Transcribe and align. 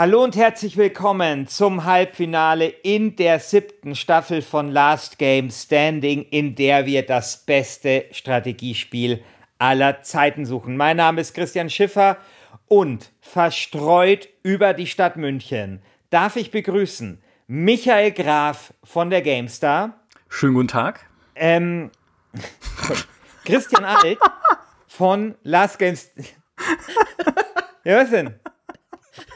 Hallo 0.00 0.22
und 0.22 0.36
herzlich 0.36 0.76
willkommen 0.76 1.48
zum 1.48 1.84
Halbfinale 1.84 2.68
in 2.68 3.16
der 3.16 3.40
siebten 3.40 3.96
Staffel 3.96 4.42
von 4.42 4.70
Last 4.70 5.18
Game 5.18 5.50
Standing, 5.50 6.22
in 6.22 6.54
der 6.54 6.86
wir 6.86 7.04
das 7.04 7.44
beste 7.44 8.04
Strategiespiel 8.12 9.24
aller 9.58 10.02
Zeiten 10.02 10.46
suchen. 10.46 10.76
Mein 10.76 10.98
Name 10.98 11.20
ist 11.20 11.34
Christian 11.34 11.68
Schiffer 11.68 12.16
und 12.68 13.10
verstreut 13.20 14.28
über 14.44 14.72
die 14.72 14.86
Stadt 14.86 15.16
München 15.16 15.82
darf 16.10 16.36
ich 16.36 16.52
begrüßen 16.52 17.20
Michael 17.48 18.12
Graf 18.12 18.72
von 18.84 19.10
der 19.10 19.22
GameStar. 19.22 19.98
Schönen 20.28 20.54
guten 20.54 20.68
Tag. 20.68 21.06
Ähm, 21.34 21.90
Christian 23.44 23.84
Alt 23.84 24.18
von 24.86 25.34
Last 25.42 25.80
Games. 25.80 26.12
ja, 27.82 27.96
was 27.96 28.10
denn? 28.10 28.38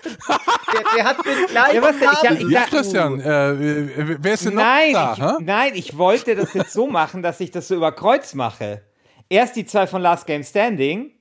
Der, 0.05 0.97
der 0.97 1.05
hat 1.05 1.17
den 1.25 1.47
gleichen 1.47 1.75
Ja, 1.75 1.83
was? 1.83 1.97
Ich, 1.97 2.41
ich, 2.41 2.49
Ja, 2.51 2.63
Christian, 2.63 3.21
äh, 3.21 4.19
wer 4.21 4.35
ist 4.35 4.47
denn 4.47 4.55
noch 4.55 4.63
nein, 4.63 4.93
da? 4.93 5.37
ich, 5.39 5.47
nein, 5.47 5.73
ich 5.75 5.99
wollte 5.99 6.35
das 6.35 6.55
jetzt 6.55 6.73
so 6.73 6.87
machen, 6.87 7.23
dass 7.23 7.41
ich 7.41 7.51
das 7.51 7.69
so 7.69 7.75
über 7.75 7.93
Kreuz 7.93 8.35
mache. 8.35 8.83
Erst 9.29 9.57
die 9.57 9.67
zwei 9.67 9.87
von 9.87 10.03
Last 10.03 10.27
Game 10.27 10.43
Standing 10.43 11.13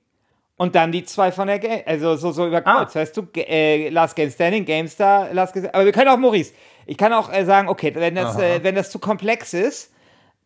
und 0.56 0.74
dann 0.74 0.92
die 0.92 1.04
zwei 1.04 1.32
von 1.32 1.48
der 1.48 1.58
Game, 1.58 1.80
also 1.86 2.16
so, 2.16 2.30
so 2.30 2.46
über 2.46 2.62
Kreuz. 2.62 2.94
Weißt 2.94 3.16
du, 3.16 3.26
äh, 3.36 3.88
Last 3.88 4.14
Game 4.16 4.30
Standing, 4.30 4.64
GameStar, 4.64 5.32
Last 5.32 5.54
Game 5.54 5.68
Aber 5.72 5.84
wir 5.84 5.92
können 5.92 6.08
auch 6.08 6.18
Maurice. 6.18 6.52
Ich 6.86 6.96
kann 6.96 7.12
auch 7.12 7.32
äh, 7.32 7.44
sagen, 7.44 7.68
okay, 7.68 7.92
wenn 7.94 8.14
das, 8.14 8.38
äh, 8.38 8.62
wenn 8.62 8.74
das 8.74 8.90
zu 8.90 8.98
komplex 8.98 9.54
ist, 9.54 9.92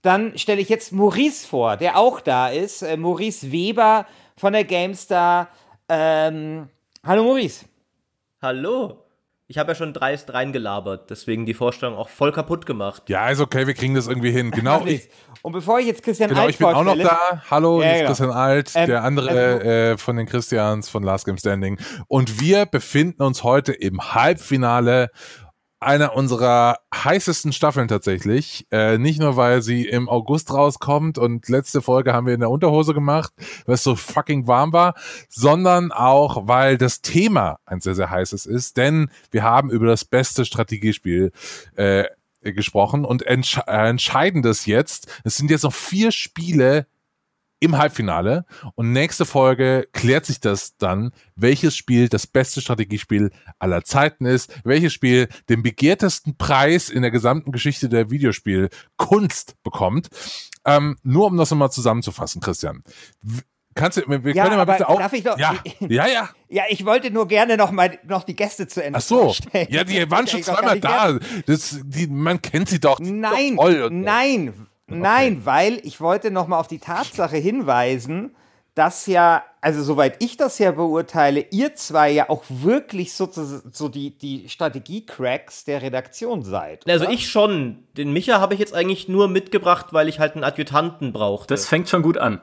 dann 0.03 0.39
stelle 0.39 0.61
ich 0.61 0.69
jetzt 0.69 0.92
Maurice 0.92 1.47
vor, 1.47 1.77
der 1.77 1.98
auch 1.98 2.20
da 2.20 2.48
ist. 2.48 2.83
Äh, 2.83 2.96
Maurice 2.96 3.51
Weber 3.51 4.07
von 4.36 4.52
der 4.52 4.64
GameStar. 4.64 5.48
Ähm, 5.89 6.68
hallo 7.05 7.24
Maurice. 7.24 7.64
Hallo. 8.46 9.02
Ich 9.48 9.58
habe 9.58 9.73
ja 9.73 9.74
schon 9.74 9.92
dreist 9.92 10.33
reingelabert, 10.33 11.11
deswegen 11.11 11.46
die 11.46 11.55
Vorstellung 11.55 11.96
auch 11.96 12.08
voll 12.08 12.30
kaputt 12.30 12.64
gemacht. 12.64 13.02
Ja, 13.08 13.29
ist 13.29 13.40
okay, 13.40 13.67
wir 13.67 13.74
kriegen 13.74 13.96
das 13.96 14.07
irgendwie 14.07 14.30
hin. 14.30 14.52
Genau, 14.52 14.83
ich, 14.86 15.08
Und 15.42 15.51
bevor 15.51 15.80
ich 15.80 15.86
jetzt 15.86 16.05
Christian 16.05 16.29
genau, 16.29 16.42
Alt 16.42 16.51
ich 16.51 16.58
bin 16.58 16.68
auch 16.68 16.85
noch 16.85 16.96
da. 16.96 17.42
Hallo, 17.51 17.83
Ja, 17.83 17.92
genau. 17.95 18.06
Christian 18.06 18.30
Alt, 18.30 18.70
Ähm, 18.77 18.86
der 18.86 19.02
andere 19.02 19.64
äh, 19.64 19.98
von 19.98 20.14
den 20.14 20.27
Christians 20.27 20.89
von 20.89 21.02
Last 21.02 21.24
Game 21.24 21.39
Standing. 21.39 21.77
Und 22.06 22.40
wir 22.40 22.67
befinden 22.67 23.24
uns 23.24 23.42
heute 23.42 23.73
im 23.73 24.14
Halbfinale 24.14 25.11
einer 25.81 26.14
unserer 26.14 26.79
heißesten 26.95 27.53
Staffeln 27.53 27.89
tatsächlich. 27.89 28.67
Äh, 28.70 28.98
nicht 28.98 29.20
nur, 29.20 29.37
weil 29.37 29.63
sie 29.63 29.87
im 29.87 30.09
August 30.09 30.53
rauskommt 30.53 31.19
und 31.19 31.48
letzte 31.48 31.83
Folge 31.83 32.13
haben 32.13 32.27
wir 32.27 32.35
in 32.35 32.41
der 32.41 32.51
Unterhose 32.51 32.95
gemacht, 32.95 33.33
weil 33.67 33.75
es 33.75 33.83
so 33.83 33.95
fucking 33.95 34.47
warm 34.47 34.73
war, 34.73 34.95
sondern 35.29 35.92
auch, 35.92 36.47
weil 36.48 36.79
das 36.79 37.03
Thema 37.03 37.59
ein 37.67 37.81
sehr, 37.81 37.95
sehr 37.95 38.11
heißes 38.11 38.47
ist. 38.47 38.77
Denn 38.77 39.11
wir 39.31 39.42
haben 39.42 39.70
über 39.70 39.86
das 39.86 40.05
beste 40.05 40.45
Strategiespiel 40.45 41.33
äh, 41.75 42.05
gesprochen 42.42 43.05
und 43.05 43.23
entsch 43.23 43.59
äh, 43.67 43.89
entscheidendes 43.89 44.67
jetzt. 44.67 45.09
Es 45.25 45.36
sind 45.36 45.51
jetzt 45.51 45.65
noch 45.65 45.75
vier 45.75 46.13
Spiele 46.13 46.86
im 47.61 47.78
Halbfinale 47.78 48.44
und 48.74 48.92
nächste 48.92 49.24
Folge 49.24 49.89
klärt 49.92 50.27
sich 50.27 50.40
das 50.40 50.77
dann, 50.77 51.12
welches 51.36 51.74
Spiel 51.77 52.08
das 52.08 52.27
beste 52.27 52.61
Strategiespiel 52.61 53.30
aller 53.58 53.83
Zeiten 53.84 54.27
ist, 54.27 54.52
welches 54.64 54.92
Spiel 54.92 55.28
den 55.48 55.62
begehrtesten 55.62 56.36
Preis 56.36 56.90
in 56.90 57.02
der 57.02 57.11
gesamten 57.11 57.52
Geschichte 57.52 57.89
der 57.89 58.11
Videospielkunst 58.11 59.62
bekommt. 59.62 60.08
Ähm, 60.64 60.96
nur 61.02 61.27
um 61.27 61.36
das 61.36 61.50
nochmal 61.50 61.70
zusammenzufassen, 61.70 62.40
Christian. 62.42 62.83
Kannst 63.74 63.98
du, 63.98 64.02
wir 64.08 64.24
wir 64.24 64.34
Ja, 64.34 64.44
können 64.44 64.58
ja 64.58 64.64
mal 64.64 64.73
bitte 64.73 64.88
auch. 64.88 64.98
darf 64.98 65.12
ich 65.12 65.23
doch- 65.23 65.38
ja, 65.38 65.55
ja, 65.80 66.06
ja. 66.06 66.30
Ja, 66.48 66.64
ich 66.70 66.84
wollte 66.86 67.11
nur 67.11 67.28
gerne 67.28 67.56
noch 67.56 67.70
mal 67.73 67.98
noch 68.06 68.24
die 68.24 68.34
Gäste 68.34 68.67
zu 68.67 68.83
Ende 68.83 68.98
Ach 68.98 69.02
so. 69.02 69.18
vorstellen. 69.24 69.67
Ja, 69.70 69.84
die 69.84 70.11
waren 70.11 70.27
schon 70.27 70.42
zweimal 70.42 70.80
da. 70.80 71.18
Das, 71.46 71.78
die, 71.84 72.06
man 72.06 72.40
kennt 72.40 72.68
sie 72.70 72.80
doch. 72.80 72.98
Nein, 73.00 73.56
doch 73.56 73.64
toll 73.64 73.90
so. 74.89 74.95
nein, 74.95 75.42
weil 75.45 75.80
ich 75.85 76.01
wollte 76.01 76.30
noch 76.30 76.47
mal 76.47 76.58
auf 76.58 76.69
die 76.69 76.79
Tatsache 76.79 77.36
hinweisen, 77.36 78.35
dass 78.77 79.07
ja, 79.07 79.42
also 79.63 79.83
soweit 79.83 80.23
ich 80.23 80.36
das 80.36 80.58
ja 80.58 80.70
beurteile, 80.70 81.47
ihr 81.51 81.74
zwei 81.74 82.11
ja 82.11 82.29
auch 82.29 82.45
wirklich 82.48 83.14
so, 83.14 83.27
so 83.33 83.89
die, 83.89 84.11
die 84.11 84.51
Strategie-Cracks 84.51 85.64
der 85.64 85.80
Redaktion 85.80 86.42
seid. 86.42 86.86
Also 86.86 87.07
oder? 87.07 87.14
ich 87.14 87.29
schon. 87.30 87.85
Den 87.97 88.13
Micha 88.13 88.39
habe 88.39 88.52
ich 88.52 88.61
jetzt 88.61 88.74
eigentlich 88.74 89.08
nur 89.08 89.29
mitgebracht, 89.29 89.86
weil 89.92 90.08
ich 90.08 90.20
halt 90.20 90.35
einen 90.35 90.45
Adjutanten 90.45 91.14
brauchte. 91.14 91.55
Das 91.55 91.67
fängt 91.67 91.89
schon 91.89 92.03
gut 92.03 92.18
an. 92.18 92.42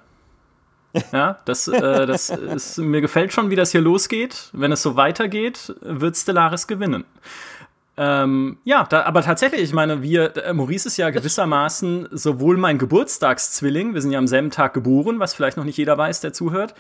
Ja, 1.12 1.40
das, 1.46 1.68
äh, 1.68 2.06
das 2.06 2.30
ist, 2.30 2.78
mir 2.78 3.02
gefällt 3.02 3.34
schon, 3.34 3.50
wie 3.50 3.56
das 3.56 3.72
hier 3.72 3.81
losgeht. 3.81 4.50
Wenn 4.54 4.72
es 4.72 4.81
so 4.81 4.96
weitergeht, 4.96 5.74
wird 5.81 6.16
Stellaris 6.18 6.68
gewinnen. 6.68 7.06
Ähm, 7.96 8.58
ja, 8.64 8.88
da, 8.90 9.04
aber 9.04 9.22
tatsächlich, 9.22 9.62
ich 9.62 9.74
meine, 9.74 10.02
wir, 10.02 10.36
äh, 10.38 10.54
Maurice 10.54 10.88
ist 10.88 10.98
ja 10.98 11.12
gewissermaßen 11.12 12.08
sowohl 12.09 12.58
mein 12.58 12.80
Geburtstagszwilling, 12.80 13.94
wir 13.94 14.02
sind 14.02 14.12
ja 14.12 14.18
am 14.18 14.28
selben 14.28 14.50
Tag 14.50 14.74
geboren, 14.74 15.20
was 15.20 15.36
vielleicht 15.36 15.58
noch 15.58 15.64
nicht 15.64 15.78
jeder 15.78 15.96
weiß, 15.96 16.22
der 16.22 16.34
zuhört, 16.34 16.74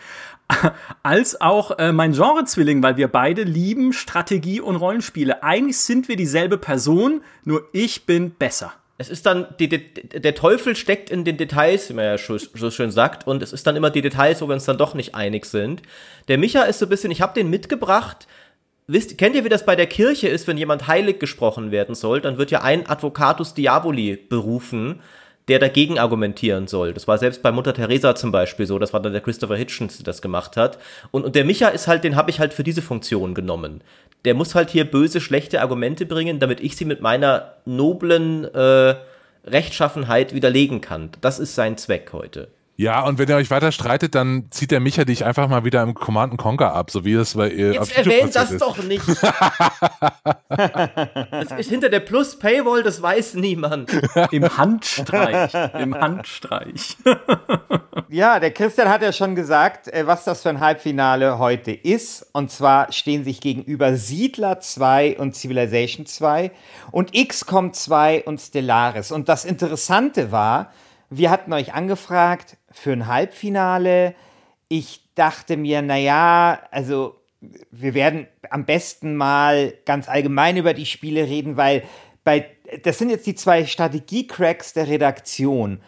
als 1.03 1.39
auch 1.39 1.77
äh, 1.77 1.91
mein 1.91 2.13
Genrezwilling, 2.13 2.81
weil 2.81 2.97
wir 2.97 3.09
beide 3.09 3.43
lieben 3.43 3.93
Strategie 3.93 4.59
und 4.59 4.75
Rollenspiele. 4.75 5.43
Eigentlich 5.43 5.77
sind 5.77 6.07
wir 6.07 6.15
dieselbe 6.15 6.57
Person, 6.57 7.21
nur 7.43 7.67
ich 7.73 8.07
bin 8.07 8.31
besser. 8.31 8.73
es 8.97 9.09
ist 9.09 9.27
dann, 9.27 9.45
die, 9.59 9.69
die, 9.69 9.93
der 9.93 10.33
Teufel 10.33 10.75
steckt 10.75 11.11
in 11.11 11.25
den 11.25 11.37
Details, 11.37 11.89
wie 11.89 11.93
man 11.93 12.05
ja 12.05 12.17
so, 12.17 12.39
so 12.39 12.71
schön 12.71 12.89
sagt, 12.89 13.27
und 13.27 13.43
es 13.43 13.53
ist 13.53 13.67
dann 13.67 13.75
immer 13.75 13.91
die 13.91 14.01
Details, 14.01 14.41
wo 14.41 14.47
wir 14.47 14.55
uns 14.55 14.65
dann 14.65 14.79
doch 14.79 14.95
nicht 14.95 15.13
einig 15.13 15.45
sind. 15.45 15.83
Der 16.27 16.39
Micha 16.39 16.63
ist 16.63 16.79
so 16.79 16.87
ein 16.87 16.89
bisschen, 16.89 17.11
ich 17.11 17.21
habe 17.21 17.35
den 17.35 17.51
mitgebracht. 17.51 18.27
Wisst, 18.85 19.17
kennt 19.17 19.35
ihr, 19.35 19.45
wie 19.45 19.49
das 19.49 19.65
bei 19.65 19.77
der 19.77 19.87
Kirche 19.87 20.27
ist, 20.27 20.45
wenn 20.47 20.57
jemand 20.57 20.87
heilig 20.87 21.19
gesprochen 21.19 21.71
werden 21.71 21.95
soll? 21.95 22.19
Dann 22.19 22.37
wird 22.37 22.51
ja 22.51 22.61
ein 22.61 22.87
Advocatus 22.89 23.53
Diaboli 23.53 24.17
berufen, 24.17 24.99
der 25.47 25.59
dagegen 25.59 25.99
argumentieren 25.99 26.67
soll. 26.67 26.93
Das 26.93 27.07
war 27.07 27.17
selbst 27.17 27.41
bei 27.41 27.51
Mutter 27.51 27.73
Teresa 27.73 28.13
zum 28.15 28.31
Beispiel 28.31 28.65
so. 28.65 28.79
Das 28.79 28.91
war 28.91 29.01
dann 29.01 29.13
der 29.13 29.21
Christopher 29.21 29.55
Hitchens, 29.55 29.97
der 29.97 30.05
das 30.05 30.21
gemacht 30.21 30.57
hat. 30.57 30.79
Und, 31.11 31.23
und 31.23 31.35
der 31.35 31.45
Micha 31.45 31.69
ist 31.69 31.87
halt, 31.87 32.03
den 32.03 32.17
habe 32.17 32.29
ich 32.29 32.39
halt 32.39 32.53
für 32.53 32.63
diese 32.63 32.81
Funktion 32.81 33.33
genommen. 33.33 33.81
Der 34.25 34.33
muss 34.33 34.53
halt 34.53 34.69
hier 34.69 34.85
böse, 34.85 35.21
schlechte 35.21 35.61
Argumente 35.61 36.05
bringen, 36.05 36.39
damit 36.39 36.59
ich 36.59 36.75
sie 36.75 36.85
mit 36.85 37.01
meiner 37.01 37.53
noblen 37.65 38.45
äh, 38.53 38.95
Rechtschaffenheit 39.45 40.33
widerlegen 40.33 40.81
kann. 40.81 41.09
Das 41.21 41.39
ist 41.39 41.55
sein 41.55 41.77
Zweck 41.77 42.11
heute. 42.11 42.49
Ja, 42.75 43.03
und 43.05 43.19
wenn 43.19 43.29
ihr 43.29 43.35
euch 43.35 43.51
weiter 43.51 43.71
streitet, 43.71 44.15
dann 44.15 44.47
zieht 44.49 44.71
der 44.71 44.79
Micha 44.79 45.05
dich 45.05 45.25
einfach 45.25 45.47
mal 45.47 45.63
wieder 45.63 45.83
im 45.83 45.93
Command 45.93 46.37
Conquer 46.37 46.73
ab, 46.73 46.89
so 46.89 47.05
wie 47.05 47.13
es 47.13 47.35
bei 47.35 47.51
äh, 47.51 47.77
auf 47.77 47.87
Jetzt 47.89 48.07
erwähnt 48.07 48.35
das 48.35 48.49
ist. 48.51 48.61
doch 48.61 48.81
nicht. 48.81 49.07
das 50.49 51.51
ist 51.57 51.69
hinter 51.69 51.89
der 51.89 51.99
Plus-Paywall, 51.99 52.81
das 52.81 52.99
weiß 52.99 53.35
niemand. 53.35 53.91
Im 54.31 54.57
Handstreich. 54.57 55.53
Im 55.79 55.93
Handstreich. 55.95 56.97
Ja, 58.09 58.39
der 58.39 58.51
Christian 58.51 58.89
hat 58.89 59.01
ja 59.01 59.11
schon 59.11 59.33
gesagt, 59.33 59.87
äh, 59.87 60.05
was 60.05 60.23
das 60.23 60.43
für 60.43 60.49
ein 60.49 60.59
Halbfinale 60.59 61.39
heute 61.39 61.71
ist. 61.71 62.29
Und 62.33 62.51
zwar 62.51 62.91
stehen 62.91 63.23
sich 63.23 63.41
gegenüber 63.41 63.95
Siedler 63.95 64.59
2 64.59 65.17
und 65.17 65.35
Civilization 65.35 66.05
2 66.05 66.51
und 66.91 67.11
XCOM 67.13 67.73
2 67.73 68.25
und 68.25 68.39
Stellaris. 68.39 69.11
Und 69.11 69.29
das 69.29 69.45
Interessante 69.45 70.31
war, 70.31 70.71
wir 71.09 71.31
hatten 71.31 71.53
euch 71.53 71.73
angefragt 71.73 72.57
für 72.73 72.91
ein 72.91 73.07
Halbfinale. 73.07 74.15
Ich 74.67 75.01
dachte 75.15 75.55
mir, 75.55 75.81
naja, 75.81 76.61
also 76.71 77.15
wir 77.71 77.93
werden 77.93 78.27
am 78.49 78.65
besten 78.65 79.15
mal 79.15 79.73
ganz 79.85 80.09
allgemein 80.09 80.57
über 80.57 80.73
die 80.73 80.85
Spiele 80.85 81.27
reden, 81.27 81.57
weil 81.57 81.83
bei, 82.23 82.49
das 82.83 82.97
sind 82.97 83.09
jetzt 83.09 83.27
die 83.27 83.35
zwei 83.35 83.65
Strategie-Cracks 83.65 84.73
der 84.73 84.87
Redaktion. 84.87 85.81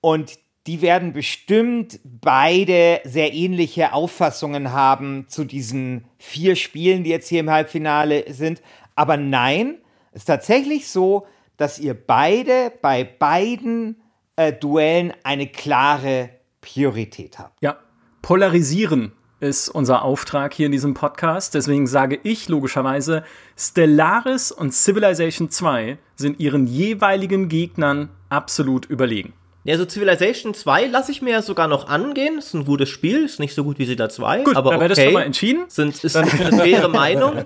Und 0.00 0.38
die 0.66 0.80
werden 0.80 1.12
bestimmt 1.12 1.98
beide 2.04 3.00
sehr 3.04 3.32
ähnliche 3.32 3.92
Auffassungen 3.92 4.72
haben 4.72 5.26
zu 5.28 5.44
diesen 5.44 6.04
vier 6.18 6.54
Spielen, 6.54 7.02
die 7.02 7.10
jetzt 7.10 7.28
hier 7.28 7.40
im 7.40 7.50
Halbfinale 7.50 8.32
sind. 8.32 8.62
Aber 8.94 9.16
nein, 9.16 9.78
es 10.12 10.22
ist 10.22 10.26
tatsächlich 10.26 10.88
so, 10.88 11.26
dass 11.56 11.78
ihr 11.78 11.94
beide 11.94 12.72
bei 12.80 13.02
beiden 13.02 14.01
äh, 14.36 14.52
Duellen 14.52 15.12
eine 15.24 15.46
klare 15.46 16.30
Priorität 16.60 17.38
habt. 17.38 17.62
Ja, 17.62 17.78
polarisieren 18.22 19.12
ist 19.40 19.68
unser 19.68 20.02
Auftrag 20.02 20.54
hier 20.54 20.66
in 20.66 20.72
diesem 20.72 20.94
Podcast. 20.94 21.54
Deswegen 21.54 21.88
sage 21.88 22.18
ich 22.22 22.48
logischerweise, 22.48 23.24
Stellaris 23.56 24.52
und 24.52 24.72
Civilization 24.72 25.50
2 25.50 25.98
sind 26.14 26.38
ihren 26.38 26.68
jeweiligen 26.68 27.48
Gegnern 27.48 28.10
absolut 28.28 28.86
überlegen. 28.86 29.34
Ja, 29.64 29.78
so 29.78 29.84
Civilization 29.84 30.54
2 30.54 30.86
lasse 30.86 31.12
ich 31.12 31.22
mir 31.22 31.30
ja 31.30 31.42
sogar 31.42 31.68
noch 31.68 31.86
angehen. 31.86 32.38
Ist 32.38 32.52
ein 32.52 32.64
gutes 32.64 32.88
Spiel, 32.88 33.24
ist 33.24 33.38
nicht 33.38 33.54
so 33.54 33.62
gut 33.62 33.78
wie 33.78 33.84
Siedler 33.84 34.08
2, 34.08 34.42
Gut, 34.42 34.56
aber 34.56 34.70
dann 34.70 34.80
okay. 34.80 34.80
wäre 34.80 34.88
das 34.88 35.04
schon 35.04 35.12
mal 35.12 35.22
entschieden. 35.22 35.64
Sind, 35.68 36.02
ist 36.02 36.16
eine 36.16 36.26
faire 36.28 36.88
Meinung. 36.88 37.44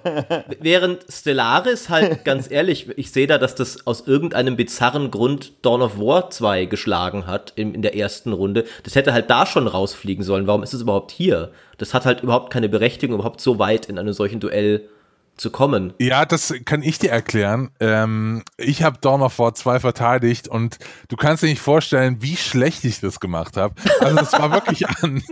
Während 0.60 1.04
Stellaris 1.10 1.90
halt, 1.90 2.24
ganz 2.24 2.50
ehrlich, 2.50 2.88
ich 2.96 3.10
sehe 3.10 3.26
da, 3.26 3.36
dass 3.36 3.54
das 3.54 3.86
aus 3.86 4.06
irgendeinem 4.06 4.56
bizarren 4.56 5.10
Grund 5.10 5.52
Dawn 5.60 5.82
of 5.82 5.98
War 5.98 6.30
2 6.30 6.64
geschlagen 6.64 7.26
hat 7.26 7.52
in, 7.54 7.74
in 7.74 7.82
der 7.82 7.94
ersten 7.94 8.32
Runde. 8.32 8.64
Das 8.84 8.94
hätte 8.94 9.12
halt 9.12 9.28
da 9.28 9.44
schon 9.44 9.66
rausfliegen 9.66 10.24
sollen. 10.24 10.46
Warum 10.46 10.62
ist 10.62 10.72
es 10.72 10.80
überhaupt 10.80 11.10
hier? 11.10 11.52
Das 11.76 11.92
hat 11.92 12.06
halt 12.06 12.22
überhaupt 12.22 12.50
keine 12.50 12.70
Berechtigung, 12.70 13.16
überhaupt 13.16 13.42
so 13.42 13.58
weit 13.58 13.86
in 13.90 13.98
einem 13.98 14.14
solchen 14.14 14.40
Duell 14.40 14.88
zu 15.36 15.50
kommen. 15.50 15.92
Ja, 15.98 16.24
das 16.24 16.54
kann 16.64 16.82
ich 16.82 16.98
dir 16.98 17.10
erklären. 17.10 17.70
Ähm, 17.80 18.42
ich 18.56 18.82
habe 18.82 18.98
Dawn 19.00 19.22
of 19.22 19.38
War 19.38 19.54
2 19.54 19.80
verteidigt 19.80 20.48
und 20.48 20.78
du 21.08 21.16
kannst 21.16 21.42
dir 21.42 21.48
nicht 21.48 21.60
vorstellen, 21.60 22.22
wie 22.22 22.36
schlecht 22.36 22.84
ich 22.84 23.00
das 23.00 23.20
gemacht 23.20 23.56
habe. 23.56 23.74
Also 24.00 24.20
es 24.20 24.32
war 24.32 24.50
wirklich 24.50 24.86
ein, 25.02 25.22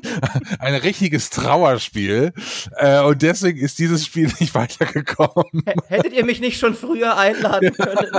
ein 0.58 0.74
richtiges 0.74 1.30
Trauerspiel 1.30 2.32
äh, 2.76 3.00
und 3.02 3.22
deswegen 3.22 3.58
ist 3.58 3.78
dieses 3.78 4.04
Spiel 4.04 4.30
nicht 4.40 4.54
weitergekommen. 4.54 5.62
H 5.66 5.72
hättet 5.88 6.12
ihr 6.12 6.24
mich 6.24 6.40
nicht 6.40 6.58
schon 6.58 6.74
früher 6.74 7.16
einladen 7.16 7.72
können? 7.78 8.10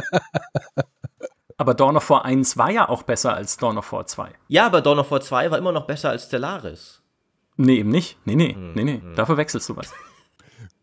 Aber 1.58 1.74
Dawn 1.74 1.96
of 1.98 2.10
War 2.10 2.26
1 2.26 2.58
war 2.58 2.72
ja 2.72 2.90
auch 2.90 3.04
besser 3.04 3.34
als 3.34 3.58
Dawn 3.58 3.78
of 3.78 3.92
War 3.92 4.06
2. 4.06 4.30
Ja, 4.48 4.66
aber 4.66 4.82
Dawn 4.82 5.00
of 5.00 5.12
War 5.12 5.22
2 5.22 5.52
war 5.52 5.58
immer 5.58 5.72
noch 5.72 5.88
besser 5.88 6.10
als 6.10 6.26
Stellaris. 6.26 7.02
Nee, 7.58 7.78
eben 7.78 7.90
nicht. 7.90 8.18
Nee, 8.26 8.36
nee, 8.36 8.56
nee, 8.58 8.84
nee. 8.84 9.02
Dafür 9.16 9.38
wechselst 9.38 9.70
du 9.70 9.78
was. 9.78 9.94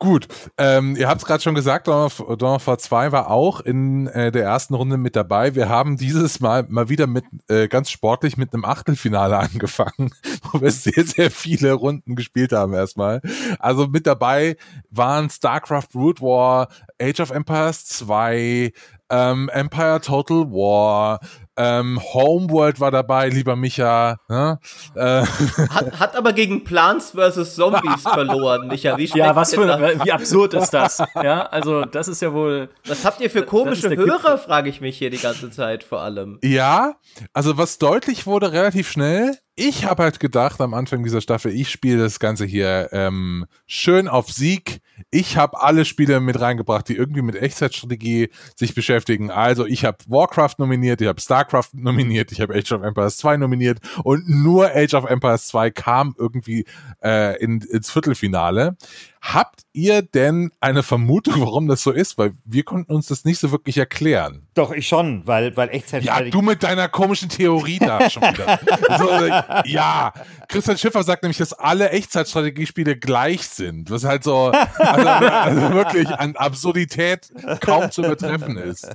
Gut, 0.02 0.26
ähm, 0.58 0.96
ihr 0.96 1.08
habt 1.08 1.20
es 1.20 1.26
gerade 1.28 1.44
schon 1.44 1.54
gesagt, 1.54 1.86
Dawn 1.86 2.06
of, 2.06 2.66
War 2.66 2.76
2 2.76 3.12
war 3.12 3.30
auch 3.30 3.60
in 3.60 4.08
äh, 4.08 4.32
der 4.32 4.42
ersten 4.42 4.74
Runde 4.74 4.96
mit 4.96 5.14
dabei. 5.14 5.54
Wir 5.54 5.68
haben 5.68 5.96
dieses 5.96 6.40
Mal 6.40 6.66
mal 6.68 6.88
wieder 6.88 7.06
mit 7.06 7.24
äh, 7.46 7.68
ganz 7.68 7.88
sportlich 7.88 8.36
mit 8.36 8.52
einem 8.52 8.64
Achtelfinale 8.64 9.38
angefangen, 9.38 10.10
wo 10.50 10.60
wir 10.60 10.72
sehr, 10.72 11.04
sehr 11.04 11.30
viele 11.30 11.74
Runden 11.74 12.16
gespielt 12.16 12.50
haben 12.50 12.74
erstmal. 12.74 13.20
Also 13.60 13.86
mit 13.86 14.08
dabei 14.08 14.56
waren 14.90 15.30
StarCraft 15.30 15.92
Brood 15.92 16.20
War, 16.20 16.66
Age 17.00 17.20
of 17.20 17.30
Empires 17.30 17.84
2, 17.84 18.72
ähm, 19.08 19.50
Empire 19.50 20.00
Total 20.00 20.50
War, 20.50 21.20
ähm, 21.56 22.00
Homeworld 22.02 22.80
war 22.80 22.90
dabei, 22.90 23.28
lieber 23.28 23.56
Micha. 23.56 24.16
Ne? 24.28 24.58
Äh, 24.94 25.24
Hat, 25.70 26.00
hat 26.00 26.16
aber 26.16 26.32
gegen 26.32 26.64
Plants 26.64 27.10
vs. 27.10 27.54
Zombies 27.54 28.02
verloren, 28.02 28.68
Micha. 28.68 28.96
Wie 28.96 29.04
Ja, 29.06 29.36
was 29.36 29.54
für, 29.54 29.66
das? 29.66 30.04
wie 30.04 30.12
absurd 30.12 30.54
ist 30.54 30.70
das? 30.70 31.02
Ja, 31.22 31.42
also 31.46 31.84
das 31.84 32.08
ist 32.08 32.22
ja 32.22 32.32
wohl. 32.32 32.70
Was 32.86 33.04
habt 33.04 33.20
ihr 33.20 33.30
für 33.30 33.42
komische 33.42 33.90
Hörer, 33.94 34.38
frage 34.38 34.68
ich 34.70 34.80
mich 34.80 34.98
hier 34.98 35.10
die 35.10 35.18
ganze 35.18 35.50
Zeit 35.50 35.84
vor 35.84 36.00
allem. 36.00 36.38
Ja, 36.42 36.94
also 37.32 37.58
was 37.58 37.78
deutlich 37.78 38.26
wurde 38.26 38.52
relativ 38.52 38.90
schnell. 38.90 39.36
Ich 39.54 39.84
habe 39.84 40.04
halt 40.04 40.18
gedacht 40.18 40.62
am 40.62 40.72
Anfang 40.72 41.04
dieser 41.04 41.20
Staffel, 41.20 41.52
ich 41.52 41.68
spiele 41.70 42.02
das 42.02 42.18
Ganze 42.18 42.46
hier 42.46 42.88
ähm, 42.92 43.44
schön 43.66 44.08
auf 44.08 44.32
Sieg. 44.32 44.80
Ich 45.10 45.36
habe 45.36 45.60
alle 45.60 45.84
Spiele 45.84 46.20
mit 46.20 46.40
reingebracht, 46.40 46.88
die 46.88 46.96
irgendwie 46.96 47.20
mit 47.20 47.36
Echtzeitstrategie 47.36 48.30
sich 48.56 48.74
beschäftigen. 48.74 49.30
Also 49.30 49.66
ich 49.66 49.84
habe 49.84 49.98
Warcraft 50.06 50.54
nominiert, 50.56 51.02
ich 51.02 51.08
habe 51.08 51.20
Starcraft 51.42 51.70
nominiert, 51.74 52.32
ich 52.32 52.40
habe 52.40 52.54
Age 52.54 52.72
of 52.72 52.82
Empires 52.82 53.16
2 53.18 53.36
nominiert 53.36 53.78
und 54.04 54.28
nur 54.28 54.70
Age 54.74 54.94
of 54.94 55.04
Empires 55.04 55.48
2 55.48 55.70
kam 55.70 56.14
irgendwie 56.18 56.64
äh, 57.02 57.36
in, 57.42 57.60
ins 57.60 57.90
Viertelfinale. 57.90 58.76
Habt 59.20 59.62
ihr 59.72 60.02
denn 60.02 60.50
eine 60.60 60.82
Vermutung, 60.82 61.40
warum 61.40 61.68
das 61.68 61.82
so 61.82 61.92
ist? 61.92 62.18
Weil 62.18 62.32
wir 62.44 62.64
konnten 62.64 62.92
uns 62.92 63.06
das 63.06 63.24
nicht 63.24 63.38
so 63.38 63.52
wirklich 63.52 63.78
erklären. 63.78 64.48
Doch, 64.54 64.72
ich 64.72 64.88
schon, 64.88 65.24
weil, 65.26 65.56
weil 65.56 65.68
Echtzeit. 65.68 66.02
Ja, 66.02 66.20
du 66.20 66.42
mit 66.42 66.64
deiner 66.64 66.88
komischen 66.88 67.28
Theorie 67.28 67.78
da 67.78 68.10
schon 68.10 68.22
wieder. 68.24 68.58
so, 68.98 69.68
ja, 69.68 70.12
Christian 70.48 70.76
Schiffer 70.76 71.04
sagt 71.04 71.22
nämlich, 71.22 71.38
dass 71.38 71.52
alle 71.52 71.90
Echtzeitstrategiespiele 71.90 72.96
gleich 72.96 73.46
sind, 73.46 73.90
was 73.90 74.04
halt 74.04 74.24
so 74.24 74.50
also, 74.78 75.08
also 75.08 75.72
wirklich 75.72 76.08
an 76.08 76.34
Absurdität 76.34 77.32
kaum 77.60 77.92
zu 77.92 78.02
übertreffen 78.02 78.56
ist. 78.56 78.88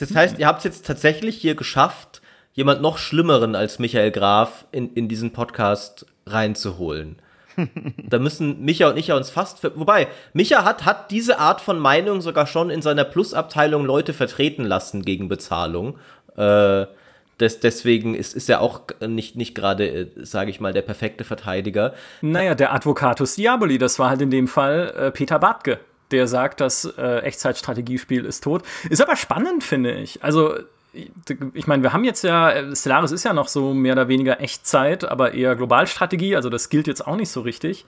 Das 0.00 0.14
heißt, 0.14 0.38
ihr 0.38 0.46
habt 0.46 0.58
es 0.58 0.64
jetzt 0.64 0.86
tatsächlich 0.86 1.36
hier 1.36 1.54
geschafft, 1.54 2.22
jemand 2.52 2.82
noch 2.82 2.98
Schlimmeren 2.98 3.54
als 3.54 3.78
Michael 3.78 4.10
Graf 4.10 4.66
in, 4.72 4.92
in 4.94 5.08
diesen 5.08 5.32
Podcast 5.32 6.06
reinzuholen. 6.26 7.16
da 8.08 8.18
müssen 8.18 8.64
Micha 8.64 8.88
und 8.88 8.96
ich 8.96 9.08
ja 9.08 9.16
uns 9.16 9.30
fast. 9.30 9.60
Ver 9.60 9.72
Wobei, 9.76 10.08
Micha 10.32 10.64
hat, 10.64 10.84
hat 10.84 11.10
diese 11.10 11.38
Art 11.38 11.60
von 11.60 11.78
Meinung 11.78 12.20
sogar 12.20 12.46
schon 12.46 12.70
in 12.70 12.82
seiner 12.82 13.04
Plusabteilung 13.04 13.84
Leute 13.84 14.12
vertreten 14.12 14.64
lassen 14.64 15.02
gegen 15.02 15.28
Bezahlung. 15.28 15.98
Äh, 16.36 16.86
des, 17.40 17.60
deswegen 17.60 18.14
ist, 18.14 18.34
ist 18.34 18.50
er 18.50 18.60
auch 18.60 18.82
nicht, 19.06 19.36
nicht 19.36 19.54
gerade, 19.54 20.10
sage 20.16 20.50
ich 20.50 20.60
mal, 20.60 20.72
der 20.72 20.82
perfekte 20.82 21.24
Verteidiger. 21.24 21.94
Naja, 22.20 22.54
der 22.54 22.72
Advocatus 22.72 23.36
Diaboli, 23.36 23.78
das 23.78 23.98
war 23.98 24.10
halt 24.10 24.20
in 24.20 24.30
dem 24.30 24.46
Fall 24.46 24.92
äh, 24.96 25.10
Peter 25.10 25.38
Bartke, 25.38 25.80
der 26.10 26.26
sagt, 26.26 26.60
das 26.60 26.84
äh, 26.84 27.18
Echtzeitstrategiespiel 27.20 28.24
ist 28.24 28.44
tot. 28.44 28.62
Ist 28.88 29.02
aber 29.02 29.16
spannend, 29.16 29.64
finde 29.64 29.92
ich. 29.92 30.22
Also, 30.22 30.54
ich, 30.92 31.66
meine, 31.66 31.82
wir 31.82 31.92
haben 31.92 32.04
jetzt 32.04 32.24
ja, 32.24 32.50
äh, 32.50 32.74
Stellaris 32.74 33.12
ist 33.12 33.24
ja 33.24 33.32
noch 33.32 33.48
so 33.48 33.74
mehr 33.74 33.92
oder 33.92 34.08
weniger 34.08 34.40
Echtzeit, 34.40 35.04
aber 35.04 35.34
eher 35.34 35.54
Globalstrategie, 35.54 36.34
also 36.34 36.48
das 36.48 36.68
gilt 36.68 36.86
jetzt 36.86 37.06
auch 37.06 37.16
nicht 37.16 37.30
so 37.30 37.42
richtig. 37.42 37.84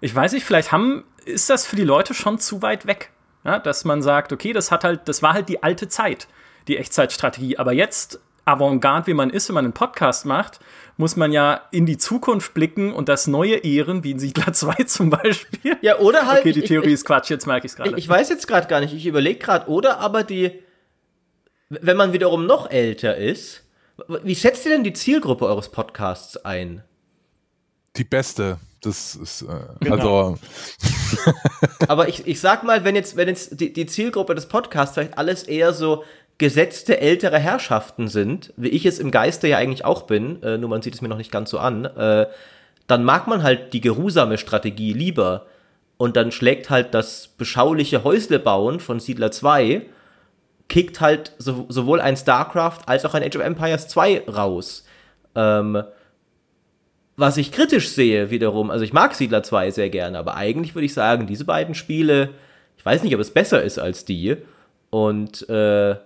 Ich 0.00 0.14
weiß 0.14 0.32
nicht, 0.32 0.44
vielleicht 0.44 0.72
haben, 0.72 1.04
ist 1.24 1.48
das 1.50 1.66
für 1.66 1.76
die 1.76 1.84
Leute 1.84 2.14
schon 2.14 2.38
zu 2.38 2.62
weit 2.62 2.86
weg, 2.86 3.10
ja, 3.44 3.58
dass 3.58 3.84
man 3.84 4.02
sagt, 4.02 4.32
okay, 4.32 4.52
das 4.52 4.70
hat 4.70 4.84
halt, 4.84 5.08
das 5.08 5.22
war 5.22 5.34
halt 5.34 5.48
die 5.48 5.62
alte 5.62 5.88
Zeit, 5.88 6.26
die 6.68 6.76
Echtzeitstrategie, 6.78 7.58
aber 7.58 7.72
jetzt 7.72 8.20
Avantgarde, 8.46 9.08
wie 9.08 9.14
man 9.14 9.28
ist, 9.30 9.48
wenn 9.48 9.54
man 9.54 9.64
einen 9.66 9.74
Podcast 9.74 10.24
macht, 10.24 10.60
muss 10.96 11.16
man 11.16 11.32
ja 11.32 11.60
in 11.72 11.84
die 11.84 11.98
Zukunft 11.98 12.54
blicken 12.54 12.92
und 12.94 13.08
das 13.10 13.26
Neue 13.26 13.56
ehren, 13.56 14.02
wie 14.04 14.12
in 14.12 14.18
Siedler 14.18 14.52
2 14.54 14.84
zum 14.84 15.10
Beispiel. 15.10 15.76
Ja, 15.82 15.98
oder 15.98 16.26
halt. 16.26 16.40
Okay, 16.40 16.52
die 16.52 16.60
ich- 16.60 16.68
Theorie 16.68 16.86
ich, 16.88 16.94
ist 16.94 17.04
Quatsch, 17.04 17.28
jetzt 17.28 17.46
merke 17.46 17.66
ich 17.66 17.72
es 17.72 17.78
Ich, 17.78 17.84
gerade. 17.84 17.98
ich 17.98 18.08
weiß 18.08 18.28
jetzt 18.30 18.46
gerade 18.48 18.66
gar 18.68 18.80
nicht, 18.80 18.94
ich 18.94 19.04
überlege 19.04 19.38
gerade, 19.38 19.68
oder 19.68 19.98
aber 19.98 20.22
die, 20.22 20.62
wenn 21.68 21.96
man 21.96 22.12
wiederum 22.12 22.46
noch 22.46 22.70
älter 22.70 23.16
ist, 23.16 23.64
wie 24.22 24.36
schätzt 24.36 24.64
ihr 24.66 24.72
denn 24.72 24.84
die 24.84 24.92
Zielgruppe 24.92 25.46
eures 25.46 25.70
Podcasts 25.70 26.36
ein? 26.44 26.82
Die 27.96 28.04
beste. 28.04 28.58
Das 28.82 29.16
ist, 29.16 29.42
äh, 29.42 29.46
Genau. 29.80 30.36
also, 30.36 30.38
Aber 31.88 32.08
ich, 32.08 32.26
ich 32.26 32.40
sag 32.40 32.62
mal, 32.62 32.84
wenn 32.84 32.94
jetzt, 32.94 33.16
wenn 33.16 33.26
jetzt 33.26 33.58
die, 33.60 33.72
die 33.72 33.86
Zielgruppe 33.86 34.34
des 34.34 34.46
Podcasts 34.46 34.94
vielleicht 34.94 35.16
alles 35.18 35.42
eher 35.44 35.72
so 35.72 36.04
gesetzte 36.38 37.00
ältere 37.00 37.38
Herrschaften 37.38 38.08
sind, 38.08 38.52
wie 38.56 38.68
ich 38.68 38.84
es 38.84 38.98
im 38.98 39.10
Geiste 39.10 39.48
ja 39.48 39.58
eigentlich 39.58 39.84
auch 39.84 40.02
bin, 40.02 40.42
äh, 40.42 40.58
nur 40.58 40.68
man 40.68 40.82
sieht 40.82 40.94
es 40.94 41.00
mir 41.00 41.08
noch 41.08 41.16
nicht 41.16 41.32
ganz 41.32 41.50
so 41.50 41.58
an, 41.58 41.84
äh, 41.84 42.26
dann 42.86 43.04
mag 43.04 43.26
man 43.26 43.42
halt 43.42 43.72
die 43.72 43.80
geruhsame 43.80 44.38
Strategie 44.38 44.92
lieber. 44.92 45.46
Und 45.98 46.16
dann 46.16 46.30
schlägt 46.30 46.68
halt 46.68 46.92
das 46.92 47.26
beschauliche 47.26 48.04
Häuslebauen 48.04 48.80
von 48.80 49.00
Siedler 49.00 49.30
2, 49.30 49.82
kickt 50.68 51.00
halt 51.00 51.32
so, 51.38 51.64
sowohl 51.68 52.00
ein 52.00 52.16
StarCraft 52.16 52.80
als 52.86 53.06
auch 53.06 53.14
ein 53.14 53.22
Age 53.22 53.36
of 53.36 53.42
Empires 53.42 53.88
2 53.88 54.24
raus. 54.28 54.84
Ähm, 55.34 55.82
was 57.16 57.38
ich 57.38 57.50
kritisch 57.50 57.88
sehe 57.88 58.30
wiederum, 58.30 58.70
also 58.70 58.84
ich 58.84 58.92
mag 58.92 59.14
Siedler 59.14 59.42
2 59.42 59.70
sehr 59.70 59.88
gerne, 59.88 60.18
aber 60.18 60.36
eigentlich 60.36 60.74
würde 60.74 60.84
ich 60.84 60.92
sagen, 60.92 61.26
diese 61.26 61.46
beiden 61.46 61.74
Spiele, 61.74 62.30
ich 62.76 62.84
weiß 62.84 63.02
nicht, 63.02 63.14
ob 63.14 63.20
es 63.20 63.30
besser 63.30 63.62
ist 63.62 63.78
als 63.78 64.04
die. 64.04 64.36
Und 64.90 65.48
äh, 65.48 65.96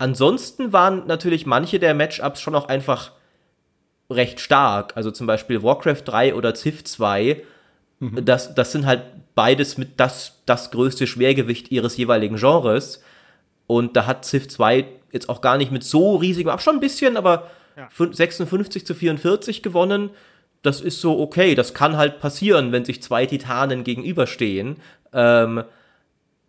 ansonsten 0.00 0.72
waren 0.72 1.06
natürlich 1.06 1.46
manche 1.46 1.78
der 1.78 1.94
Matchups 1.94 2.40
schon 2.40 2.54
auch 2.54 2.68
einfach 2.68 3.12
recht 4.10 4.40
stark. 4.40 4.92
Also 4.96 5.10
zum 5.10 5.26
Beispiel 5.26 5.62
Warcraft 5.62 6.02
3 6.04 6.34
oder 6.34 6.54
Civ 6.54 6.82
2, 6.84 7.42
das, 8.00 8.54
das 8.54 8.72
sind 8.72 8.86
halt 8.86 9.02
beides 9.34 9.78
mit 9.78 10.00
das, 10.00 10.42
das 10.46 10.70
größte 10.70 11.06
Schwergewicht 11.06 11.70
ihres 11.70 11.96
jeweiligen 11.96 12.36
Genres. 12.36 13.02
Und 13.66 13.94
da 13.96 14.06
hat 14.06 14.24
Civ 14.24 14.48
2 14.48 14.86
jetzt 15.12 15.28
auch 15.28 15.40
gar 15.40 15.56
nicht 15.58 15.70
mit 15.70 15.84
so 15.84 16.16
riesigem 16.16 16.50
Abstand, 16.50 16.74
schon 16.74 16.78
ein 16.78 16.80
bisschen, 16.80 17.16
aber 17.16 17.50
fün- 17.96 18.14
56 18.14 18.84
zu 18.86 18.94
44 18.94 19.62
gewonnen. 19.62 20.10
das 20.62 20.80
ist 20.80 21.00
so 21.00 21.18
okay. 21.20 21.54
Das 21.54 21.72
kann 21.72 21.96
halt 21.96 22.20
passieren, 22.20 22.72
wenn 22.72 22.84
sich 22.84 23.02
zwei 23.02 23.26
Titanen 23.26 23.84
gegenüberstehen. 23.84 24.76
Ähm, 25.12 25.62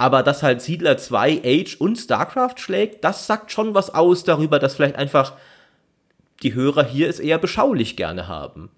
aber 0.02 0.24
dass 0.24 0.42
halt 0.42 0.64
Siedler 0.64 0.98
2 0.98 1.42
Age 1.46 1.76
und 1.76 1.96
StarCraft 1.96 2.56
schlägt, 2.58 3.04
das 3.04 3.28
sagt 3.28 3.52
schon 3.52 3.76
was 3.76 3.94
aus 3.94 4.24
darüber, 4.24 4.58
dass 4.58 4.74
vielleicht 4.74 4.96
einfach 4.96 5.34
die 6.42 6.56
Hörer 6.56 6.84
hier 6.84 7.08
es 7.08 7.20
eher 7.20 7.38
beschaulich 7.38 7.98
gerne 7.98 8.28
haben. 8.28 8.72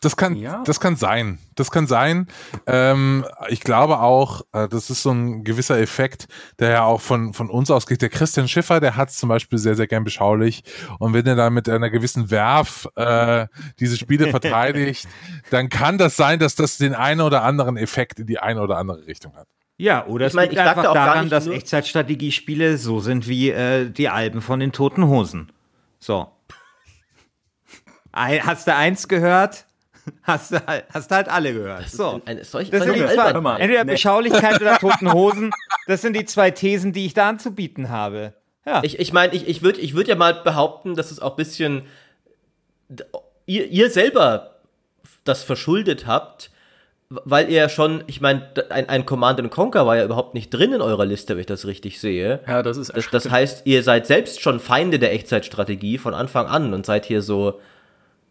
Das 0.00 0.16
kann, 0.16 0.36
ja. 0.36 0.62
das 0.64 0.78
kann 0.78 0.94
sein. 0.94 1.40
Das 1.56 1.72
kann 1.72 1.88
sein. 1.88 2.28
Ähm, 2.68 3.26
ich 3.48 3.58
glaube 3.58 3.98
auch, 3.98 4.42
äh, 4.52 4.68
das 4.68 4.88
ist 4.88 5.02
so 5.02 5.10
ein 5.10 5.42
gewisser 5.42 5.80
Effekt, 5.80 6.28
der 6.60 6.70
ja 6.70 6.82
auch 6.84 7.00
von, 7.00 7.34
von 7.34 7.50
uns 7.50 7.68
ausgeht. 7.68 8.00
Der 8.00 8.08
Christian 8.08 8.46
Schiffer, 8.46 8.78
der 8.78 8.94
hat 8.94 9.08
es 9.08 9.16
zum 9.16 9.28
Beispiel 9.28 9.58
sehr, 9.58 9.74
sehr 9.74 9.88
gern 9.88 10.04
beschaulich. 10.04 10.62
Und 11.00 11.12
wenn 11.12 11.26
er 11.26 11.34
da 11.34 11.50
mit 11.50 11.68
einer 11.68 11.90
gewissen 11.90 12.30
Werf 12.30 12.86
äh, 12.94 13.48
diese 13.80 13.96
Spiele 13.96 14.28
verteidigt, 14.30 15.08
dann 15.50 15.68
kann 15.68 15.98
das 15.98 16.14
sein, 16.14 16.38
dass 16.38 16.54
das 16.54 16.78
den 16.78 16.94
einen 16.94 17.20
oder 17.20 17.42
anderen 17.42 17.76
Effekt 17.76 18.20
in 18.20 18.28
die 18.28 18.38
eine 18.38 18.62
oder 18.62 18.78
andere 18.78 19.04
Richtung 19.04 19.34
hat. 19.34 19.48
Ja, 19.78 20.06
oder 20.06 20.26
ich 20.26 20.30
es 20.30 20.34
mein, 20.34 20.50
liegt 20.50 20.60
einfach 20.60 20.92
daran, 20.92 21.30
dass 21.30 21.46
Echtzeitstrategiespiele 21.46 22.76
so 22.76 22.98
sind 22.98 23.28
wie 23.28 23.50
äh, 23.50 23.88
die 23.88 24.08
Alben 24.08 24.42
von 24.42 24.58
den 24.60 24.72
Toten 24.72 25.06
Hosen. 25.06 25.52
So. 26.00 26.28
Hast 28.12 28.66
du 28.66 28.74
eins 28.74 29.06
gehört? 29.06 29.66
Hast 30.24 30.52
du, 30.52 30.66
halt, 30.66 30.84
hast 30.92 31.10
halt 31.10 31.28
alle 31.28 31.52
gehört. 31.52 31.88
So. 31.88 32.20
Ein, 32.24 32.38
ein, 32.38 32.44
solch, 32.44 32.70
das 32.70 32.84
sind 32.84 32.94
die 32.94 33.06
zwei, 33.06 33.30
entweder 33.30 33.84
nee. 33.84 33.92
Beschaulichkeit 33.92 34.60
oder 34.60 34.78
Toten 34.80 35.12
Hosen. 35.12 35.52
Das 35.86 36.02
sind 36.02 36.16
die 36.16 36.24
zwei 36.24 36.50
Thesen, 36.50 36.92
die 36.92 37.06
ich 37.06 37.14
da 37.14 37.28
anzubieten 37.28 37.88
habe. 37.88 38.34
Ja. 38.66 38.82
Ich, 38.82 38.98
ich 38.98 39.12
meine, 39.12 39.34
ich, 39.34 39.46
ich 39.46 39.62
würde 39.62 39.80
ich 39.80 39.94
würd 39.94 40.08
ja 40.08 40.16
mal 40.16 40.34
behaupten, 40.34 40.94
dass 40.94 41.10
es 41.10 41.20
auch 41.20 41.32
ein 41.32 41.36
bisschen 41.36 41.82
ihr, 43.46 43.66
ihr 43.66 43.90
selber 43.90 44.56
das 45.24 45.42
verschuldet 45.44 46.06
habt, 46.06 46.50
weil 47.10 47.50
ihr 47.50 47.68
schon, 47.70 48.04
ich 48.06 48.20
meine, 48.20 48.42
ein, 48.68 48.88
ein 48.88 49.06
Command 49.06 49.50
Conquer 49.50 49.86
war 49.86 49.96
ja 49.96 50.04
überhaupt 50.04 50.34
nicht 50.34 50.50
drin 50.50 50.74
in 50.74 50.82
eurer 50.82 51.06
Liste, 51.06 51.34
wenn 51.34 51.40
ich 51.40 51.46
das 51.46 51.66
richtig 51.66 52.00
sehe. 52.00 52.40
Ja, 52.46 52.62
das 52.62 52.76
ist 52.76 52.94
das, 52.94 53.08
das 53.10 53.30
heißt, 53.30 53.62
ihr 53.64 53.82
seid 53.82 54.06
selbst 54.06 54.42
schon 54.42 54.60
Feinde 54.60 54.98
der 54.98 55.12
Echtzeitstrategie 55.12 55.96
von 55.96 56.12
Anfang 56.12 56.46
an 56.46 56.74
und 56.74 56.84
seid 56.84 57.06
hier 57.06 57.22
so 57.22 57.60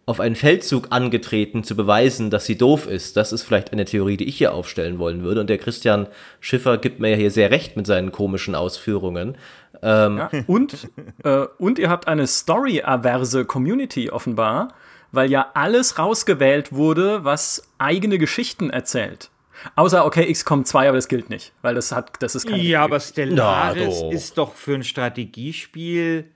auf 0.06 0.22
einen 0.22 0.36
Feldzug 0.36 0.88
angetreten, 0.92 1.66
zu 1.66 1.76
beweisen, 1.76 2.30
dass 2.30 2.46
sie 2.46 2.58
doof 2.58 2.88
ist. 2.88 3.18
Das 3.18 3.34
ist 3.34 3.44
vielleicht 3.44 3.74
eine 3.74 3.84
Theorie, 3.84 4.16
die 4.16 4.30
ich 4.30 4.38
hier 4.38 4.54
aufstellen 4.54 5.00
wollen 5.00 5.22
würde. 5.22 5.42
Und 5.42 5.50
der 5.50 5.58
Christian 5.58 6.08
Schiffer 6.40 6.78
gibt 6.78 7.02
mir 7.02 7.10
ja 7.10 7.18
hier 7.18 7.32
sehr 7.32 7.52
recht 7.52 7.76
mit 7.76 7.86
seinen 7.86 8.14
komischen 8.14 8.56
Ausführungen. 8.56 9.38
Ähm 9.82 10.18
ja, 10.18 10.30
und, 10.48 10.88
äh, 11.24 11.48
und 11.58 11.78
ihr 11.78 11.90
habt 11.90 12.08
eine 12.08 12.26
Story-averse 12.26 13.44
Community 13.44 14.10
offenbar, 14.10 14.70
weil 15.12 15.32
ja 15.32 15.52
alles 15.54 16.00
rausgewählt 16.00 16.74
wurde, 16.74 17.24
was 17.24 17.64
eigene 17.78 18.18
Geschichten 18.18 18.70
erzählt. 18.70 19.30
Außer, 19.76 20.06
okay, 20.06 20.32
XCOM 20.32 20.66
2, 20.66 20.90
aber 20.90 20.98
das 20.98 21.08
gilt 21.08 21.30
nicht, 21.30 21.54
weil 21.62 21.76
das 21.76 21.92
hat, 21.92 22.12
das 22.20 22.36
ist 22.36 22.48
keine 22.48 22.62
Ja, 22.62 22.84
aber 22.84 23.00
Stellaris 23.00 24.02
Na, 24.02 24.12
ist 24.12 24.38
doch 24.38 24.54
für 24.54 24.76
ein 24.76 24.84
Strategiespiel 24.84 26.30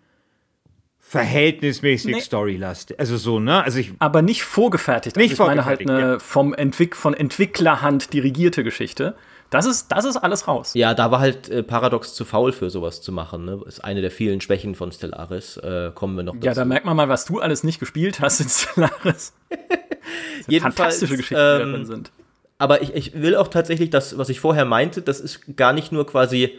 verhältnismäßig 1.11 2.15
nee. 2.15 2.21
Storylastig. 2.21 2.97
Also 2.97 3.17
so, 3.17 3.39
ne? 3.39 3.63
Also 3.63 3.79
ich, 3.79 3.91
aber 3.99 4.21
nicht 4.21 4.43
vorgefertigt. 4.43 5.17
Nicht 5.17 5.31
also 5.31 5.43
ich 5.43 5.47
meine 5.47 5.65
halt 5.65 5.81
eine 5.81 5.99
ja. 6.13 6.19
vom 6.19 6.53
Entwick 6.53 6.95
von 6.95 7.13
Entwicklerhand 7.13 8.13
dirigierte 8.13 8.63
Geschichte. 8.63 9.15
Das 9.51 9.65
ist, 9.65 9.91
das 9.91 10.05
ist 10.05 10.15
alles 10.15 10.48
raus. 10.48 10.74
Ja, 10.75 10.93
da 10.93 11.12
war 11.12 11.20
halt 11.20 11.50
äh, 11.50 11.62
Paradox 11.62 12.13
zu 12.13 12.24
faul 12.24 12.53
für 12.53 12.70
sowas 12.70 13.01
zu 13.01 13.12
machen. 13.12 13.43
Ne? 13.43 13.62
Ist 13.67 13.84
eine 13.84 14.01
der 14.01 14.10
vielen 14.10 14.39
Schwächen 14.39 14.75
von 14.75 14.93
Stellaris. 14.93 15.58
Äh, 15.58 15.91
kommen 15.93 16.15
wir 16.15 16.24
noch 16.24 16.34
dazu. 16.36 16.46
Ja, 16.46 16.53
da 16.53 16.63
merkt 16.63 16.86
man 16.86 16.96
mal, 16.96 17.10
was 17.10 17.25
du 17.25 17.41
alles 17.41 17.65
nicht 17.65 17.79
gespielt 17.81 18.22
hast 18.22 18.39
in 18.39 18.48
Stellaris. 18.48 19.34
Jedenfalls, 20.48 20.75
fantastische 20.75 21.17
Geschichten, 21.17 21.36
ähm, 21.38 21.58
die 21.58 21.65
da 21.65 21.72
drin 21.72 21.86
sind. 21.86 22.12
Aber 22.60 22.81
ich, 22.81 22.96
ich 22.96 23.22
will 23.22 23.36
auch 23.36 23.50
tatsächlich 23.50 23.89
das, 23.89 24.17
was 24.17 24.29
ich 24.29 24.39
vorher 24.39 24.63
meinte, 24.63 25.01
das 25.01 25.20
ist 25.20 25.58
gar 25.58 25.74
nicht 25.74 25.91
nur 25.91 26.08
quasi 26.08 26.58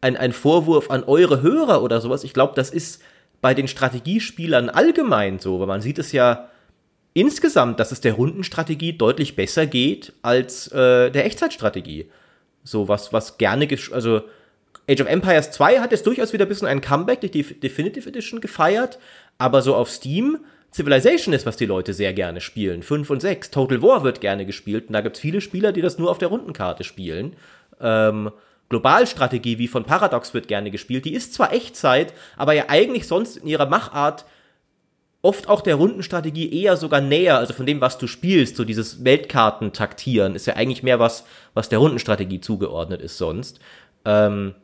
ein, 0.00 0.16
ein 0.16 0.32
Vorwurf 0.32 0.92
an 0.92 1.02
eure 1.02 1.42
Hörer 1.42 1.82
oder 1.82 2.00
sowas. 2.00 2.22
Ich 2.22 2.34
glaube, 2.34 2.52
das 2.54 2.70
ist 2.70 3.02
bei 3.40 3.52
den 3.52 3.66
Strategiespielern 3.66 4.70
allgemein 4.70 5.40
so, 5.40 5.58
weil 5.58 5.66
man 5.66 5.80
sieht 5.80 5.98
es 5.98 6.12
ja 6.12 6.48
insgesamt, 7.14 7.80
dass 7.80 7.90
es 7.90 8.00
der 8.00 8.12
Rundenstrategie 8.12 8.92
deutlich 8.92 9.34
besser 9.34 9.66
geht 9.66 10.12
als 10.22 10.68
äh, 10.68 11.10
der 11.10 11.26
Echtzeitstrategie. 11.26 12.08
So 12.70 12.88
was, 12.88 13.12
was 13.12 13.38
gerne, 13.38 13.68
also 13.92 14.22
Age 14.88 15.00
of 15.00 15.08
Empires 15.08 15.50
2 15.52 15.80
hat 15.80 15.92
jetzt 15.92 16.06
durchaus 16.06 16.32
wieder 16.32 16.46
ein 16.46 16.48
bisschen 16.48 16.68
ein 16.68 16.80
Comeback 16.80 17.20
durch 17.20 17.32
die 17.32 17.42
Definitive 17.42 18.08
Edition 18.08 18.40
gefeiert, 18.40 18.98
aber 19.38 19.62
so 19.62 19.74
auf 19.74 19.90
Steam 19.90 20.38
Civilization 20.72 21.32
ist, 21.32 21.46
was 21.46 21.56
die 21.56 21.66
Leute 21.66 21.94
sehr 21.94 22.12
gerne 22.12 22.40
spielen. 22.40 22.82
5 22.82 23.08
und 23.08 23.20
6. 23.20 23.50
Total 23.50 23.82
War 23.82 24.04
wird 24.04 24.20
gerne 24.20 24.44
gespielt 24.44 24.88
und 24.88 24.92
da 24.92 25.00
gibt 25.00 25.16
es 25.16 25.22
viele 25.22 25.40
Spieler, 25.40 25.72
die 25.72 25.80
das 25.80 25.98
nur 25.98 26.10
auf 26.10 26.18
der 26.18 26.28
Rundenkarte 26.28 26.84
spielen. 26.84 27.36
Ähm, 27.80 28.30
Globalstrategie 28.68 29.58
wie 29.58 29.68
von 29.68 29.84
Paradox 29.84 30.34
wird 30.34 30.46
gerne 30.46 30.70
gespielt. 30.70 31.06
Die 31.06 31.14
ist 31.14 31.32
zwar 31.32 31.54
Echtzeit, 31.54 32.12
aber 32.36 32.52
ja 32.52 32.64
eigentlich 32.68 33.06
sonst 33.06 33.38
in 33.38 33.46
ihrer 33.46 33.66
Machart 33.66 34.26
oft 35.22 35.48
auch 35.48 35.60
der 35.60 35.74
Rundenstrategie 35.74 36.52
eher 36.62 36.76
sogar 36.76 37.00
näher, 37.00 37.38
also 37.38 37.52
von 37.52 37.66
dem, 37.66 37.80
was 37.80 37.98
du 37.98 38.06
spielst, 38.06 38.56
so 38.56 38.64
dieses 38.64 39.04
Weltkarten-Taktieren 39.04 40.34
ist 40.34 40.46
ja 40.46 40.54
eigentlich 40.54 40.82
mehr 40.82 40.98
was, 40.98 41.24
was 41.54 41.68
der 41.68 41.78
Rundenstrategie 41.78 42.40
zugeordnet 42.40 43.02
ist 43.02 43.18
sonst. 43.18 43.58
Ähm, 44.04 44.54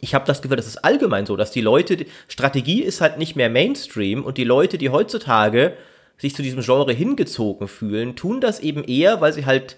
ich 0.00 0.14
habe 0.14 0.26
das 0.26 0.42
Gefühl, 0.42 0.56
das 0.56 0.66
ist 0.66 0.84
allgemein 0.84 1.26
so, 1.26 1.36
dass 1.36 1.52
die 1.52 1.60
Leute, 1.60 2.04
Strategie 2.28 2.82
ist 2.82 3.00
halt 3.00 3.18
nicht 3.18 3.36
mehr 3.36 3.48
Mainstream 3.48 4.24
und 4.24 4.38
die 4.38 4.44
Leute, 4.44 4.76
die 4.76 4.90
heutzutage 4.90 5.76
sich 6.18 6.34
zu 6.34 6.42
diesem 6.42 6.62
Genre 6.62 6.92
hingezogen 6.92 7.68
fühlen, 7.68 8.16
tun 8.16 8.40
das 8.40 8.60
eben 8.60 8.84
eher, 8.84 9.20
weil 9.20 9.32
sie 9.32 9.46
halt 9.46 9.76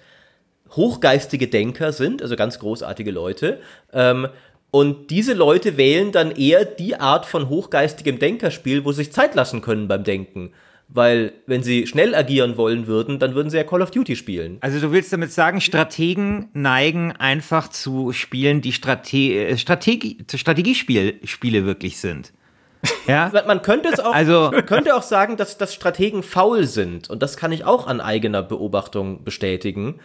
hochgeistige 0.71 1.49
Denker 1.49 1.93
sind, 1.93 2.23
also 2.23 2.37
ganz 2.37 2.59
großartige 2.59 3.11
Leute. 3.11 3.61
Ähm, 3.93 4.29
und 4.71 5.11
diese 5.11 5.33
Leute 5.33 5.77
wählen 5.77 6.13
dann 6.13 6.31
eher 6.31 6.65
die 6.65 6.97
Art 6.97 7.25
von 7.25 7.49
hochgeistigem 7.49 8.19
Denkerspiel, 8.19 8.85
wo 8.85 8.93
sie 8.93 9.05
sich 9.05 9.13
Zeit 9.13 9.35
lassen 9.35 9.63
können 9.63 9.89
beim 9.89 10.05
Denken. 10.05 10.53
Weil, 10.91 11.33
wenn 11.47 11.63
sie 11.63 11.87
schnell 11.87 12.15
agieren 12.15 12.57
wollen 12.57 12.87
würden, 12.87 13.19
dann 13.19 13.35
würden 13.35 13.51
sie 13.51 13.59
ja 13.59 13.65
Call 13.65 13.83
of 13.83 13.91
Duty 13.91 14.17
spielen. 14.17 14.57
Also, 14.61 14.81
du 14.81 14.91
willst 14.91 15.13
damit 15.13 15.33
sagen, 15.33 15.61
Strategen 15.61 16.49
neigen 16.55 17.13
einfach 17.13 17.69
zu 17.69 18.13
Spielen, 18.13 18.63
die 18.63 18.73
Strate 18.73 19.17
äh, 19.17 19.59
Strategie 19.59 20.19
Strategiespiele 20.35 21.67
wirklich 21.67 21.99
sind. 21.99 22.33
Ja? 23.07 23.33
Man 23.47 23.63
könnte 23.63 23.89
es 23.89 24.01
auch, 24.01 24.15
also, 24.15 24.51
könnte 24.67 24.95
auch 24.95 25.03
sagen, 25.03 25.37
dass, 25.37 25.59
dass 25.59 25.75
Strategen 25.75 26.23
faul 26.23 26.65
sind. 26.65 27.11
Und 27.11 27.23
das 27.23 27.37
kann 27.37 27.53
ich 27.53 27.65
auch 27.65 27.87
an 27.87 28.01
eigener 28.01 28.43
Beobachtung 28.43 29.25
bestätigen. 29.25 29.99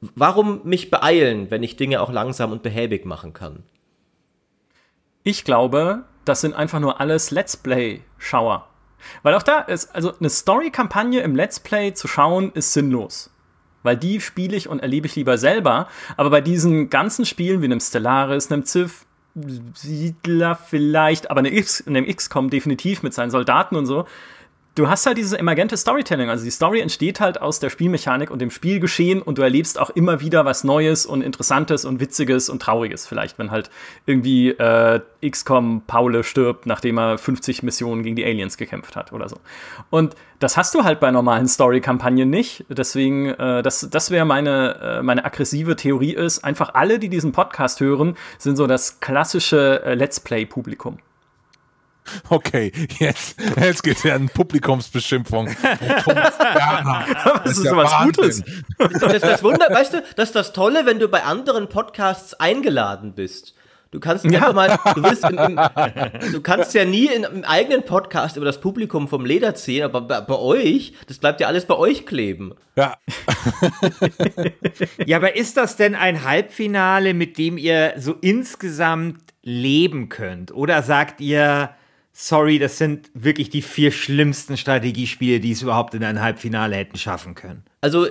Warum 0.00 0.60
mich 0.64 0.90
beeilen, 0.90 1.50
wenn 1.50 1.62
ich 1.62 1.76
Dinge 1.76 2.00
auch 2.00 2.12
langsam 2.12 2.52
und 2.52 2.62
behäbig 2.62 3.04
machen 3.04 3.32
kann? 3.32 3.64
Ich 5.28 5.44
glaube, 5.44 6.04
das 6.24 6.40
sind 6.40 6.54
einfach 6.54 6.80
nur 6.80 7.02
alles 7.02 7.30
Let's 7.30 7.54
Play-Schauer. 7.58 8.66
Weil 9.22 9.34
auch 9.34 9.42
da 9.42 9.58
ist, 9.60 9.94
also 9.94 10.14
eine 10.18 10.30
Story-Kampagne 10.30 11.20
im 11.20 11.36
Let's 11.36 11.60
Play 11.60 11.92
zu 11.92 12.08
schauen, 12.08 12.50
ist 12.54 12.72
sinnlos. 12.72 13.28
Weil 13.82 13.98
die 13.98 14.22
spiele 14.22 14.56
ich 14.56 14.70
und 14.70 14.78
erlebe 14.78 15.06
ich 15.06 15.16
lieber 15.16 15.36
selber. 15.36 15.86
Aber 16.16 16.30
bei 16.30 16.40
diesen 16.40 16.88
ganzen 16.88 17.26
Spielen 17.26 17.60
wie 17.60 17.66
einem 17.66 17.80
Stellaris, 17.80 18.50
einem 18.50 18.64
Civ, 18.64 19.04
Siedler 19.74 20.56
vielleicht, 20.56 21.30
aber 21.30 21.40
einem 21.40 22.06
XCOM 22.06 22.48
definitiv 22.48 23.02
mit 23.02 23.12
seinen 23.12 23.30
Soldaten 23.30 23.76
und 23.76 23.84
so, 23.84 24.06
du 24.78 24.88
hast 24.88 25.06
halt 25.06 25.18
dieses 25.18 25.32
emergente 25.32 25.76
Storytelling. 25.76 26.30
Also 26.30 26.44
die 26.44 26.50
Story 26.50 26.80
entsteht 26.80 27.18
halt 27.20 27.40
aus 27.40 27.58
der 27.58 27.68
Spielmechanik 27.68 28.30
und 28.30 28.40
dem 28.40 28.50
Spielgeschehen 28.50 29.20
und 29.20 29.38
du 29.38 29.42
erlebst 29.42 29.78
auch 29.78 29.90
immer 29.90 30.20
wieder 30.20 30.44
was 30.44 30.62
Neues 30.62 31.04
und 31.04 31.22
Interessantes 31.22 31.84
und 31.84 32.00
Witziges 32.00 32.48
und 32.48 32.62
Trauriges. 32.62 33.06
Vielleicht, 33.06 33.38
wenn 33.38 33.50
halt 33.50 33.70
irgendwie 34.06 34.50
äh, 34.50 35.00
XCOM 35.28 35.82
Paule 35.86 36.22
stirbt, 36.22 36.66
nachdem 36.66 36.98
er 36.98 37.18
50 37.18 37.64
Missionen 37.64 38.04
gegen 38.04 38.14
die 38.14 38.24
Aliens 38.24 38.56
gekämpft 38.56 38.94
hat 38.94 39.12
oder 39.12 39.28
so. 39.28 39.36
Und 39.90 40.14
das 40.38 40.56
hast 40.56 40.74
du 40.76 40.84
halt 40.84 41.00
bei 41.00 41.10
normalen 41.10 41.48
Story-Kampagnen 41.48 42.30
nicht. 42.30 42.64
Deswegen, 42.68 43.26
äh, 43.26 43.62
das, 43.62 43.88
das 43.90 44.12
wäre 44.12 44.24
meine, 44.24 44.76
äh, 44.80 45.02
meine 45.02 45.24
aggressive 45.24 45.74
Theorie 45.74 46.14
ist, 46.14 46.44
einfach 46.44 46.74
alle, 46.74 47.00
die 47.00 47.08
diesen 47.08 47.32
Podcast 47.32 47.80
hören, 47.80 48.16
sind 48.38 48.56
so 48.56 48.68
das 48.68 49.00
klassische 49.00 49.82
äh, 49.84 49.94
Let's 49.94 50.20
Play-Publikum. 50.20 50.98
Okay, 52.30 52.72
jetzt, 52.98 53.36
jetzt 53.60 53.82
geht 53.82 54.04
ja 54.04 54.14
eine 54.14 54.28
Publikumsbeschimpfung. 54.28 55.46
das 57.44 57.58
ist, 57.58 57.64
ja 57.64 57.76
was 57.76 57.92
Gutes. 58.04 58.42
Das, 58.78 59.20
das 59.20 59.42
Wunder, 59.42 59.68
weißt 59.70 59.94
du, 59.94 60.02
das 60.16 60.28
ist 60.28 60.36
das 60.36 60.52
Tolle, 60.52 60.86
wenn 60.86 60.98
du 60.98 61.08
bei 61.08 61.22
anderen 61.22 61.68
Podcasts 61.68 62.34
eingeladen 62.34 63.14
bist. 63.14 63.54
Du 63.90 64.00
kannst 64.00 64.26
ja. 64.26 64.40
einfach 64.40 64.52
mal, 64.52 64.78
du, 64.94 65.02
willst 65.02 65.24
im, 65.24 65.38
im, 65.38 65.56
du 66.32 66.42
kannst 66.42 66.74
ja 66.74 66.84
nie 66.84 67.06
in, 67.06 67.24
im 67.24 67.44
eigenen 67.44 67.84
Podcast 67.84 68.36
über 68.36 68.44
das 68.44 68.60
Publikum 68.60 69.08
vom 69.08 69.24
Leder 69.24 69.54
ziehen, 69.54 69.82
aber 69.82 70.02
bei, 70.02 70.20
bei 70.20 70.36
euch, 70.36 70.92
das 71.06 71.18
bleibt 71.18 71.40
ja 71.40 71.46
alles 71.46 71.64
bei 71.64 71.74
euch 71.74 72.04
kleben. 72.04 72.54
Ja. 72.76 72.96
ja, 75.06 75.16
aber 75.16 75.36
ist 75.36 75.56
das 75.56 75.76
denn 75.76 75.94
ein 75.94 76.22
Halbfinale, 76.22 77.14
mit 77.14 77.38
dem 77.38 77.56
ihr 77.56 77.94
so 77.96 78.14
insgesamt 78.20 79.22
leben 79.42 80.10
könnt? 80.10 80.52
Oder 80.52 80.82
sagt 80.82 81.22
ihr, 81.22 81.70
sorry, 82.18 82.58
das 82.58 82.78
sind 82.78 83.10
wirklich 83.14 83.48
die 83.48 83.62
vier 83.62 83.92
schlimmsten 83.92 84.56
Strategiespiele, 84.56 85.38
die 85.38 85.52
es 85.52 85.62
überhaupt 85.62 85.94
in 85.94 86.02
ein 86.02 86.20
Halbfinale 86.20 86.74
hätten 86.74 86.98
schaffen 86.98 87.36
können. 87.36 87.62
Also 87.80 88.08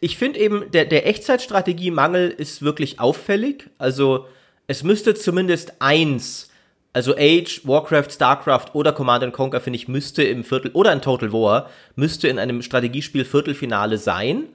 ich 0.00 0.18
finde 0.18 0.40
eben, 0.40 0.70
der, 0.72 0.84
der 0.84 1.06
Echtzeitstrategiemangel 1.06 2.28
ist 2.28 2.62
wirklich 2.62 2.98
auffällig. 2.98 3.70
Also 3.78 4.26
es 4.66 4.82
müsste 4.82 5.14
zumindest 5.14 5.74
eins, 5.78 6.50
also 6.92 7.14
Age, 7.16 7.60
Warcraft, 7.64 8.10
Starcraft 8.10 8.74
oder 8.74 8.92
Command 8.92 9.32
Conquer, 9.32 9.60
finde 9.60 9.78
ich, 9.78 9.86
müsste 9.86 10.24
im 10.24 10.42
Viertel, 10.42 10.72
oder 10.72 10.90
ein 10.90 11.00
Total 11.00 11.32
War, 11.32 11.70
müsste 11.94 12.26
in 12.26 12.40
einem 12.40 12.62
Strategiespiel 12.62 13.24
Viertelfinale 13.24 13.98
sein. 13.98 14.48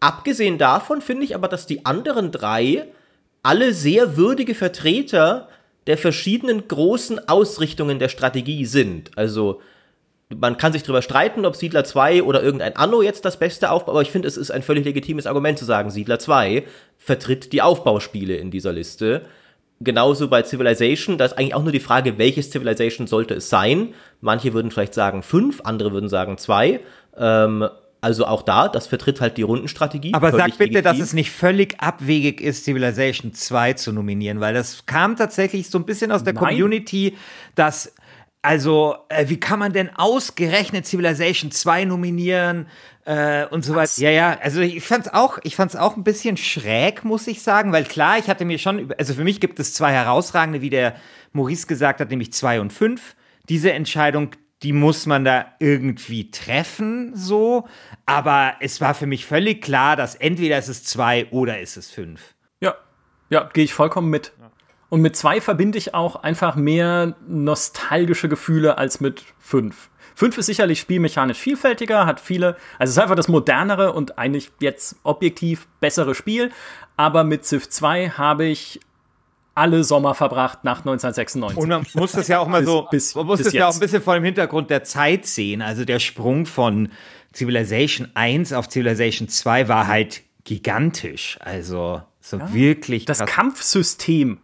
Abgesehen 0.00 0.58
davon 0.58 1.00
finde 1.00 1.24
ich 1.24 1.36
aber, 1.36 1.46
dass 1.46 1.66
die 1.66 1.86
anderen 1.86 2.32
drei 2.32 2.88
alle 3.44 3.72
sehr 3.72 4.16
würdige 4.16 4.56
Vertreter 4.56 5.48
der 5.86 5.98
verschiedenen 5.98 6.68
großen 6.68 7.28
Ausrichtungen 7.28 7.98
der 7.98 8.08
Strategie 8.08 8.64
sind. 8.64 9.16
Also 9.16 9.60
man 10.34 10.56
kann 10.56 10.72
sich 10.72 10.82
darüber 10.82 11.02
streiten, 11.02 11.46
ob 11.46 11.54
Siedler 11.54 11.84
2 11.84 12.24
oder 12.24 12.42
irgendein 12.42 12.76
Anno 12.76 13.02
jetzt 13.02 13.24
das 13.24 13.38
Beste 13.38 13.70
aufbaut, 13.70 13.90
aber 13.90 14.02
ich 14.02 14.10
finde, 14.10 14.26
es 14.26 14.36
ist 14.36 14.50
ein 14.50 14.62
völlig 14.62 14.84
legitimes 14.84 15.26
Argument 15.26 15.58
zu 15.58 15.64
sagen, 15.64 15.90
Siedler 15.90 16.18
2 16.18 16.64
vertritt 16.98 17.52
die 17.52 17.62
Aufbauspiele 17.62 18.36
in 18.36 18.50
dieser 18.50 18.72
Liste. 18.72 19.22
Genauso 19.78 20.28
bei 20.28 20.42
Civilization, 20.42 21.18
da 21.18 21.26
ist 21.26 21.38
eigentlich 21.38 21.54
auch 21.54 21.62
nur 21.62 21.72
die 21.72 21.80
Frage, 21.80 22.18
welches 22.18 22.50
Civilization 22.50 23.06
sollte 23.06 23.34
es 23.34 23.50
sein. 23.50 23.94
Manche 24.20 24.54
würden 24.54 24.70
vielleicht 24.70 24.94
sagen 24.94 25.22
5, 25.22 25.60
andere 25.64 25.92
würden 25.92 26.08
sagen 26.08 26.38
2. 26.38 26.80
Ähm, 27.18 27.68
also 28.00 28.26
auch 28.26 28.42
da, 28.42 28.68
das 28.68 28.86
vertritt 28.86 29.20
halt 29.20 29.36
die 29.36 29.42
Rundenstrategie. 29.42 30.14
Aber 30.14 30.30
sag 30.32 30.58
bitte, 30.58 30.64
legitim. 30.64 30.84
dass 30.84 30.98
es 30.98 31.12
nicht 31.12 31.30
völlig 31.30 31.80
abwegig 31.80 32.40
ist, 32.40 32.64
Civilization 32.64 33.32
2 33.32 33.74
zu 33.74 33.92
nominieren, 33.92 34.40
weil 34.40 34.54
das 34.54 34.86
kam 34.86 35.16
tatsächlich 35.16 35.70
so 35.70 35.78
ein 35.78 35.86
bisschen 35.86 36.12
aus 36.12 36.24
der 36.24 36.34
Nein. 36.34 36.44
Community, 36.44 37.16
dass 37.54 37.92
also, 38.46 38.94
äh, 39.08 39.28
wie 39.28 39.40
kann 39.40 39.58
man 39.58 39.72
denn 39.72 39.90
ausgerechnet 39.96 40.86
Civilization 40.86 41.50
2 41.50 41.84
nominieren 41.86 42.68
äh, 43.04 43.44
und 43.46 43.64
so 43.64 43.74
weiter? 43.74 43.90
Ja, 43.96 44.10
ja, 44.10 44.38
also 44.40 44.60
ich 44.60 44.84
fand's 44.84 45.08
auch, 45.08 45.38
ich 45.42 45.56
fand's 45.56 45.74
auch 45.74 45.96
ein 45.96 46.04
bisschen 46.04 46.36
schräg, 46.36 47.04
muss 47.04 47.26
ich 47.26 47.42
sagen, 47.42 47.72
weil 47.72 47.82
klar, 47.82 48.18
ich 48.18 48.28
hatte 48.28 48.44
mir 48.44 48.58
schon, 48.58 48.94
also 48.98 49.14
für 49.14 49.24
mich 49.24 49.40
gibt 49.40 49.58
es 49.58 49.74
zwei 49.74 49.92
herausragende, 49.92 50.60
wie 50.60 50.70
der 50.70 50.94
Maurice 51.32 51.66
gesagt 51.66 52.00
hat, 52.00 52.10
nämlich 52.10 52.32
2 52.32 52.60
und 52.60 52.72
5. 52.72 53.16
Diese 53.48 53.72
Entscheidung, 53.72 54.30
die 54.62 54.72
muss 54.72 55.06
man 55.06 55.24
da 55.24 55.46
irgendwie 55.58 56.30
treffen, 56.30 57.14
so. 57.14 57.68
Aber 58.06 58.54
es 58.60 58.80
war 58.80 58.94
für 58.94 59.06
mich 59.06 59.26
völlig 59.26 59.62
klar, 59.62 59.96
dass 59.96 60.14
entweder 60.14 60.58
ist 60.58 60.68
es 60.68 60.84
2 60.84 61.30
oder 61.30 61.60
ist 61.60 61.76
es 61.76 61.90
5. 61.90 62.34
Ja, 62.60 62.74
ja, 63.28 63.48
gehe 63.52 63.64
ich 63.64 63.74
vollkommen 63.74 64.10
mit. 64.10 64.32
Und 64.88 65.00
mit 65.00 65.16
zwei 65.16 65.40
verbinde 65.40 65.78
ich 65.78 65.94
auch 65.94 66.16
einfach 66.16 66.54
mehr 66.54 67.16
nostalgische 67.26 68.28
Gefühle 68.28 68.78
als 68.78 69.00
mit 69.00 69.24
fünf. 69.38 69.90
Fünf 70.14 70.38
ist 70.38 70.46
sicherlich 70.46 70.80
spielmechanisch 70.80 71.38
vielfältiger, 71.38 72.06
hat 72.06 72.20
viele, 72.20 72.56
also 72.78 72.90
es 72.90 72.96
ist 72.96 72.98
einfach 72.98 73.16
das 73.16 73.28
modernere 73.28 73.92
und 73.92 74.16
eigentlich 74.16 74.50
jetzt 74.60 74.96
objektiv 75.02 75.66
bessere 75.80 76.14
Spiel. 76.14 76.50
Aber 76.96 77.24
mit 77.24 77.44
Civ 77.44 77.68
2 77.68 78.10
habe 78.10 78.46
ich 78.46 78.80
alle 79.56 79.84
Sommer 79.84 80.14
verbracht 80.14 80.64
nach 80.64 80.78
1996. 80.78 81.58
Und 81.58 81.68
man 81.68 81.86
muss 81.94 82.12
das 82.12 82.28
ja 82.28 82.38
auch 82.38 82.46
mal 82.46 82.64
so, 82.64 82.86
bis, 82.90 83.14
man 83.14 83.26
muss 83.26 83.42
das 83.42 83.52
ja 83.52 83.68
auch 83.68 83.74
ein 83.74 83.80
bisschen 83.80 84.02
vor 84.02 84.14
dem 84.14 84.22
Hintergrund 84.22 84.70
der 84.70 84.84
Zeit 84.84 85.26
sehen. 85.26 85.62
Also 85.62 85.84
der 85.84 85.98
Sprung 85.98 86.46
von 86.46 86.90
Civilization 87.34 88.08
1 88.14 88.52
auf 88.52 88.68
Civilization 88.68 89.28
2 89.28 89.68
war 89.68 89.86
halt 89.86 90.22
gigantisch. 90.44 91.38
Also 91.40 92.02
so 92.20 92.38
ja, 92.38 92.52
wirklich. 92.52 93.06
Das 93.06 93.24
Kampfsystem 93.24 94.38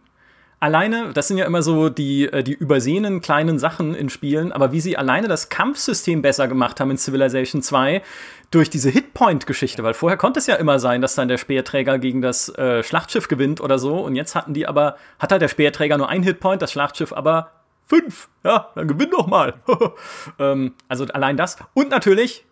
alleine, 0.63 1.11
das 1.13 1.27
sind 1.27 1.37
ja 1.37 1.45
immer 1.45 1.61
so 1.61 1.89
die, 1.89 2.23
äh, 2.23 2.41
die 2.41 2.53
übersehenen 2.53 3.19
kleinen 3.19 3.59
Sachen 3.59 3.93
in 3.93 4.09
Spielen, 4.09 4.53
aber 4.53 4.71
wie 4.71 4.79
sie 4.79 4.97
alleine 4.97 5.27
das 5.27 5.49
Kampfsystem 5.49 6.21
besser 6.21 6.47
gemacht 6.47 6.79
haben 6.79 6.89
in 6.89 6.97
Civilization 6.97 7.61
2 7.61 8.01
durch 8.49 8.69
diese 8.69 8.89
Hitpoint-Geschichte, 8.89 9.83
weil 9.83 9.93
vorher 9.93 10.17
konnte 10.17 10.39
es 10.39 10.47
ja 10.47 10.55
immer 10.55 10.79
sein, 10.79 11.01
dass 11.01 11.15
dann 11.15 11.27
der 11.27 11.37
Speerträger 11.37 11.99
gegen 11.99 12.21
das 12.21 12.47
äh, 12.57 12.81
Schlachtschiff 12.81 13.27
gewinnt 13.27 13.59
oder 13.59 13.77
so 13.77 13.99
und 13.99 14.15
jetzt 14.15 14.35
hatten 14.35 14.53
die 14.53 14.65
aber, 14.65 14.95
hat 15.19 15.33
halt 15.33 15.41
der 15.41 15.49
Speerträger 15.49 15.97
nur 15.97 16.07
ein 16.07 16.23
Hitpoint, 16.23 16.61
das 16.61 16.71
Schlachtschiff 16.71 17.11
aber 17.11 17.51
fünf. 17.85 18.29
Ja, 18.45 18.69
dann 18.73 18.87
gewinn 18.87 19.09
doch 19.11 19.27
mal. 19.27 19.55
ähm, 20.39 20.75
also 20.87 21.03
allein 21.07 21.35
das. 21.35 21.57
Und 21.73 21.89
natürlich 21.89 22.45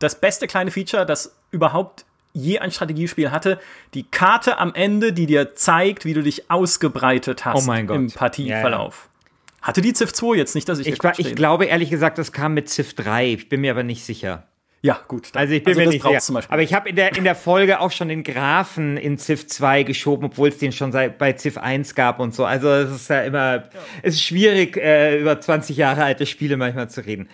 das 0.00 0.20
beste 0.20 0.46
kleine 0.46 0.70
Feature, 0.70 1.06
das 1.06 1.34
überhaupt 1.50 2.04
je 2.34 2.58
ein 2.58 2.70
Strategiespiel 2.70 3.30
hatte, 3.30 3.58
die 3.94 4.02
Karte 4.02 4.58
am 4.58 4.74
Ende, 4.74 5.12
die 5.12 5.26
dir 5.26 5.54
zeigt, 5.54 6.04
wie 6.04 6.12
du 6.12 6.22
dich 6.22 6.50
ausgebreitet 6.50 7.44
hast 7.44 7.68
oh 7.68 7.72
im 7.72 8.10
Partieverlauf. 8.10 9.08
Ja, 9.08 9.10
ja. 9.10 9.68
Hatte 9.68 9.80
die 9.80 9.94
Civ 9.94 10.12
2 10.12 10.36
jetzt 10.36 10.54
nicht, 10.54 10.68
dass 10.68 10.78
ich 10.78 10.88
Ich, 10.88 11.02
war, 11.02 11.18
ich 11.18 11.34
glaube 11.34 11.64
ehrlich 11.64 11.88
gesagt, 11.88 12.18
das 12.18 12.32
kam 12.32 12.52
mit 12.52 12.68
Civ 12.68 12.92
3. 12.94 13.32
Ich 13.32 13.48
bin 13.48 13.62
mir 13.62 13.70
aber 13.70 13.82
nicht 13.82 14.04
sicher. 14.04 14.46
Ja, 14.82 15.00
gut. 15.08 15.30
Also 15.32 15.54
ich 15.54 15.64
bin 15.64 15.70
also 15.70 15.80
mir 15.80 15.86
nicht 15.86 16.02
sicher. 16.02 16.42
Aber 16.50 16.60
ich 16.60 16.74
habe 16.74 16.90
in 16.90 16.96
der, 16.96 17.16
in 17.16 17.24
der 17.24 17.34
Folge 17.34 17.80
auch 17.80 17.90
schon 17.90 18.08
den 18.08 18.22
Graphen 18.22 18.98
in 18.98 19.16
Civ 19.16 19.46
2 19.46 19.84
geschoben, 19.84 20.26
obwohl 20.26 20.50
es 20.50 20.58
den 20.58 20.72
schon 20.72 20.92
seit, 20.92 21.16
bei 21.16 21.32
Civ 21.32 21.56
1 21.56 21.94
gab 21.94 22.20
und 22.20 22.34
so. 22.34 22.44
Also 22.44 22.68
es 22.68 22.90
ist 22.90 23.08
ja 23.08 23.22
immer, 23.22 23.56
ja. 23.56 23.62
es 24.02 24.16
ist 24.16 24.24
schwierig, 24.24 24.76
äh, 24.76 25.18
über 25.18 25.40
20 25.40 25.78
Jahre 25.78 26.04
alte 26.04 26.26
Spiele 26.26 26.58
manchmal 26.58 26.90
zu 26.90 27.00
reden. 27.06 27.30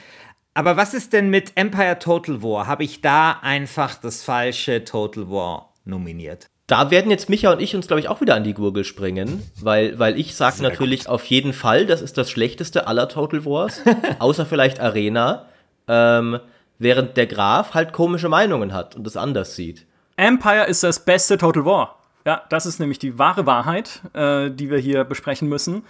Aber 0.61 0.77
was 0.77 0.93
ist 0.93 1.15
denn 1.15 1.31
mit 1.31 1.53
Empire 1.55 1.99
Total 1.99 2.43
War? 2.43 2.67
Habe 2.67 2.85
ich 2.85 3.01
da 3.01 3.39
einfach 3.41 3.95
das 3.95 4.23
falsche 4.23 4.85
Total 4.85 5.31
War 5.31 5.73
nominiert? 5.87 6.51
Da 6.67 6.91
werden 6.91 7.11
jetzt 7.11 7.31
Micha 7.31 7.51
und 7.51 7.63
ich 7.63 7.75
uns, 7.75 7.87
glaube 7.87 8.01
ich, 8.01 8.11
auch 8.11 8.21
wieder 8.21 8.35
an 8.35 8.45
die 8.45 8.53
Gurgel 8.53 8.85
springen, 8.85 9.43
weil, 9.59 9.99
weil 9.99 10.21
ich 10.21 10.35
sage 10.35 10.63
natürlich 10.63 11.05
gut. 11.05 11.09
auf 11.09 11.25
jeden 11.25 11.55
Fall, 11.55 11.87
das 11.87 12.03
ist 12.03 12.19
das 12.19 12.31
schlechteste 12.31 12.87
aller 12.87 13.09
Total 13.09 13.47
Wars, 13.47 13.81
außer 14.19 14.45
vielleicht 14.45 14.81
Arena, 14.81 15.47
ähm, 15.89 16.41
während 16.79 17.17
der 17.17 17.27
Graf 17.27 17.73
halt 17.73 17.95
komische 17.95 18.29
Meinungen 18.29 18.75
hat 18.75 18.97
und 18.97 19.07
es 19.07 19.17
anders 19.17 19.57
sieht. 19.57 19.87
Empire 20.17 20.67
ist 20.67 20.83
das 20.83 21.07
beste 21.07 21.39
Total 21.39 21.65
War. 21.65 22.01
Ja, 22.27 22.43
das 22.51 22.67
ist 22.67 22.81
nämlich 22.81 22.99
die 22.99 23.19
wahre 23.19 23.47
Wahrheit, 23.47 24.03
äh, 24.13 24.51
die 24.51 24.71
wir 24.71 24.79
hier 24.79 25.05
besprechen 25.05 25.49
müssen. 25.49 25.85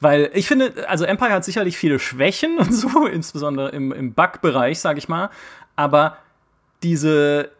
Weil 0.00 0.30
ich 0.34 0.46
finde, 0.46 0.88
also 0.88 1.04
Empire 1.04 1.32
hat 1.32 1.44
sicherlich 1.44 1.76
viele 1.76 1.98
Schwächen 1.98 2.58
und 2.58 2.72
so, 2.72 3.06
insbesondere 3.06 3.70
im, 3.70 3.92
im 3.92 4.12
Bug-Bereich, 4.12 4.80
sag 4.80 4.98
ich 4.98 5.08
mal. 5.08 5.30
Aber 5.76 6.18
diese, 6.82 7.50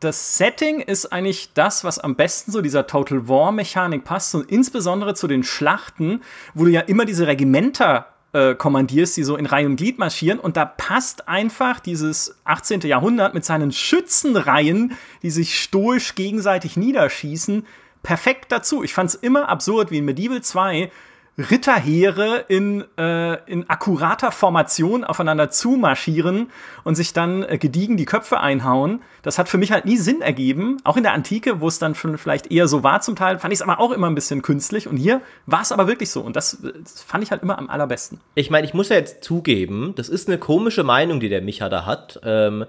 das 0.00 0.36
Setting 0.36 0.80
ist 0.80 1.12
eigentlich 1.12 1.52
das, 1.54 1.84
was 1.84 1.98
am 1.98 2.14
besten 2.14 2.52
so 2.52 2.60
dieser 2.60 2.86
Total 2.86 3.28
War-Mechanik 3.28 4.04
passt 4.04 4.34
und 4.34 4.50
insbesondere 4.50 5.14
zu 5.14 5.26
den 5.26 5.42
Schlachten, 5.42 6.22
wo 6.52 6.64
du 6.64 6.70
ja 6.70 6.80
immer 6.80 7.04
diese 7.04 7.26
Regimenter 7.26 8.06
äh, 8.34 8.54
kommandierst, 8.54 9.16
die 9.16 9.22
so 9.22 9.36
in 9.36 9.46
Reihe 9.46 9.66
und 9.66 9.76
Glied 9.76 9.98
marschieren. 9.98 10.38
Und 10.38 10.56
da 10.56 10.64
passt 10.64 11.28
einfach 11.28 11.80
dieses 11.80 12.36
18. 12.44 12.80
Jahrhundert 12.80 13.32
mit 13.32 13.44
seinen 13.44 13.72
Schützenreihen, 13.72 14.96
die 15.22 15.30
sich 15.30 15.58
stoisch 15.58 16.14
gegenseitig 16.14 16.76
niederschießen, 16.76 17.66
perfekt 18.02 18.52
dazu. 18.52 18.82
Ich 18.82 18.92
fand 18.92 19.10
es 19.10 19.14
immer 19.14 19.48
absurd, 19.48 19.90
wie 19.90 19.98
in 19.98 20.04
Medieval 20.04 20.42
2 20.42 20.90
Ritterheere 21.36 22.44
in, 22.46 22.84
äh, 22.96 23.34
in 23.50 23.68
akkurater 23.68 24.30
Formation 24.30 25.02
aufeinander 25.02 25.50
zumarschieren 25.50 26.50
und 26.84 26.94
sich 26.94 27.12
dann 27.12 27.42
äh, 27.42 27.58
gediegen 27.58 27.96
die 27.96 28.04
Köpfe 28.04 28.38
einhauen. 28.38 29.02
Das 29.22 29.38
hat 29.38 29.48
für 29.48 29.58
mich 29.58 29.72
halt 29.72 29.84
nie 29.84 29.96
Sinn 29.96 30.20
ergeben. 30.20 30.76
Auch 30.84 30.96
in 30.96 31.02
der 31.02 31.12
Antike, 31.12 31.60
wo 31.60 31.66
es 31.66 31.80
dann 31.80 31.96
schon 31.96 32.18
vielleicht 32.18 32.52
eher 32.52 32.68
so 32.68 32.84
war 32.84 33.00
zum 33.00 33.16
Teil, 33.16 33.38
fand 33.40 33.52
ich 33.52 33.58
es 33.58 33.62
aber 33.62 33.80
auch 33.80 33.90
immer 33.90 34.08
ein 34.08 34.14
bisschen 34.14 34.42
künstlich. 34.42 34.86
Und 34.86 34.96
hier 34.96 35.22
war 35.46 35.62
es 35.62 35.72
aber 35.72 35.88
wirklich 35.88 36.10
so. 36.10 36.20
Und 36.20 36.36
das, 36.36 36.58
das, 36.62 37.02
fand 37.02 37.24
ich 37.24 37.32
halt 37.32 37.42
immer 37.42 37.58
am 37.58 37.68
allerbesten. 37.68 38.20
Ich 38.36 38.50
meine, 38.50 38.66
ich 38.66 38.74
muss 38.74 38.90
ja 38.90 38.96
jetzt 38.96 39.24
zugeben, 39.24 39.92
das 39.96 40.08
ist 40.08 40.28
eine 40.28 40.38
komische 40.38 40.84
Meinung, 40.84 41.18
die 41.18 41.28
der 41.28 41.42
Micha 41.42 41.68
da 41.68 41.84
hat. 41.84 42.20
Ähm, 42.22 42.64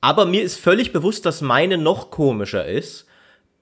aber 0.00 0.24
mir 0.24 0.42
ist 0.42 0.58
völlig 0.58 0.92
bewusst, 0.92 1.26
dass 1.26 1.42
meine 1.42 1.76
noch 1.76 2.10
komischer 2.10 2.64
ist 2.64 3.06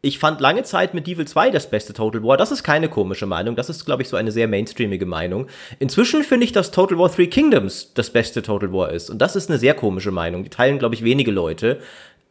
ich 0.04 0.18
fand 0.18 0.40
lange 0.40 0.62
Zeit 0.64 0.92
Medieval 0.92 1.26
2 1.26 1.50
das 1.50 1.70
beste 1.70 1.94
Total 1.94 2.22
War. 2.22 2.36
Das 2.36 2.52
ist 2.52 2.62
keine 2.62 2.90
komische 2.90 3.24
Meinung. 3.24 3.56
Das 3.56 3.70
ist, 3.70 3.86
glaube 3.86 4.02
ich, 4.02 4.08
so 4.08 4.16
eine 4.16 4.32
sehr 4.32 4.46
mainstreamige 4.46 5.06
Meinung. 5.06 5.46
Inzwischen 5.78 6.22
finde 6.22 6.44
ich, 6.44 6.52
dass 6.52 6.70
Total 6.70 6.98
War 6.98 7.10
Three 7.10 7.26
Kingdoms 7.26 7.94
das 7.94 8.10
beste 8.10 8.42
Total 8.42 8.70
War 8.72 8.92
ist. 8.92 9.08
Und 9.08 9.18
das 9.18 9.34
ist 9.34 9.48
eine 9.48 9.58
sehr 9.58 9.72
komische 9.72 10.10
Meinung. 10.10 10.44
Die 10.44 10.50
teilen, 10.50 10.78
glaube 10.78 10.94
ich, 10.94 11.04
wenige 11.04 11.30
Leute. 11.30 11.78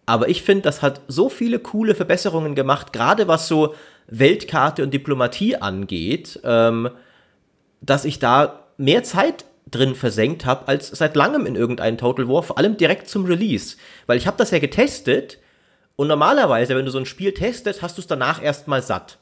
Aber 0.06 0.30
ich 0.30 0.44
finde, 0.44 0.62
das 0.62 0.84
hat 0.84 1.02
so 1.08 1.30
viele 1.30 1.58
coole 1.58 1.96
Verbesserungen 1.96 2.54
gemacht, 2.54 2.94
gerade 2.94 3.28
was 3.28 3.48
so 3.48 3.74
Weltkarte 4.08 4.84
und 4.84 4.94
Diplomatie 4.94 5.56
angeht, 5.56 6.40
ähm, 6.44 6.90
dass 7.82 8.06
ich 8.06 8.20
da 8.20 8.68
mehr 8.78 9.04
Zeit 9.04 9.46
drin 9.72 9.96
versenkt 9.96 10.46
habe 10.46 10.68
als 10.68 10.90
seit 10.90 11.16
langem 11.16 11.48
in 11.48 11.56
irgendeinem 11.56 11.98
Total 11.98 12.28
War, 12.28 12.44
vor 12.44 12.60
allem 12.60 12.78
direkt 12.78 13.10
zum 13.10 13.26
Release. 13.26 13.78
Weil 14.06 14.18
ich 14.18 14.28
habe 14.28 14.38
das 14.38 14.52
ja 14.52 14.60
getestet 14.60 15.40
und 15.96 16.08
normalerweise, 16.08 16.76
wenn 16.76 16.86
du 16.86 16.92
so 16.92 16.98
ein 16.98 17.06
Spiel 17.06 17.34
testest, 17.34 17.82
hast 17.82 17.98
du 17.98 18.02
es 18.02 18.08
danach 18.08 18.42
erstmal 18.42 18.82
satt. 18.82 19.20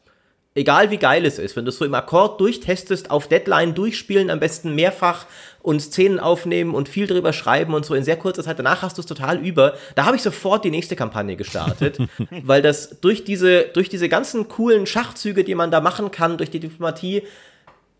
Egal 0.54 0.92
wie 0.92 0.98
geil 0.98 1.26
es 1.26 1.40
ist, 1.40 1.56
wenn 1.56 1.64
du 1.64 1.70
es 1.70 1.78
so 1.78 1.86
im 1.86 1.96
Akkord 1.96 2.42
durchtestest, 2.42 3.10
auf 3.10 3.30
Deadline 3.30 3.74
durchspielen, 3.74 4.30
am 4.30 4.42
besten 4.42 4.76
mehrfach 4.76 5.26
und 5.62 5.80
Szenen 5.80 6.20
aufnehmen 6.20 6.76
und 6.76 6.90
viel 6.90 7.08
drüber 7.08 7.32
schreiben 7.32 7.74
und 7.74 7.86
so 7.86 7.96
in 7.96 8.04
sehr 8.04 8.18
kurzer 8.18 8.44
Zeit, 8.44 8.60
danach 8.60 8.82
hast 8.82 8.98
du 8.98 9.02
es 9.02 9.06
total 9.06 9.38
über. 9.40 9.76
Da 9.96 10.04
habe 10.06 10.18
ich 10.18 10.22
sofort 10.22 10.66
die 10.66 10.72
nächste 10.72 10.98
Kampagne 10.98 11.38
gestartet, 11.38 12.00
weil 12.44 12.62
das 12.62 13.00
durch 13.00 13.24
diese, 13.24 13.64
durch 13.74 13.88
diese 13.88 14.10
ganzen 14.10 14.50
coolen 14.50 14.86
Schachzüge, 14.86 15.46
die 15.46 15.56
man 15.56 15.72
da 15.72 15.80
machen 15.80 16.12
kann, 16.12 16.38
durch 16.38 16.50
die 16.50 16.60
Diplomatie, 16.60 17.24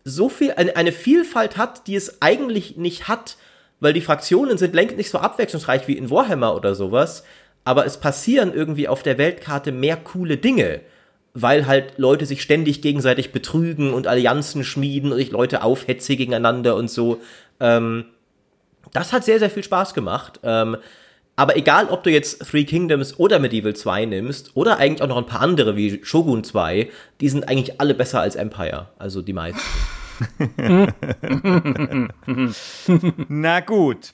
so 0.04 0.28
viel, 0.28 0.52
eine, 0.52 0.76
eine 0.76 0.92
Vielfalt 0.92 1.56
hat, 1.56 1.86
die 1.86 1.94
es 1.94 2.20
eigentlich 2.20 2.76
nicht 2.76 3.08
hat, 3.08 3.36
weil 3.80 3.94
die 3.94 4.00
Fraktionen 4.02 4.58
sind 4.58 4.74
längst 4.74 4.98
nicht 4.98 5.10
so 5.10 5.18
abwechslungsreich 5.18 5.88
wie 5.88 5.96
in 5.96 6.10
Warhammer 6.10 6.54
oder 6.54 6.74
sowas, 6.74 7.24
aber 7.64 7.86
es 7.86 7.98
passieren 7.98 8.52
irgendwie 8.52 8.88
auf 8.88 9.02
der 9.02 9.18
Weltkarte 9.18 9.72
mehr 9.72 9.96
coole 9.96 10.36
Dinge, 10.36 10.80
weil 11.34 11.66
halt 11.66 11.98
Leute 11.98 12.26
sich 12.26 12.42
ständig 12.42 12.82
gegenseitig 12.82 13.32
betrügen 13.32 13.94
und 13.94 14.06
Allianzen 14.06 14.64
schmieden 14.64 15.12
und 15.12 15.18
sich 15.18 15.30
Leute 15.30 15.62
aufhetzen 15.62 16.16
gegeneinander 16.16 16.76
und 16.76 16.90
so. 16.90 17.20
Ähm, 17.60 18.06
das 18.92 19.12
hat 19.12 19.24
sehr, 19.24 19.38
sehr 19.38 19.50
viel 19.50 19.62
Spaß 19.62 19.94
gemacht. 19.94 20.40
Ähm, 20.42 20.76
aber 21.34 21.56
egal, 21.56 21.86
ob 21.88 22.02
du 22.02 22.10
jetzt 22.10 22.46
Three 22.50 22.64
Kingdoms 22.64 23.18
oder 23.18 23.38
Medieval 23.38 23.74
2 23.74 24.04
nimmst 24.04 24.54
oder 24.54 24.76
eigentlich 24.78 25.00
auch 25.00 25.08
noch 25.08 25.16
ein 25.16 25.26
paar 25.26 25.40
andere 25.40 25.76
wie 25.76 26.00
Shogun 26.04 26.44
2, 26.44 26.90
die 27.20 27.28
sind 27.28 27.48
eigentlich 27.48 27.80
alle 27.80 27.94
besser 27.94 28.20
als 28.20 28.36
Empire. 28.36 28.88
Also 28.98 29.22
die 29.22 29.32
meisten. 29.32 29.60
Na 33.28 33.60
gut. 33.60 34.12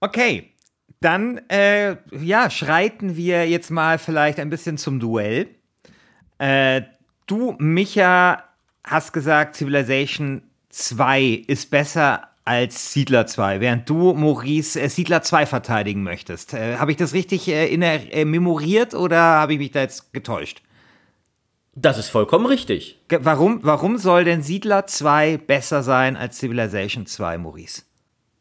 Okay. 0.00 0.52
Dann, 1.00 1.38
äh, 1.48 1.96
ja, 2.10 2.50
schreiten 2.50 3.16
wir 3.16 3.48
jetzt 3.48 3.70
mal 3.70 3.98
vielleicht 3.98 4.40
ein 4.40 4.50
bisschen 4.50 4.78
zum 4.78 4.98
Duell. 4.98 5.48
Äh, 6.38 6.82
du, 7.26 7.54
Micha, 7.58 8.42
hast 8.84 9.12
gesagt, 9.12 9.56
Civilization 9.56 10.42
2 10.70 11.44
ist 11.46 11.70
besser 11.70 12.28
als 12.44 12.92
Siedler 12.92 13.26
2, 13.26 13.60
während 13.60 13.88
du, 13.88 14.14
Maurice, 14.14 14.80
äh, 14.80 14.88
Siedler 14.88 15.22
2 15.22 15.46
verteidigen 15.46 16.02
möchtest. 16.02 16.54
Äh, 16.54 16.76
habe 16.78 16.90
ich 16.90 16.96
das 16.96 17.12
richtig 17.12 17.46
äh, 17.48 17.68
in, 17.68 17.82
äh, 17.82 18.24
memoriert 18.24 18.94
oder 18.94 19.18
habe 19.18 19.52
ich 19.52 19.58
mich 19.58 19.70
da 19.70 19.80
jetzt 19.80 20.12
getäuscht? 20.12 20.62
Das 21.74 21.98
ist 21.98 22.08
vollkommen 22.08 22.46
richtig. 22.46 22.98
Warum, 23.08 23.60
warum 23.62 23.98
soll 23.98 24.24
denn 24.24 24.42
Siedler 24.42 24.86
2 24.86 25.36
besser 25.36 25.82
sein 25.82 26.16
als 26.16 26.38
Civilization 26.38 27.06
2, 27.06 27.38
Maurice? 27.38 27.82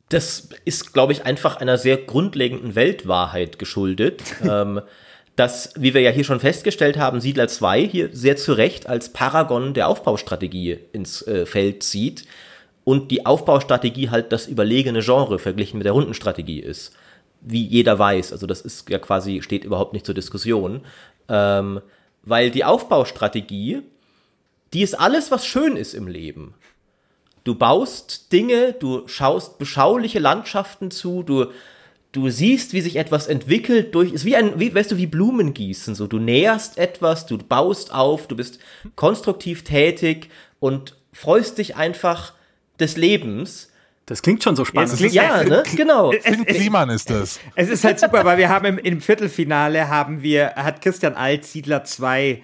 Das 0.10 0.50
ist, 0.64 0.94
glaube 0.94 1.14
ich, 1.14 1.26
einfach 1.26 1.58
einer 1.58 1.78
sehr 1.78 1.98
grundlegenden 1.98 2.76
Weltwahrheit 2.76 3.60
geschuldet. 3.60 4.22
ähm, 4.44 4.82
dass, 5.38 5.72
wie 5.78 5.94
wir 5.94 6.02
ja 6.02 6.10
hier 6.10 6.24
schon 6.24 6.40
festgestellt 6.40 6.98
haben, 6.98 7.22
Siedler 7.22 7.48
2 7.48 7.88
hier 7.88 8.10
sehr 8.12 8.38
zu 8.38 8.54
Recht 8.54 8.90
als 8.90 9.14
Paragon 9.14 9.76
der 9.76 9.88
Aufbaustrategie 9.88 10.80
ins 10.94 11.22
äh, 11.28 11.46
Feld 11.46 11.84
zieht 11.84 12.26
und 12.84 13.12
die 13.12 13.26
Aufbaustrategie 13.26 14.10
halt 14.10 14.32
das 14.32 14.48
überlegene 14.48 15.02
Genre 15.02 15.38
verglichen 15.38 15.78
mit 15.78 15.86
der 15.86 15.92
Rundenstrategie 15.92 16.60
ist. 16.60 16.92
Wie 17.42 17.64
jeder 17.64 18.00
weiß, 18.00 18.32
also 18.32 18.48
das 18.48 18.62
ist 18.62 18.90
ja 18.90 18.98
quasi, 18.98 19.44
steht 19.44 19.64
überhaupt 19.64 19.94
nicht 19.94 20.08
zur 20.08 20.16
Diskussion. 20.16 20.82
Ähm, 21.30 21.82
weil 22.24 22.50
die 22.50 22.66
Aufbaustrategie, 22.66 23.84
die 24.74 24.82
ist 24.82 25.00
alles, 25.00 25.30
was 25.30 25.46
schön 25.46 25.78
ist 25.78 25.94
im 25.94 26.08
Leben. 26.08 26.56
Du 27.48 27.56
baust 27.56 28.34
Dinge, 28.34 28.74
du 28.74 29.08
schaust 29.08 29.58
beschauliche 29.58 30.20
Landschaften 30.20 30.92
zu, 30.92 31.24
du, 31.24 31.46
du 32.12 32.30
siehst, 32.30 32.74
wie 32.74 32.82
sich 32.82 32.98
etwas 32.98 33.28
entwickelt 33.28 33.96
durch, 33.96 34.12
ist 34.12 34.26
wie 34.26 34.36
ein, 34.36 34.60
wie, 34.60 34.76
weißt 34.76 34.92
du, 34.92 34.98
wie 34.98 35.08
Blumen 35.08 35.54
gießen, 35.54 35.96
so, 35.96 36.08
du 36.08 36.20
näherst 36.20 36.78
etwas, 36.78 37.26
du 37.26 37.38
baust 37.38 37.94
auf, 37.94 38.28
du 38.28 38.36
bist 38.36 38.60
konstruktiv 38.98 39.64
tätig 39.64 40.30
und 40.60 40.98
freust 41.14 41.58
dich 41.58 41.78
einfach 41.78 42.34
des 42.82 42.98
Lebens. 42.98 43.72
Das 44.08 44.22
klingt 44.22 44.44
schon 44.44 44.58
so 44.58 44.66
spannend. 44.66 45.00
Ja, 45.14 45.42
ne? 45.46 45.64
genau. 45.74 46.12
Finn 46.12 46.46
Kliman 46.46 46.90
ist 46.90 47.10
das. 47.10 47.40
Es 47.56 47.70
ist 47.70 47.86
halt 47.86 48.02
super, 48.02 48.26
weil 48.26 48.38
wir 48.38 48.50
haben 48.50 48.66
im, 48.66 48.78
im, 48.78 49.00
Viertelfinale 49.00 49.88
haben 49.88 50.22
wir, 50.22 50.56
hat 50.56 50.82
Christian 50.82 51.14
Alt 51.14 51.46
Siedler 51.46 51.86
2 51.86 52.44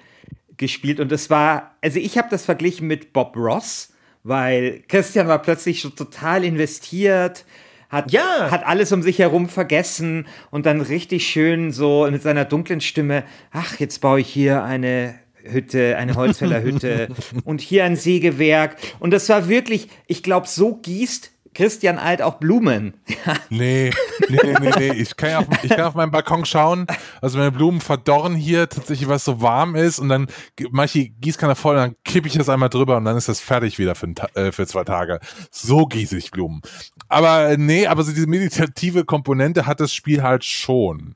gespielt 0.55 1.01
und 1.01 1.11
es 1.11 1.29
war, 1.29 1.75
also 1.81 1.99
ich 1.99 2.17
habe 2.17 2.29
das 2.31 2.45
verglichen 2.45 2.87
mit 2.87 3.11
Bob 3.11 3.35
Ross, 3.35 3.89
weil 4.23 4.83
Christian 4.88 5.27
war 5.27 5.41
plötzlich 5.41 5.81
so 5.81 5.89
total 5.89 6.43
investiert, 6.43 7.45
hat, 7.89 8.12
ja. 8.12 8.49
hat 8.49 8.65
alles 8.65 8.91
um 8.91 9.03
sich 9.03 9.19
herum 9.19 9.49
vergessen 9.49 10.25
und 10.49 10.65
dann 10.65 10.81
richtig 10.81 11.27
schön 11.27 11.71
so 11.71 12.07
mit 12.09 12.23
seiner 12.23 12.45
dunklen 12.45 12.81
Stimme, 12.81 13.23
ach, 13.51 13.79
jetzt 13.79 14.01
baue 14.01 14.21
ich 14.21 14.27
hier 14.27 14.63
eine 14.63 15.15
Hütte, 15.43 15.97
eine 15.97 16.15
Holzfällerhütte 16.15 17.09
und 17.43 17.62
hier 17.62 17.83
ein 17.83 17.95
Sägewerk. 17.95 18.77
Und 18.99 19.12
das 19.12 19.29
war 19.29 19.47
wirklich, 19.49 19.89
ich 20.07 20.23
glaube, 20.23 20.47
so 20.47 20.75
gießt 20.75 21.33
Christian 21.53 21.97
Alt 21.97 22.21
auch 22.21 22.35
Blumen. 22.35 22.93
nee, 23.49 23.91
nee, 24.29 24.53
nee, 24.59 24.71
nee. 24.77 24.93
Ich 24.93 25.15
kann, 25.15 25.35
auf, 25.35 25.63
ich 25.63 25.69
kann 25.69 25.81
auf 25.81 25.95
meinen 25.95 26.11
Balkon 26.11 26.45
schauen. 26.45 26.87
Also 27.21 27.37
meine 27.37 27.51
Blumen 27.51 27.81
verdorren 27.81 28.35
hier 28.35 28.69
tatsächlich, 28.69 29.07
was 29.09 29.25
so 29.25 29.41
warm 29.41 29.75
ist. 29.75 29.99
Und 29.99 30.09
dann 30.09 30.27
mache 30.71 30.99
ich 30.99 31.13
Gießkanne 31.19 31.55
voll 31.55 31.75
und 31.75 31.81
dann 31.81 31.95
kippe 32.03 32.27
ich 32.27 32.33
das 32.33 32.49
einmal 32.49 32.69
drüber 32.69 32.97
und 32.97 33.05
dann 33.05 33.17
ist 33.17 33.29
das 33.29 33.39
fertig 33.39 33.79
wieder 33.79 33.95
für, 33.95 34.13
äh, 34.35 34.51
für 34.51 34.67
zwei 34.67 34.83
Tage. 34.83 35.19
So 35.51 35.85
gieße 35.85 36.17
ich 36.17 36.31
Blumen. 36.31 36.61
Aber 37.07 37.49
äh, 37.49 37.57
nee, 37.57 37.87
aber 37.87 38.03
so 38.03 38.11
diese 38.11 38.27
meditative 38.27 39.05
Komponente 39.05 39.65
hat 39.65 39.79
das 39.79 39.93
Spiel 39.93 40.23
halt 40.23 40.43
schon. 40.43 41.15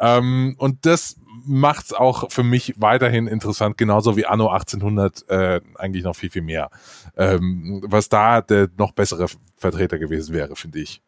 Ähm, 0.00 0.54
und 0.58 0.86
das 0.86 1.16
macht's 1.46 1.92
auch 1.92 2.30
für 2.30 2.42
mich 2.42 2.74
weiterhin 2.78 3.26
interessant, 3.26 3.78
genauso 3.78 4.16
wie 4.16 4.26
Anno 4.26 4.48
1800 4.48 5.28
äh, 5.28 5.60
eigentlich 5.76 6.04
noch 6.04 6.16
viel, 6.16 6.30
viel 6.30 6.42
mehr. 6.42 6.70
Ähm, 7.16 7.82
was 7.86 8.08
da 8.08 8.40
der 8.40 8.68
noch 8.76 8.92
bessere 8.92 9.26
Vertreter 9.56 9.98
gewesen 9.98 10.34
wäre, 10.34 10.56
finde 10.56 10.80
ich. 10.80 11.02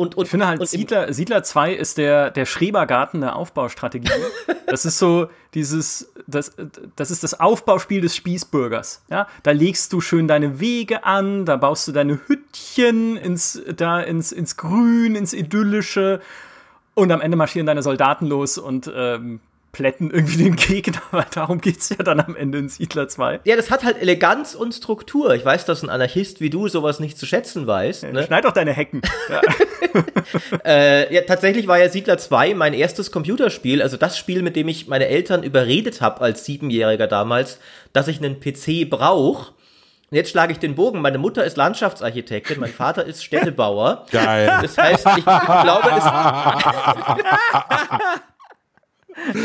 Und, 0.00 0.16
und, 0.16 0.26
ich 0.26 0.30
finde 0.30 0.46
halt, 0.46 0.68
Siedler, 0.68 1.12
Siedler 1.12 1.42
2 1.42 1.72
ist 1.72 1.98
der, 1.98 2.30
der 2.30 2.46
Schrebergarten 2.46 3.20
der 3.20 3.34
Aufbaustrategie. 3.34 4.08
das 4.68 4.84
ist 4.84 4.96
so 4.96 5.28
dieses, 5.54 6.12
das, 6.28 6.52
das 6.94 7.10
ist 7.10 7.24
das 7.24 7.40
Aufbauspiel 7.40 8.00
des 8.00 8.14
Spießbürgers. 8.14 9.02
Ja? 9.10 9.26
Da 9.42 9.50
legst 9.50 9.92
du 9.92 10.00
schön 10.00 10.28
deine 10.28 10.60
Wege 10.60 11.02
an, 11.02 11.46
da 11.46 11.56
baust 11.56 11.88
du 11.88 11.92
deine 11.92 12.20
Hüttchen 12.28 13.16
ins, 13.16 13.60
da 13.74 14.00
ins, 14.00 14.30
ins 14.30 14.56
Grün, 14.56 15.16
ins 15.16 15.32
Idyllische 15.32 16.20
und 16.94 17.10
am 17.10 17.20
Ende 17.20 17.36
marschieren 17.36 17.66
deine 17.66 17.82
Soldaten 17.82 18.26
los 18.26 18.56
und 18.56 18.88
ähm, 18.94 19.40
plätten 19.78 20.10
irgendwie 20.10 20.42
den 20.42 20.56
Gegner, 20.56 21.00
weil 21.12 21.26
darum 21.32 21.60
geht 21.60 21.78
es 21.78 21.90
ja 21.90 21.96
dann 21.96 22.18
am 22.18 22.34
Ende 22.34 22.58
in 22.58 22.68
Siedler 22.68 23.06
2. 23.06 23.40
Ja, 23.44 23.54
das 23.54 23.70
hat 23.70 23.84
halt 23.84 24.02
Eleganz 24.02 24.56
und 24.56 24.72
Struktur. 24.72 25.34
Ich 25.34 25.44
weiß, 25.44 25.66
dass 25.66 25.84
ein 25.84 25.88
Anarchist 25.88 26.40
wie 26.40 26.50
du 26.50 26.66
sowas 26.66 26.98
nicht 26.98 27.16
zu 27.16 27.26
schätzen 27.26 27.68
weiß. 27.68 28.02
Ja, 28.02 28.12
ne? 28.12 28.24
Schneid 28.24 28.44
doch 28.44 28.52
deine 28.52 28.72
Hecken. 28.72 29.02
Ja. 29.28 29.40
äh, 30.64 31.14
ja, 31.14 31.20
tatsächlich 31.22 31.66
war 31.66 31.78
ja 31.78 31.90
Siedler 31.90 32.18
2 32.18 32.54
mein 32.54 32.72
erstes 32.72 33.12
Computerspiel, 33.12 33.82
also 33.82 33.96
das 33.96 34.16
Spiel, 34.16 34.42
mit 34.42 34.56
dem 34.56 34.68
ich 34.68 34.88
meine 34.88 35.06
Eltern 35.06 35.42
überredet 35.42 36.00
habe 36.00 36.22
als 36.22 36.44
Siebenjähriger 36.44 37.06
damals, 37.06 37.58
dass 37.92 38.08
ich 38.08 38.18
einen 38.18 38.40
PC 38.40 38.88
brauche. 38.88 39.52
Jetzt 40.10 40.30
schlage 40.30 40.52
ich 40.52 40.58
den 40.58 40.74
Bogen. 40.74 41.02
Meine 41.02 41.18
Mutter 41.18 41.44
ist 41.44 41.58
Landschaftsarchitektin, 41.58 42.58
mein 42.58 42.72
Vater 42.72 43.04
ist 43.04 43.22
Städtebauer. 43.22 44.06
Geil. 44.10 44.50
Das 44.62 44.78
heißt, 44.78 45.06
ich, 45.06 45.18
ich 45.18 45.24
glaube, 45.24 45.90
es. 45.96 46.04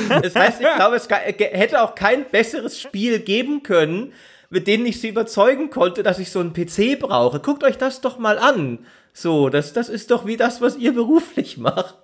Das 0.09 0.35
heißt, 0.35 0.61
ich 0.61 0.75
glaube, 0.75 0.95
es 0.95 1.09
hätte 1.09 1.81
auch 1.81 1.95
kein 1.95 2.25
besseres 2.25 2.79
Spiel 2.79 3.19
geben 3.19 3.63
können, 3.63 4.13
mit 4.49 4.67
dem 4.67 4.85
ich 4.85 5.01
sie 5.01 5.09
überzeugen 5.09 5.69
konnte, 5.69 6.03
dass 6.03 6.19
ich 6.19 6.31
so 6.31 6.39
einen 6.39 6.53
PC 6.53 6.99
brauche. 6.99 7.39
Guckt 7.39 7.63
euch 7.63 7.77
das 7.77 8.01
doch 8.01 8.19
mal 8.19 8.37
an. 8.37 8.85
So, 9.13 9.49
das, 9.49 9.73
das 9.73 9.89
ist 9.89 10.11
doch 10.11 10.25
wie 10.25 10.37
das, 10.37 10.61
was 10.61 10.77
ihr 10.77 10.93
beruflich 10.93 11.57
macht. 11.57 11.95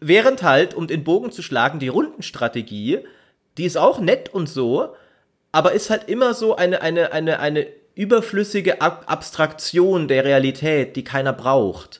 Während 0.00 0.42
halt, 0.42 0.74
um 0.74 0.86
den 0.86 1.04
Bogen 1.04 1.32
zu 1.32 1.42
schlagen, 1.42 1.78
die 1.78 1.88
Rundenstrategie, 1.88 3.00
die 3.56 3.64
ist 3.64 3.76
auch 3.76 3.98
nett 3.98 4.28
und 4.28 4.48
so, 4.48 4.94
aber 5.52 5.72
ist 5.72 5.90
halt 5.90 6.08
immer 6.08 6.34
so 6.34 6.56
eine, 6.56 6.80
eine, 6.82 7.12
eine, 7.12 7.40
eine 7.40 7.66
überflüssige 7.94 8.80
Ab 8.80 9.04
Abstraktion 9.06 10.08
der 10.08 10.24
Realität, 10.24 10.96
die 10.96 11.04
keiner 11.04 11.32
braucht. 11.32 11.98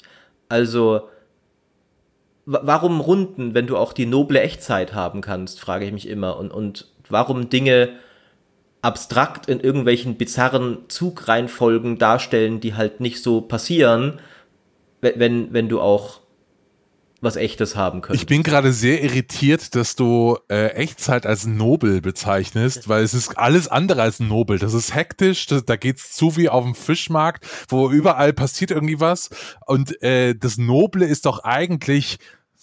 Also, 0.48 1.08
warum 2.46 3.00
Runden, 3.00 3.54
wenn 3.54 3.66
du 3.66 3.76
auch 3.76 3.92
die 3.92 4.06
noble 4.06 4.40
Echtzeit 4.40 4.94
haben 4.94 5.20
kannst, 5.20 5.60
frage 5.60 5.84
ich 5.84 5.92
mich 5.92 6.08
immer. 6.08 6.36
Und, 6.36 6.50
und 6.50 6.88
warum 7.08 7.48
Dinge 7.48 7.90
abstrakt 8.82 9.48
in 9.48 9.60
irgendwelchen 9.60 10.16
bizarren 10.16 10.78
Zugreihenfolgen 10.88 11.98
darstellen, 11.98 12.60
die 12.60 12.74
halt 12.74 13.00
nicht 13.00 13.22
so 13.22 13.42
passieren, 13.42 14.20
wenn, 15.00 15.52
wenn 15.52 15.68
du 15.68 15.80
auch 15.80 16.19
was 17.20 17.36
Echtes 17.36 17.76
haben 17.76 18.00
könntest. 18.00 18.22
Ich 18.22 18.26
bin 18.26 18.42
gerade 18.42 18.72
sehr 18.72 19.02
irritiert, 19.02 19.74
dass 19.74 19.96
du 19.96 20.38
äh, 20.48 20.68
Echtzeit 20.68 21.26
als 21.26 21.46
nobel 21.46 22.00
bezeichnest, 22.00 22.88
weil 22.88 23.02
es 23.02 23.14
ist 23.14 23.36
alles 23.36 23.68
andere 23.68 24.02
als 24.02 24.20
nobel. 24.20 24.58
Das 24.58 24.74
ist 24.74 24.94
hektisch, 24.94 25.46
das, 25.46 25.64
da 25.64 25.76
geht's 25.76 26.12
zu 26.12 26.36
wie 26.36 26.48
auf 26.48 26.64
dem 26.64 26.74
Fischmarkt, 26.74 27.46
wo 27.68 27.90
überall 27.90 28.32
passiert 28.32 28.70
irgendwie 28.70 29.00
was. 29.00 29.30
Und 29.66 30.02
äh, 30.02 30.34
das 30.34 30.58
Noble 30.58 31.04
ist 31.04 31.26
doch 31.26 31.44
eigentlich 31.44 32.18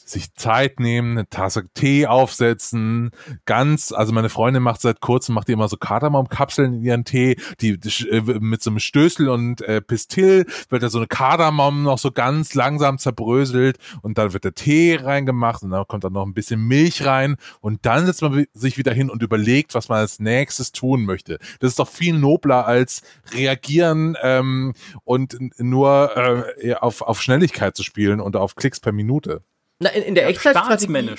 sich 0.10 0.34
Zeit 0.36 0.80
nehmen, 0.80 1.12
eine 1.12 1.30
Tasse 1.30 1.67
Tee 1.74 2.08
aufsetzen, 2.08 3.12
ganz, 3.46 3.91
also 3.91 4.13
meine 4.13 4.30
Freundin 4.30 4.63
macht 4.63 4.82
seit 4.82 5.02
kurzem, 5.02 5.36
macht 5.36 5.48
die 5.48 5.54
immer 5.54 5.67
so 5.67 5.78
Kardamom-Kapseln 5.78 6.76
in 6.76 6.82
ihren 6.84 7.06
Tee, 7.06 7.38
die, 7.62 7.80
die 7.80 8.10
äh, 8.10 8.22
mit 8.39 8.62
so 8.62 8.70
einem 8.70 8.80
Stößel 8.80 9.30
und 9.30 9.62
äh, 9.62 9.82
Pistill 9.82 10.46
wird 10.70 10.84
da 10.84 10.89
so 10.89 11.00
eine 11.00 11.08
Kardamom 11.08 11.84
noch 11.84 11.98
so 11.98 12.12
ganz 12.12 12.54
langsam 12.54 12.98
zerbröselt 12.98 13.78
und 14.02 14.17
dann 14.17 14.34
wird 14.34 14.43
der 14.43 14.54
Tee 14.54 14.98
reingemacht 15.02 15.63
und 15.63 15.72
dann 15.72 15.88
kommt 15.88 16.04
dann 16.04 16.13
noch 16.13 16.26
ein 16.26 16.34
bisschen 16.34 16.62
Milch 16.62 17.06
rein 17.06 17.38
und 17.62 17.86
dann 17.86 18.06
setzt 18.06 18.22
man 18.22 18.46
sich 18.54 18.78
wieder 18.78 18.93
hin 18.93 19.10
und 19.10 19.24
überlegt, 19.24 19.74
was 19.76 19.89
man 19.89 20.00
als 20.00 20.20
nächstes 20.20 20.72
tun 20.72 21.06
möchte. 21.06 21.39
Das 21.60 21.72
ist 21.72 21.80
doch 21.80 21.89
viel 21.89 22.17
nobler 22.17 22.65
als 22.65 23.02
reagieren 23.34 24.17
ähm, 24.22 24.74
und 25.04 25.38
nur 25.58 26.46
äh, 26.62 26.74
auf, 26.76 27.02
auf 27.02 27.22
Schnelligkeit 27.22 27.76
zu 27.76 27.84
spielen 27.84 28.20
und 28.20 28.36
auf 28.36 28.56
Klicks 28.56 28.80
per 28.80 28.91
Minute. 28.91 29.43
Na, 29.80 29.90
in, 29.90 30.02
in 30.04 30.16
der 30.16 30.24
Ja, 30.24 30.30
Echtzeitstrategie 30.30 31.16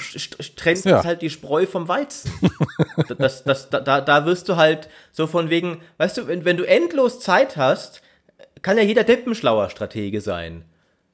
trennt 0.56 0.84
Ja. 0.84 0.96
das 0.96 1.04
halt 1.06 1.22
die 1.22 1.30
Spreu 1.30 1.66
vom 1.66 1.86
Weizen. 1.86 2.32
das, 3.18 3.44
das, 3.44 3.70
da, 3.70 3.80
da, 3.80 4.00
da 4.00 4.26
wirst 4.26 4.48
du 4.48 4.56
halt 4.56 4.88
so 5.12 5.26
von 5.28 5.48
wegen, 5.48 5.80
weißt 5.98 6.18
du, 6.18 6.26
wenn, 6.26 6.44
wenn 6.44 6.56
du 6.56 6.64
endlos 6.64 7.20
Zeit 7.20 7.56
hast, 7.56 8.02
kann 8.62 8.76
ja 8.76 8.82
jeder 8.82 9.04
Depp 9.04 9.26
ein 9.26 9.34
schlauer 9.36 9.70
Stratege 9.70 10.20
sein. 10.20 10.64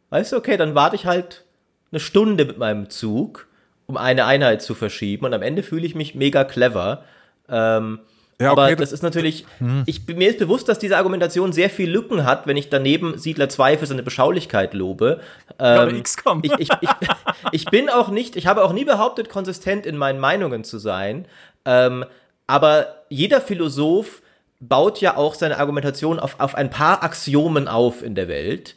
Weißt 0.08 0.32
du, 0.32 0.36
okay, 0.36 0.56
dann 0.56 0.74
warte 0.74 0.96
ich 0.96 1.04
halt 1.04 1.44
eine 1.92 2.00
Stunde 2.00 2.46
mit 2.46 2.56
meinem 2.56 2.88
Zug, 2.88 3.46
um 3.86 3.98
eine 3.98 4.24
Einheit 4.24 4.62
zu 4.62 4.74
verschieben 4.74 5.26
und 5.26 5.34
am 5.34 5.42
Ende 5.42 5.62
fühle 5.62 5.84
ich 5.86 5.94
mich 5.94 6.14
mega 6.14 6.44
clever. 6.44 7.04
Ähm, 7.50 8.00
Ja, 8.40 8.50
aber 8.50 8.64
okay, 8.64 8.76
das 8.76 8.90
ist 8.92 9.02
natürlich, 9.02 9.46
ich, 9.86 10.06
bin- 10.06 10.18
mir 10.18 10.28
ist 10.28 10.38
bewusst, 10.40 10.68
dass 10.68 10.78
diese 10.80 10.96
Argumentation 10.96 11.52
sehr 11.52 11.70
viel 11.70 11.88
Lücken 11.88 12.24
hat, 12.24 12.46
wenn 12.48 12.56
ich 12.56 12.68
daneben 12.68 13.16
Siedler 13.16 13.48
2 13.48 13.78
für 13.78 13.86
seine 13.86 14.02
Beschaulichkeit 14.02 14.74
lobe. 14.74 15.20
Ähm, 15.60 16.02
XCOM. 16.02 16.40
ich, 16.42 16.52
ich, 16.58 16.68
ich, 16.80 16.90
ich 17.52 17.64
bin 17.66 17.88
auch 17.88 18.08
nicht, 18.08 18.34
ich 18.36 18.46
habe 18.48 18.64
auch 18.64 18.72
nie 18.72 18.84
behauptet, 18.84 19.28
konsistent 19.28 19.86
in 19.86 19.96
meinen 19.96 20.18
Meinungen 20.18 20.64
zu 20.64 20.78
sein. 20.78 21.26
Ähm, 21.64 22.04
aber 22.48 23.02
jeder 23.08 23.40
Philosoph 23.40 24.20
baut 24.60 25.00
ja 25.00 25.16
auch 25.16 25.34
seine 25.34 25.58
Argumentation 25.58 26.18
auf, 26.18 26.40
auf 26.40 26.54
ein 26.54 26.70
paar 26.70 27.02
Axiomen 27.02 27.68
auf 27.68 28.02
in 28.02 28.14
der 28.14 28.28
Welt. 28.28 28.74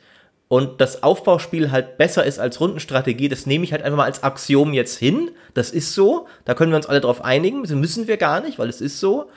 Und 0.50 0.80
das 0.80 1.04
Aufbauspiel 1.04 1.72
halt 1.72 1.98
besser 1.98 2.24
ist 2.24 2.40
als 2.40 2.62
Rundenstrategie, 2.62 3.28
das 3.28 3.46
nehme 3.48 3.66
ich 3.66 3.74
halt 3.74 3.82
einfach 3.82 3.98
mal 3.98 4.06
als 4.06 4.24
Axiom 4.24 4.74
jetzt 4.74 4.98
hin. 4.98 5.32
Das 5.56 5.72
ist 5.72 5.94
so. 5.94 6.28
Da 6.46 6.54
können 6.54 6.72
wir 6.72 6.78
uns 6.78 6.86
alle 6.86 7.02
drauf 7.02 7.22
einigen. 7.26 7.64
Das 7.64 7.72
müssen 7.72 8.08
wir 8.08 8.16
gar 8.18 8.40
nicht, 8.40 8.58
weil 8.60 8.70
es 8.70 8.80
ist 8.82 9.00
so. 9.00 9.30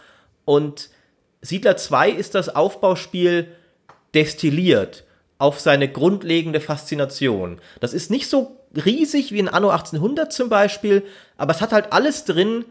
Und 0.45 0.91
Siedler 1.43 1.77
2 1.77 2.11
ist 2.11 2.35
das 2.35 2.55
Aufbauspiel 2.55 3.49
destilliert 4.15 5.05
auf 5.39 5.59
seine 5.59 5.89
grundlegende 5.91 6.61
Faszination. 6.61 7.61
Das 7.81 7.95
ist 7.95 8.11
nicht 8.11 8.29
so 8.29 8.61
riesig 8.77 9.33
wie 9.33 9.39
in 9.39 9.49
Anno 9.49 9.71
1800 9.71 10.33
zum 10.33 10.49
Beispiel, 10.49 11.03
aber 11.37 11.53
es 11.53 11.61
hat 11.61 11.73
halt 11.73 11.93
alles 11.93 12.25
drin, 12.25 12.65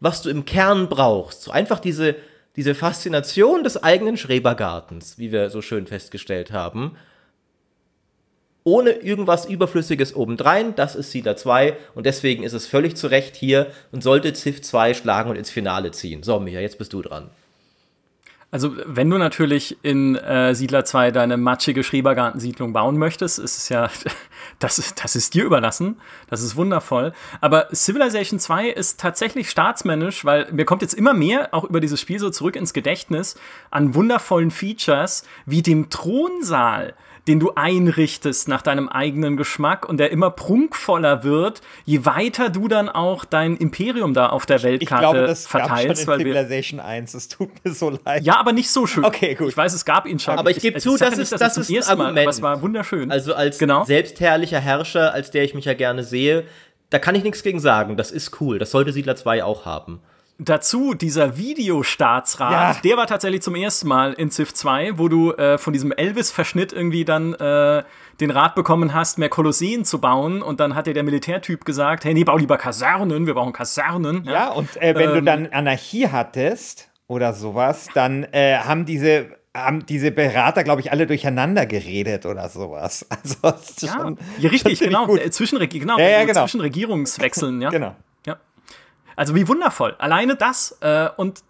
was 0.00 0.22
du 0.22 0.30
im 0.30 0.44
Kern 0.44 0.88
brauchst. 0.88 1.42
So 1.42 1.50
einfach 1.50 1.78
diese, 1.78 2.16
diese 2.56 2.74
Faszination 2.74 3.62
des 3.62 3.82
eigenen 3.82 4.16
Schrebergartens, 4.16 5.18
wie 5.18 5.30
wir 5.30 5.50
so 5.50 5.62
schön 5.62 5.86
festgestellt 5.86 6.52
haben. 6.52 6.96
Ohne 8.66 8.90
irgendwas 8.90 9.44
Überflüssiges 9.44 10.16
obendrein, 10.16 10.74
das 10.74 10.96
ist 10.96 11.12
Siedler 11.12 11.36
2 11.36 11.76
und 11.94 12.04
deswegen 12.04 12.42
ist 12.42 12.52
es 12.52 12.66
völlig 12.66 12.96
zu 12.96 13.06
Recht 13.06 13.36
hier 13.36 13.68
und 13.92 14.02
sollte 14.02 14.34
Civ 14.34 14.60
2 14.60 14.94
schlagen 14.94 15.30
und 15.30 15.36
ins 15.36 15.50
Finale 15.50 15.92
ziehen. 15.92 16.24
So, 16.24 16.40
Micha, 16.40 16.58
jetzt 16.58 16.76
bist 16.76 16.92
du 16.92 17.00
dran. 17.00 17.30
Also, 18.50 18.72
wenn 18.84 19.08
du 19.08 19.18
natürlich 19.18 19.76
in 19.82 20.16
äh, 20.16 20.52
Siedler 20.56 20.84
2 20.84 21.12
deine 21.12 21.36
matschige 21.36 21.84
Schrebergartensiedlung 21.84 22.72
bauen 22.72 22.98
möchtest, 22.98 23.38
ist 23.38 23.56
es 23.56 23.68
ja, 23.68 23.88
das 24.58 24.80
ist, 24.80 25.04
das 25.04 25.14
ist 25.14 25.34
dir 25.34 25.44
überlassen. 25.44 26.00
Das 26.28 26.42
ist 26.42 26.56
wundervoll. 26.56 27.12
Aber 27.40 27.68
Civilization 27.72 28.40
2 28.40 28.70
ist 28.70 28.98
tatsächlich 28.98 29.48
staatsmännisch, 29.48 30.24
weil 30.24 30.50
mir 30.50 30.64
kommt 30.64 30.82
jetzt 30.82 30.94
immer 30.94 31.14
mehr 31.14 31.54
auch 31.54 31.62
über 31.62 31.78
dieses 31.78 32.00
Spiel 32.00 32.18
so 32.18 32.30
zurück 32.30 32.56
ins 32.56 32.72
Gedächtnis 32.72 33.36
an 33.70 33.94
wundervollen 33.94 34.50
Features 34.50 35.22
wie 35.44 35.62
dem 35.62 35.88
Thronsaal 35.88 36.94
den 37.28 37.40
du 37.40 37.52
einrichtest 37.54 38.48
nach 38.48 38.62
deinem 38.62 38.88
eigenen 38.88 39.36
Geschmack 39.36 39.88
und 39.88 39.98
der 39.98 40.10
immer 40.12 40.30
prunkvoller 40.30 41.24
wird, 41.24 41.60
je 41.84 42.04
weiter 42.04 42.50
du 42.50 42.68
dann 42.68 42.88
auch 42.88 43.24
dein 43.24 43.56
Imperium 43.56 44.14
da 44.14 44.28
auf 44.28 44.46
der 44.46 44.56
Ich 44.58 44.62
Weltkarte 44.62 45.00
glaube, 45.02 45.26
das 45.26 45.44
gab 45.50 45.60
schon 45.62 45.68
verteilst. 45.68 46.02
in 46.08 46.12
Civilization 46.18 46.80
1. 46.80 47.14
Es 47.14 47.28
tut 47.28 47.50
mir 47.64 47.72
so 47.72 47.98
leid. 48.04 48.22
ja, 48.22 48.36
aber 48.38 48.52
nicht 48.52 48.70
so 48.70 48.86
schön. 48.86 49.04
Okay, 49.04 49.34
gut. 49.34 49.48
Ich 49.48 49.56
weiß, 49.56 49.72
es 49.74 49.84
gab 49.84 50.06
ihn 50.06 50.18
schon. 50.18 50.38
Aber 50.38 50.50
ich 50.50 50.60
gebe 50.60 50.78
zu, 50.78 50.96
sage 50.96 51.10
das 51.10 51.18
nicht, 51.18 51.24
ist- 51.24 51.32
dass 51.32 51.40
das 51.40 51.48
es 51.48 51.54
zum 51.54 51.62
ist 51.62 51.68
ein 51.70 51.76
ersten 51.76 51.98
Mal, 51.98 52.04
Argument. 52.04 52.26
aber 52.26 52.30
es 52.30 52.42
war 52.42 52.62
wunderschön. 52.62 53.10
Also 53.10 53.34
als 53.34 53.58
Genau. 53.58 53.84
selbstherrlicher 53.84 54.60
Herrscher, 54.60 55.12
als 55.12 55.30
der 55.30 55.44
ich 55.44 55.54
mich 55.54 55.64
ja 55.64 55.74
gerne 55.74 56.04
sehe, 56.04 56.44
da 56.90 56.98
kann 57.00 57.14
ich 57.16 57.24
nichts 57.24 57.42
gegen 57.42 57.58
sagen. 57.58 57.96
Das 57.96 58.10
ist 58.12 58.40
cool. 58.40 58.58
Das 58.60 58.70
sollte 58.70 58.92
Siedler 58.92 59.16
2 59.16 59.42
auch 59.42 59.64
haben. 59.64 60.00
Dazu 60.38 60.92
dieser 60.92 61.38
Videostaatsrat, 61.38 62.52
Ja. 62.52 62.80
der 62.84 62.96
war 62.98 63.06
tatsächlich 63.06 63.40
zum 63.42 63.54
ersten 63.54 63.88
Mal 63.88 64.12
in 64.12 64.30
Civ 64.30 64.52
2, 64.52 64.98
wo 64.98 65.08
du 65.08 65.32
äh, 65.32 65.56
von 65.56 65.72
diesem 65.72 65.92
Elvis-Verschnitt 65.92 66.72
irgendwie 66.74 67.04
dann 67.06 67.32
äh, 67.34 67.82
den 68.20 68.30
Rat 68.30 68.54
bekommen 68.54 68.92
hast, 68.92 69.18
mehr 69.18 69.28
Kolosseen 69.30 69.84
zu 69.86 69.98
bauen. 70.00 70.42
Und 70.42 70.60
dann 70.60 70.74
hat 70.74 70.86
dir 70.86 70.94
der 70.94 71.04
Militärtyp 71.04 71.64
gesagt, 71.64 72.04
hey, 72.04 72.12
nee, 72.12 72.24
bau 72.24 72.36
lieber 72.36 72.58
Kasernen, 72.58 73.26
wir 73.26 73.32
brauchen 73.34 73.52
Kasernen. 73.54 74.24
Ja, 74.24 74.50
und 74.50 74.76
äh, 74.82 74.94
wenn 74.94 75.10
du 75.10 75.18
Ähm. 75.18 75.24
dann 75.24 75.46
Anarchie 75.48 76.08
hattest 76.08 76.88
oder 77.06 77.32
sowas, 77.32 77.88
dann 77.94 78.24
äh, 78.32 78.58
haben 78.58 78.84
diese 78.84 79.28
haben 79.56 79.86
diese 79.86 80.10
Berater, 80.10 80.64
glaube 80.64 80.82
ich, 80.82 80.92
alle 80.92 81.06
durcheinander 81.06 81.64
geredet 81.64 82.26
oder 82.26 82.50
sowas. 82.50 83.06
Also 83.22 83.86
Ja, 83.86 83.92
schon, 84.02 84.18
ja 84.38 84.50
richtig, 84.50 84.80
genau. 84.80 85.16
Äh, 85.16 85.30
Zwischen, 85.30 85.58
genau, 85.70 85.98
Ja, 85.98 86.08
ja, 86.08 86.24
genau. 86.26 86.42
zwischen 86.42 86.60
Regierungswechseln, 86.60 87.62
ja. 87.62 87.70
Genau. 87.70 87.96
Also 89.16 89.34
wie 89.34 89.48
wundervoll. 89.48 89.96
Alleine 89.98 90.36
das 90.36 90.78
äh, 90.80 91.08
und 91.16 91.42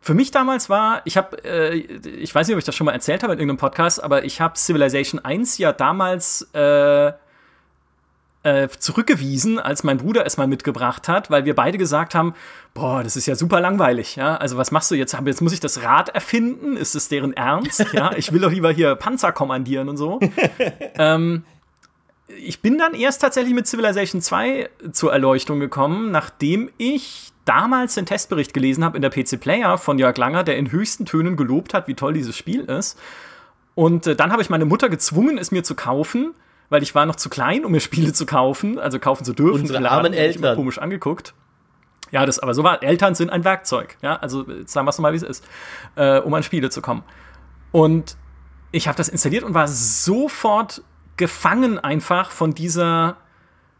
für 0.00 0.14
mich 0.14 0.32
damals 0.32 0.68
war, 0.68 1.02
ich 1.04 1.16
habe, 1.16 1.44
äh, 1.44 1.76
ich 1.76 2.34
weiß 2.34 2.48
nicht, 2.48 2.54
ob 2.54 2.58
ich 2.58 2.64
das 2.64 2.74
schon 2.74 2.86
mal 2.86 2.92
erzählt 2.92 3.22
habe 3.22 3.34
in 3.34 3.38
irgendeinem 3.38 3.58
Podcast, 3.58 4.02
aber 4.02 4.24
ich 4.24 4.40
habe 4.40 4.58
Civilization 4.58 5.24
1 5.24 5.58
ja 5.58 5.72
damals 5.72 6.48
äh, 6.54 7.12
äh, 8.42 8.68
zurückgewiesen, 8.68 9.60
als 9.60 9.84
mein 9.84 9.98
Bruder 9.98 10.26
es 10.26 10.36
mal 10.36 10.48
mitgebracht 10.48 11.06
hat, 11.06 11.30
weil 11.30 11.44
wir 11.44 11.54
beide 11.54 11.78
gesagt 11.78 12.16
haben, 12.16 12.34
boah, 12.74 13.04
das 13.04 13.16
ist 13.16 13.26
ja 13.26 13.36
super 13.36 13.60
langweilig, 13.60 14.16
ja. 14.16 14.36
Also 14.36 14.56
was 14.56 14.72
machst 14.72 14.90
du 14.90 14.96
jetzt? 14.96 15.16
Jetzt 15.24 15.40
muss 15.40 15.52
ich 15.52 15.60
das 15.60 15.84
Rad 15.84 16.08
erfinden? 16.08 16.76
Ist 16.76 16.96
es 16.96 17.08
deren 17.08 17.32
Ernst? 17.32 17.86
Ja, 17.92 18.12
ich 18.16 18.32
will 18.32 18.40
doch 18.40 18.50
lieber 18.50 18.72
hier 18.72 18.96
Panzer 18.96 19.30
kommandieren 19.30 19.88
und 19.88 19.96
so. 19.96 20.18
ähm, 20.96 21.44
ich 22.38 22.60
bin 22.60 22.78
dann 22.78 22.94
erst 22.94 23.20
tatsächlich 23.20 23.54
mit 23.54 23.66
Civilization 23.66 24.20
2 24.20 24.70
zur 24.92 25.12
Erleuchtung 25.12 25.60
gekommen, 25.60 26.10
nachdem 26.10 26.70
ich 26.78 27.32
damals 27.44 27.94
den 27.94 28.06
Testbericht 28.06 28.54
gelesen 28.54 28.84
habe 28.84 28.96
in 28.96 29.02
der 29.02 29.10
PC 29.10 29.40
Player 29.40 29.78
von 29.78 29.98
Jörg 29.98 30.16
Langer, 30.16 30.44
der 30.44 30.56
in 30.56 30.70
höchsten 30.70 31.06
Tönen 31.06 31.36
gelobt 31.36 31.74
hat, 31.74 31.88
wie 31.88 31.94
toll 31.94 32.12
dieses 32.12 32.36
Spiel 32.36 32.62
ist. 32.62 32.98
Und 33.74 34.06
äh, 34.06 34.16
dann 34.16 34.32
habe 34.32 34.42
ich 34.42 34.50
meine 34.50 34.64
Mutter 34.64 34.88
gezwungen, 34.88 35.38
es 35.38 35.50
mir 35.50 35.64
zu 35.64 35.74
kaufen, 35.74 36.34
weil 36.68 36.82
ich 36.82 36.94
war 36.94 37.06
noch 37.06 37.16
zu 37.16 37.28
klein, 37.28 37.64
um 37.64 37.72
mir 37.72 37.80
Spiele 37.80 38.12
zu 38.12 38.26
kaufen, 38.26 38.78
also 38.78 38.98
kaufen 38.98 39.24
zu 39.24 39.32
dürfen. 39.32 39.62
Unsere 39.62 39.80
Laden. 39.80 39.98
armen 39.98 40.12
Eltern. 40.12 40.56
komisch 40.56 40.78
angeguckt. 40.78 41.34
Ja, 42.10 42.26
das 42.26 42.38
aber 42.38 42.54
so 42.54 42.62
war. 42.62 42.82
Eltern 42.82 43.14
sind 43.14 43.30
ein 43.30 43.44
Werkzeug. 43.44 43.96
Ja, 44.02 44.16
also 44.16 44.48
äh, 44.48 44.64
sagen 44.66 44.86
wir 44.86 44.90
es 44.90 44.98
mal, 44.98 45.12
wie 45.12 45.16
es 45.16 45.22
ist, 45.22 45.44
äh, 45.96 46.18
um 46.18 46.32
an 46.34 46.42
Spiele 46.42 46.70
zu 46.70 46.82
kommen. 46.82 47.02
Und 47.72 48.16
ich 48.70 48.86
habe 48.86 48.96
das 48.96 49.08
installiert 49.08 49.44
und 49.44 49.54
war 49.54 49.66
sofort 49.66 50.82
gefangen 51.16 51.78
einfach 51.78 52.30
von 52.30 52.54
dieser 52.54 53.16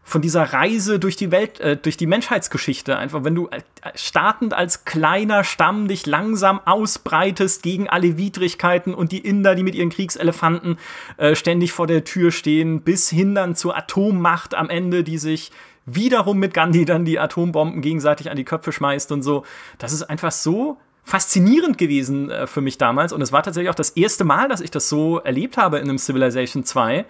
von 0.05 0.21
dieser 0.21 0.43
Reise 0.43 0.99
durch 0.99 1.15
die 1.15 1.31
Welt, 1.31 1.61
äh, 1.61 1.77
durch 1.77 1.95
die 1.95 2.07
Menschheitsgeschichte. 2.07 2.97
Einfach, 2.97 3.23
wenn 3.23 3.35
du 3.35 3.47
äh, 3.47 3.61
startend 3.95 4.53
als 4.53 4.83
kleiner 4.83 5.45
Stamm 5.45 5.87
dich 5.87 6.05
langsam 6.05 6.59
ausbreitest 6.65 7.63
gegen 7.63 7.87
alle 7.87 8.17
Widrigkeiten 8.17 8.93
und 8.93 9.13
die 9.13 9.19
Inder, 9.19 9.55
die 9.55 9.63
mit 9.63 9.75
ihren 9.75 9.89
Kriegselefanten 9.89 10.77
äh, 11.17 11.35
ständig 11.35 11.71
vor 11.71 11.87
der 11.87 12.03
Tür 12.03 12.31
stehen, 12.31 12.81
bis 12.81 13.09
hin 13.09 13.33
dann 13.33 13.55
zur 13.55 13.77
Atommacht 13.77 14.55
am 14.55 14.69
Ende, 14.69 15.03
die 15.03 15.17
sich 15.17 15.51
wiederum 15.85 16.37
mit 16.37 16.53
Gandhi 16.53 16.85
dann 16.85 17.05
die 17.05 17.19
Atombomben 17.19 17.81
gegenseitig 17.81 18.29
an 18.29 18.37
die 18.37 18.45
Köpfe 18.45 18.71
schmeißt 18.71 19.11
und 19.13 19.21
so. 19.21 19.45
Das 19.77 19.93
ist 19.93 20.03
einfach 20.03 20.31
so 20.31 20.77
faszinierend 21.03 21.77
gewesen 21.77 22.31
äh, 22.31 22.47
für 22.47 22.61
mich 22.61 22.77
damals. 22.77 23.13
Und 23.13 23.21
es 23.21 23.31
war 23.31 23.43
tatsächlich 23.43 23.69
auch 23.69 23.75
das 23.75 23.91
erste 23.91 24.23
Mal, 24.23 24.49
dass 24.49 24.61
ich 24.61 24.71
das 24.71 24.89
so 24.89 25.19
erlebt 25.19 25.57
habe 25.57 25.77
in 25.77 25.83
einem 25.83 25.97
Civilization 25.97 26.63
2. 26.63 27.05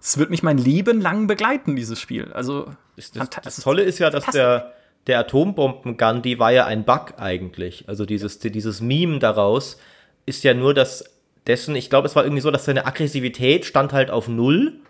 Es 0.00 0.18
wird 0.18 0.30
mich 0.30 0.42
mein 0.42 0.58
Leben 0.58 1.00
lang 1.00 1.26
begleiten, 1.26 1.76
dieses 1.76 2.00
Spiel. 2.00 2.32
Also, 2.32 2.70
Das, 3.42 3.56
das 3.56 3.64
Tolle 3.64 3.82
ist 3.82 3.98
ja, 3.98 4.10
dass 4.10 4.26
der, 4.26 4.72
der 5.06 5.20
Atombomben-Gandhi 5.20 6.38
war 6.38 6.52
ja 6.52 6.66
ein 6.66 6.84
Bug 6.84 7.14
eigentlich. 7.18 7.84
Also 7.88 8.06
dieses, 8.06 8.38
dieses 8.38 8.80
Meme 8.80 9.18
daraus 9.18 9.78
ist 10.24 10.42
ja 10.44 10.54
nur 10.54 10.74
das 10.74 11.04
dessen, 11.46 11.76
ich 11.76 11.90
glaube, 11.90 12.06
es 12.06 12.16
war 12.16 12.24
irgendwie 12.24 12.40
so, 12.40 12.50
dass 12.50 12.64
seine 12.64 12.86
Aggressivität 12.86 13.64
stand 13.64 13.92
halt 13.92 14.10
auf 14.10 14.28
Null. 14.28 14.80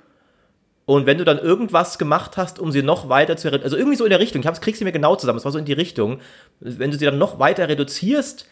Und 0.87 1.05
wenn 1.05 1.19
du 1.19 1.25
dann 1.25 1.39
irgendwas 1.39 1.99
gemacht 1.99 2.37
hast, 2.37 2.61
um 2.61 2.71
sie 2.71 2.83
noch 2.83 3.09
weiter 3.09 3.37
zu 3.37 3.49
reduzieren, 3.49 3.65
also 3.65 3.77
irgendwie 3.77 3.97
so 3.97 4.05
in 4.05 4.11
der 4.11 4.21
Richtung, 4.21 4.41
ich 4.41 4.47
hab's, 4.47 4.61
krieg's 4.61 4.79
nicht 4.79 4.85
mehr 4.85 4.93
genau 4.93 5.17
zusammen, 5.17 5.39
es 5.39 5.45
war 5.45 5.53
so 5.53 5.59
in 5.59 5.65
die 5.65 5.73
Richtung, 5.73 6.21
wenn 6.61 6.93
du 6.93 6.97
sie 6.97 7.05
dann 7.05 7.19
noch 7.19 7.41
weiter 7.41 7.69
reduzierst, 7.69 8.49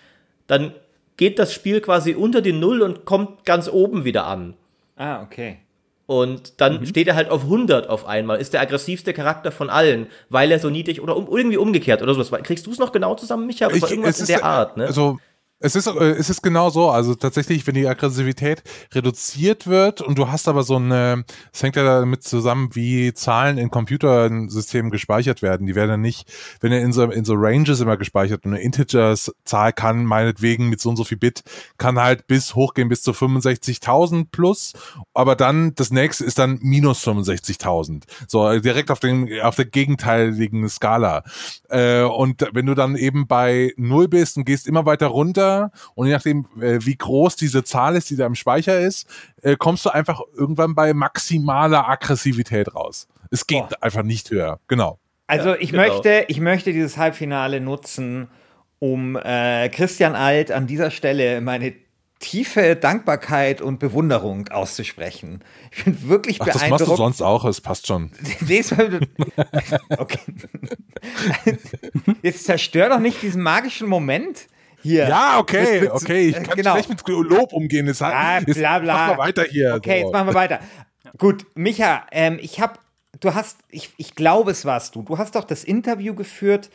dann 0.49 0.73
geht 1.16 1.38
das 1.38 1.55
Spiel 1.55 1.81
quasi 1.81 2.14
unter 2.14 2.42
die 2.42 2.53
Null 2.53 2.83
und 2.83 3.05
kommt 3.05 3.44
ganz 3.44 3.68
oben 3.68 4.05
wieder 4.05 4.27
an. 4.27 4.55
Ah, 4.97 5.23
okay. 5.23 5.59
Und 6.07 6.61
dann 6.61 6.85
steht 6.85 7.07
er 7.09 7.14
halt 7.14 7.31
auf 7.31 7.44
100 7.44 7.88
auf 7.88 8.05
einmal, 8.05 8.38
ist 8.38 8.53
der 8.53 8.61
aggressivste 8.61 9.14
Charakter 9.14 9.51
von 9.51 9.70
allen, 9.70 10.09
weil 10.29 10.51
er 10.51 10.59
so 10.59 10.68
niedrig 10.68 11.01
oder 11.01 11.16
um, 11.16 11.29
irgendwie 11.29 11.57
umgekehrt 11.57 12.03
oder 12.03 12.12
sowas. 12.14 12.31
Kriegst 12.42 12.66
du 12.66 12.73
es 12.73 12.79
noch 12.79 12.92
genau 12.92 13.14
zusammen, 13.14 13.47
Micha? 13.47 13.68
Das 13.68 13.81
war 13.81 13.90
irgendwas 13.90 14.20
in 14.20 14.27
der 14.27 14.44
Art, 14.44 14.77
ne? 14.77 14.87
Also, 14.87 15.18
es 15.64 15.74
ist, 15.74 15.87
äh, 15.87 16.11
es 16.11 16.29
ist 16.29 16.42
genau 16.42 16.68
so. 16.68 16.90
Also 16.90 17.14
tatsächlich, 17.14 17.66
wenn 17.66 17.74
die 17.74 17.88
Aggressivität 17.88 18.62
reduziert 18.92 19.66
wird 19.66 20.03
und 20.03 20.18
du 20.18 20.29
hast 20.29 20.46
aber 20.46 20.62
so 20.62 20.77
eine, 20.77 21.24
es 21.53 21.62
hängt 21.62 21.77
ja 21.77 21.85
damit 21.85 22.22
zusammen, 22.22 22.68
wie 22.74 23.14
Zahlen 23.14 23.57
in 23.57 23.70
Computersystemen 23.70 24.90
gespeichert 24.90 25.40
werden. 25.40 25.66
Die 25.66 25.74
werden 25.74 25.90
ja 25.90 25.96
nicht, 25.96 26.31
wenn 26.61 26.70
er 26.70 26.83
in 26.83 26.92
so, 26.92 27.05
in 27.05 27.24
so 27.24 27.35
Ranges 27.37 27.81
immer 27.81 27.96
gespeichert 27.96 28.44
und 28.44 28.53
eine 28.53 28.62
Integers-Zahl 28.62 29.72
kann 29.72 30.05
meinetwegen 30.05 30.68
mit 30.68 30.81
so 30.81 30.90
und 30.90 30.96
so 30.96 31.05
viel 31.05 31.18
Bit, 31.18 31.42
kann 31.79 31.98
halt 31.98 32.27
bis 32.27 32.55
hochgehen 32.55 32.90
bis 32.90 33.03
zu 33.03 33.12
65.000 33.12 34.27
plus, 34.31 34.74
aber 35.14 35.35
dann 35.35 35.74
das 35.74 35.90
nächste 35.90 36.24
ist 36.24 36.38
dann 36.38 36.59
minus 36.61 37.07
65.000. 37.07 38.03
So 38.29 38.59
direkt 38.59 38.90
auf 38.90 39.00
den, 39.00 39.40
auf 39.40 39.57
der 39.57 39.64
gegenteiligen 39.64 40.68
Skala. 40.68 41.24
Äh, 41.70 42.03
und 42.03 42.46
wenn 42.53 42.66
du 42.66 42.74
dann 42.74 42.96
eben 42.96 43.27
bei 43.27 43.72
null 43.79 44.09
bist 44.09 44.37
und 44.37 44.44
gehst 44.44 44.66
immer 44.66 44.85
weiter 44.85 45.07
runter, 45.07 45.53
und 45.94 46.06
je 46.06 46.12
nachdem, 46.12 46.46
äh, 46.60 46.78
wie 46.84 46.96
groß 46.96 47.36
diese 47.36 47.64
Zahl 47.64 47.96
ist, 47.96 48.10
die 48.10 48.16
da 48.16 48.26
im 48.26 48.34
Speicher 48.34 48.78
ist, 48.80 49.06
äh, 49.42 49.56
kommst 49.56 49.84
du 49.84 49.90
einfach 49.90 50.20
irgendwann 50.36 50.74
bei 50.74 50.94
maximaler 50.94 51.88
Aggressivität 51.88 52.74
raus. 52.74 53.08
Es 53.30 53.46
geht 53.46 53.68
Boah. 53.68 53.82
einfach 53.82 54.02
nicht 54.02 54.30
höher. 54.30 54.60
Genau. 54.68 54.98
Also 55.26 55.50
Ja, 55.50 55.56
ich 55.58 55.70
genau. 55.70 55.82
möchte, 55.82 56.24
ich 56.28 56.40
möchte 56.40 56.72
dieses 56.72 56.96
Halbfinale 56.96 57.60
nutzen, 57.60 58.28
um 58.78 59.16
äh, 59.16 59.68
Christian 59.70 60.14
Alt 60.14 60.50
an 60.50 60.66
dieser 60.66 60.90
Stelle 60.90 61.40
meine 61.40 61.72
tiefe 62.20 62.76
Dankbarkeit 62.76 63.60
und 63.60 63.78
Bewunderung 63.78 64.48
auszusprechen. 64.48 65.40
Ich 65.70 65.84
bin 65.84 66.08
wirklich 66.08 66.40
Ach, 66.40 66.46
das 66.46 66.54
machst 66.54 66.68
beeindruckt. 66.68 66.90
du 66.92 66.96
sonst 66.96 67.22
auch, 67.22 67.44
es 67.44 67.60
passt 67.60 67.86
schon. 67.86 68.10
Okay. 69.98 70.18
Jetzt 72.22 72.44
zerstör 72.44 72.88
doch 72.88 72.98
nicht 72.98 73.20
diesen 73.22 73.42
magischen 73.42 73.88
Moment 73.88 74.46
hier. 74.85 75.09
Ja, 75.09 75.38
okay, 75.40 75.73
Mit- 75.73 75.81
mit- 75.83 75.90
okay. 75.90 76.29
Ich 76.29 76.35
kann 76.42 76.57
genau. 76.57 76.73
schlecht 76.75 76.88
mit 76.90 77.09
Lob 77.09 77.53
umgehen. 77.53 77.87
Jetzt, 77.88 78.01
Ah, 78.03 78.38
jetzt 78.38 78.57
bla, 78.57 78.79
bla. 78.79 78.94
Mach 78.94 79.16
mal 79.16 79.18
weiter 79.27 79.42
hier. 79.51 79.75
Okay, 79.75 79.99
so. 80.01 80.05
jetzt 80.07 80.12
machen 80.12 80.29
wir 80.29 80.35
weiter. 80.35 80.61
Gut, 81.18 81.44
Micha, 81.55 82.07
ähm, 82.12 82.38
ich 82.40 82.61
habe, 82.61 82.75
du 83.20 83.35
hast, 83.35 83.59
ich, 83.70 83.90
ich 83.97 84.14
glaube, 84.14 84.53
es 84.53 84.64
warst 84.64 84.94
du. 84.94 85.03
Du 85.03 85.18
hast 85.18 85.35
doch 85.35 85.44
das 85.44 85.64
Interview 85.64 86.14
geführt 86.14 86.70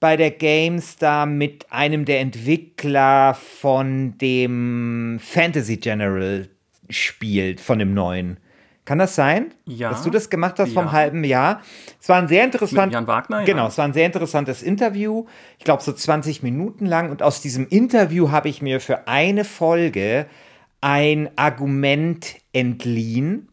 bei 0.00 0.16
der 0.16 0.30
GameStar 0.30 1.26
mit 1.26 1.70
einem 1.72 2.04
der 2.04 2.20
Entwickler 2.20 3.34
von 3.34 4.16
dem 4.18 5.18
Fantasy 5.20 5.76
General 5.78 6.48
Spiel, 6.88 7.58
von 7.58 7.78
dem 7.78 7.92
neuen. 7.94 8.38
Kann 8.88 8.98
das 8.98 9.14
sein? 9.14 9.52
Ja. 9.66 9.90
Dass 9.90 10.02
du 10.02 10.08
das 10.08 10.30
gemacht 10.30 10.58
hast 10.58 10.72
vom 10.72 10.86
Ja. 10.86 10.92
halben 10.92 11.22
Jahr. 11.22 11.60
Es 12.00 12.08
war 12.08 12.16
ein 12.16 12.26
sehr 12.26 12.42
interessant. 12.42 12.86
Mit 12.86 12.94
Jan 12.94 13.06
Wagner, 13.06 13.40
ja. 13.40 13.44
Genau, 13.44 13.66
es 13.66 13.76
war 13.76 13.84
ein 13.84 13.92
sehr 13.92 14.06
interessantes 14.06 14.62
Interview. 14.62 15.26
Ich 15.58 15.66
glaube, 15.66 15.82
so 15.82 15.92
20 15.92 16.42
Minuten 16.42 16.86
lang. 16.86 17.10
Und 17.10 17.22
aus 17.22 17.42
diesem 17.42 17.68
Interview 17.68 18.30
habe 18.30 18.48
ich 18.48 18.62
mir 18.62 18.80
für 18.80 19.06
eine 19.06 19.44
Folge 19.44 20.24
ein 20.80 21.28
Argument 21.36 22.36
entliehen. 22.54 23.48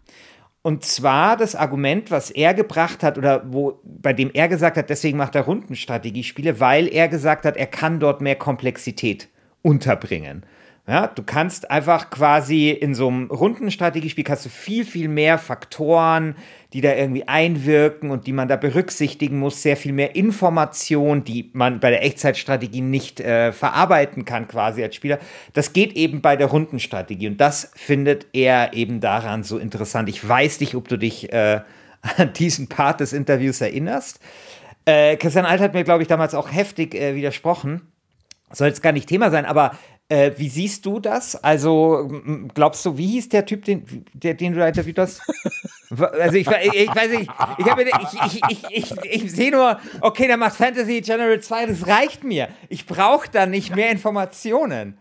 Und 0.61 0.85
zwar 0.85 1.35
das 1.35 1.53
Argument, 1.53 2.11
was 2.11 2.31
er 2.31 2.53
gebracht 2.53 3.03
hat 3.03 3.17
oder 3.17 3.43
wo, 3.45 3.81
bei 3.83 4.13
dem 4.13 4.31
er 4.33 4.47
gesagt 4.47 4.77
hat, 4.77 4.89
deswegen 4.89 5.17
macht 5.17 5.35
er 5.35 5.41
Rundenstrategiespiele, 5.41 6.61
weil 6.61 6.87
er 6.87 7.09
gesagt 7.09 7.43
hat, 7.43 7.57
er 7.57 7.67
kann 7.67 7.99
dort 7.99 8.21
mehr 8.21 8.37
Komplexität 8.37 9.27
unterbringen. 9.61 10.45
Ja, 10.87 11.07
du 11.07 11.23
kannst 11.23 11.71
einfach 11.71 12.11
quasi 12.11 12.69
in 12.69 12.93
so 12.93 13.07
einem 13.07 13.31
Rundenstrategiespiel 13.31 14.23
kannst 14.23 14.45
du 14.45 14.49
viel, 14.49 14.85
viel 14.85 15.07
mehr 15.07 15.39
Faktoren, 15.39 16.35
die 16.73 16.81
da 16.81 16.93
irgendwie 16.93 17.27
einwirken 17.27 18.11
und 18.11 18.27
die 18.27 18.33
man 18.33 18.47
da 18.47 18.55
berücksichtigen 18.55 19.39
muss, 19.39 19.63
sehr 19.63 19.77
viel 19.77 19.93
mehr 19.93 20.15
Information, 20.15 21.23
die 21.23 21.49
man 21.53 21.79
bei 21.79 21.89
der 21.89 22.03
Echtzeitstrategie 22.03 22.81
nicht 22.81 23.19
äh, 23.19 23.51
verarbeiten 23.51 24.25
kann, 24.25 24.47
quasi 24.47 24.83
als 24.83 24.93
Spieler. 24.93 25.17
Das 25.53 25.73
geht 25.73 25.93
eben 25.93 26.21
bei 26.21 26.35
der 26.35 26.47
Rundenstrategie 26.47 27.29
und 27.29 27.41
das 27.41 27.71
findet 27.75 28.27
er 28.33 28.73
eben 28.73 28.99
daran 28.99 29.41
so 29.41 29.57
interessant. 29.57 30.07
Ich 30.07 30.27
weiß 30.27 30.59
nicht, 30.59 30.75
ob 30.75 30.87
du 30.87 30.97
dich 30.97 31.33
äh, 31.33 31.61
an 32.17 32.33
diesen 32.33 32.67
Part 32.67 32.99
des 32.99 33.11
Interviews 33.11 33.59
erinnerst. 33.59 34.19
Äh, 34.85 35.17
Christian 35.17 35.45
Alt 35.45 35.61
hat 35.61 35.73
mir, 35.73 35.83
glaube 35.83 36.03
ich, 36.03 36.07
damals 36.07 36.35
auch 36.35 36.51
heftig 36.51 36.93
äh, 36.93 37.15
widersprochen. 37.15 37.81
Soll 38.51 38.67
jetzt 38.67 38.83
gar 38.83 38.91
nicht 38.91 39.09
Thema 39.09 39.31
sein, 39.31 39.45
aber 39.45 39.71
äh, 40.09 40.31
wie 40.37 40.49
siehst 40.49 40.85
du 40.85 40.99
das? 40.99 41.35
Also, 41.43 42.09
glaubst 42.53 42.85
du, 42.85 42.97
wie 42.97 43.07
hieß 43.07 43.29
der 43.29 43.45
Typ, 43.45 43.65
den, 43.65 44.05
der, 44.13 44.35
den 44.35 44.53
du 44.53 44.59
da 44.59 44.67
interviewt 44.67 44.99
hast? 44.99 45.21
Also, 45.97 46.35
ich, 46.37 46.47
ich, 46.47 46.73
ich 46.73 46.95
weiß 46.95 47.11
nicht, 47.11 47.31
ich, 47.57 47.65
hab 47.65 47.79
ich, 47.79 47.87
ich, 48.25 48.41
ich, 48.49 48.63
ich, 48.71 49.23
ich 49.23 49.31
sehe 49.31 49.51
nur, 49.51 49.79
okay, 50.01 50.27
der 50.27 50.37
macht 50.37 50.55
Fantasy 50.55 51.01
General 51.01 51.39
2, 51.39 51.65
das 51.67 51.87
reicht 51.87 52.23
mir. 52.23 52.49
Ich 52.69 52.85
brauche 52.85 53.29
da 53.31 53.45
nicht 53.45 53.75
mehr 53.75 53.91
Informationen. 53.91 54.97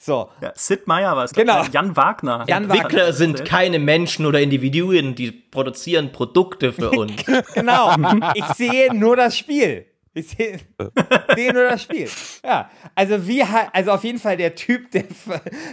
So, 0.00 0.28
Ja, 0.40 0.52
Sid 0.54 0.86
Meier 0.86 1.16
war 1.16 1.24
es. 1.24 1.32
Genau. 1.32 1.64
Jan 1.72 1.96
Wagner. 1.96 2.44
Jan 2.46 2.70
Entwickler 2.70 3.12
sind 3.12 3.44
keine 3.44 3.80
Menschen 3.80 4.26
oder 4.26 4.40
Individuen, 4.40 5.16
die 5.16 5.32
produzieren 5.32 6.12
Produkte 6.12 6.72
für 6.72 6.90
uns. 6.98 7.12
genau. 7.54 7.96
Ich 8.34 8.44
sehe 8.56 8.94
nur 8.94 9.16
das 9.16 9.36
Spiel. 9.36 9.86
Ich 10.18 10.30
sehe, 10.30 10.58
sehe 11.34 11.52
nur 11.52 11.64
das 11.64 11.82
Spiel. 11.82 12.08
Ja, 12.44 12.70
also 12.94 13.26
wie 13.26 13.44
also 13.72 13.92
auf 13.92 14.02
jeden 14.02 14.18
Fall 14.18 14.36
der 14.36 14.54
Typ, 14.54 14.90
der 14.90 15.04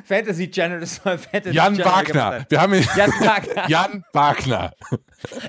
Fantasy 0.05 0.51
war 1.03 1.17
Fantasy 1.17 1.55
Jan 1.55 1.75
General 1.75 1.95
Wagner. 1.95 2.45
Wir 2.47 2.61
haben 2.61 2.73
ihn. 2.75 2.87
Jan 2.95 3.11
Wagner. 3.19 3.63
Jan 3.69 4.03
Wagner. 4.13 4.71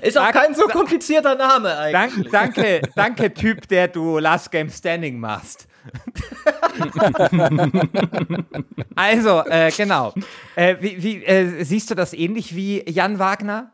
Ist 0.01 0.17
auch 0.17 0.31
kein 0.31 0.55
so 0.55 0.63
komplizierter 0.63 1.35
Name 1.35 1.77
eigentlich. 1.77 2.31
Dank, 2.31 2.55
danke, 2.55 2.81
danke 2.95 3.33
Typ, 3.33 3.67
der 3.67 3.87
du 3.87 4.17
Last 4.17 4.51
Game 4.51 4.69
Standing 4.69 5.19
machst. 5.19 5.67
also, 8.95 9.43
äh, 9.45 9.71
genau. 9.71 10.13
Äh, 10.55 10.75
wie, 10.79 11.03
wie, 11.03 11.23
äh, 11.23 11.63
siehst 11.63 11.91
du 11.91 11.95
das 11.95 12.13
ähnlich 12.13 12.55
wie 12.55 12.83
Jan 12.89 13.19
Wagner? 13.19 13.71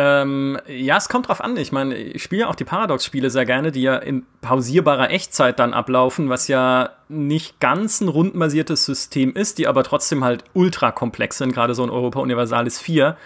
Ähm, 0.00 0.56
ja, 0.68 0.96
es 0.96 1.08
kommt 1.08 1.26
drauf 1.26 1.40
an. 1.40 1.56
Ich 1.56 1.72
meine, 1.72 1.96
ich 1.96 2.22
spiele 2.22 2.42
ja 2.42 2.48
auch 2.48 2.54
die 2.54 2.62
Paradox-Spiele 2.62 3.30
sehr 3.30 3.44
gerne, 3.44 3.72
die 3.72 3.82
ja 3.82 3.96
in 3.96 4.24
pausierbarer 4.42 5.10
Echtzeit 5.10 5.58
dann 5.58 5.74
ablaufen, 5.74 6.28
was 6.28 6.46
ja 6.46 6.90
nicht 7.08 7.58
ganz 7.58 8.00
ein 8.00 8.06
rundenbasiertes 8.06 8.84
System 8.84 9.32
ist, 9.32 9.58
die 9.58 9.66
aber 9.66 9.82
trotzdem 9.82 10.22
halt 10.22 10.44
ultra 10.54 10.92
komplex 10.92 11.38
sind. 11.38 11.52
Gerade 11.52 11.74
so 11.74 11.82
ein 11.82 11.90
Europa 11.90 12.20
Universalis 12.20 12.78
4 12.78 13.16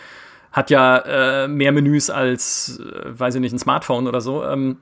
hat 0.51 0.71
ja 0.71 0.97
äh, 1.45 1.47
mehr 1.47 1.73
Menüs 1.73 2.09
als, 2.09 2.81
äh, 2.81 3.19
weiß 3.19 3.35
ich 3.35 3.43
nicht, 3.43 3.53
ein 3.53 3.59
Smartphone 3.59 4.09
oder 4.09 4.23
so. 4.23 4.43
Ähm, 4.43 4.79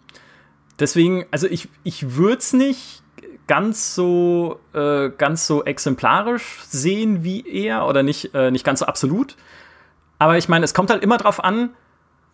deswegen, 0.79 1.27
also 1.33 1.49
ich, 1.49 1.69
ich 1.83 2.15
würde 2.15 2.39
es 2.39 2.53
nicht 2.53 3.03
ganz 3.49 3.97
so, 3.97 4.61
äh, 4.75 5.11
ganz 5.19 5.49
so 5.49 5.65
exemplarisch 5.65 6.59
sehen 6.69 7.25
wie 7.25 7.45
er 7.49 7.89
oder 7.89 8.05
nicht, 8.05 8.33
äh, 8.33 8.53
nicht 8.53 8.65
ganz 8.65 8.79
so 8.79 8.87
absolut. 8.87 9.35
Aber 10.21 10.39
ich 10.39 10.49
meine, 10.49 10.65
es 10.65 10.75
kommt 10.75 10.91
halt 10.91 11.03
immer 11.03 11.17
drauf 11.17 11.43
an, 11.43 11.71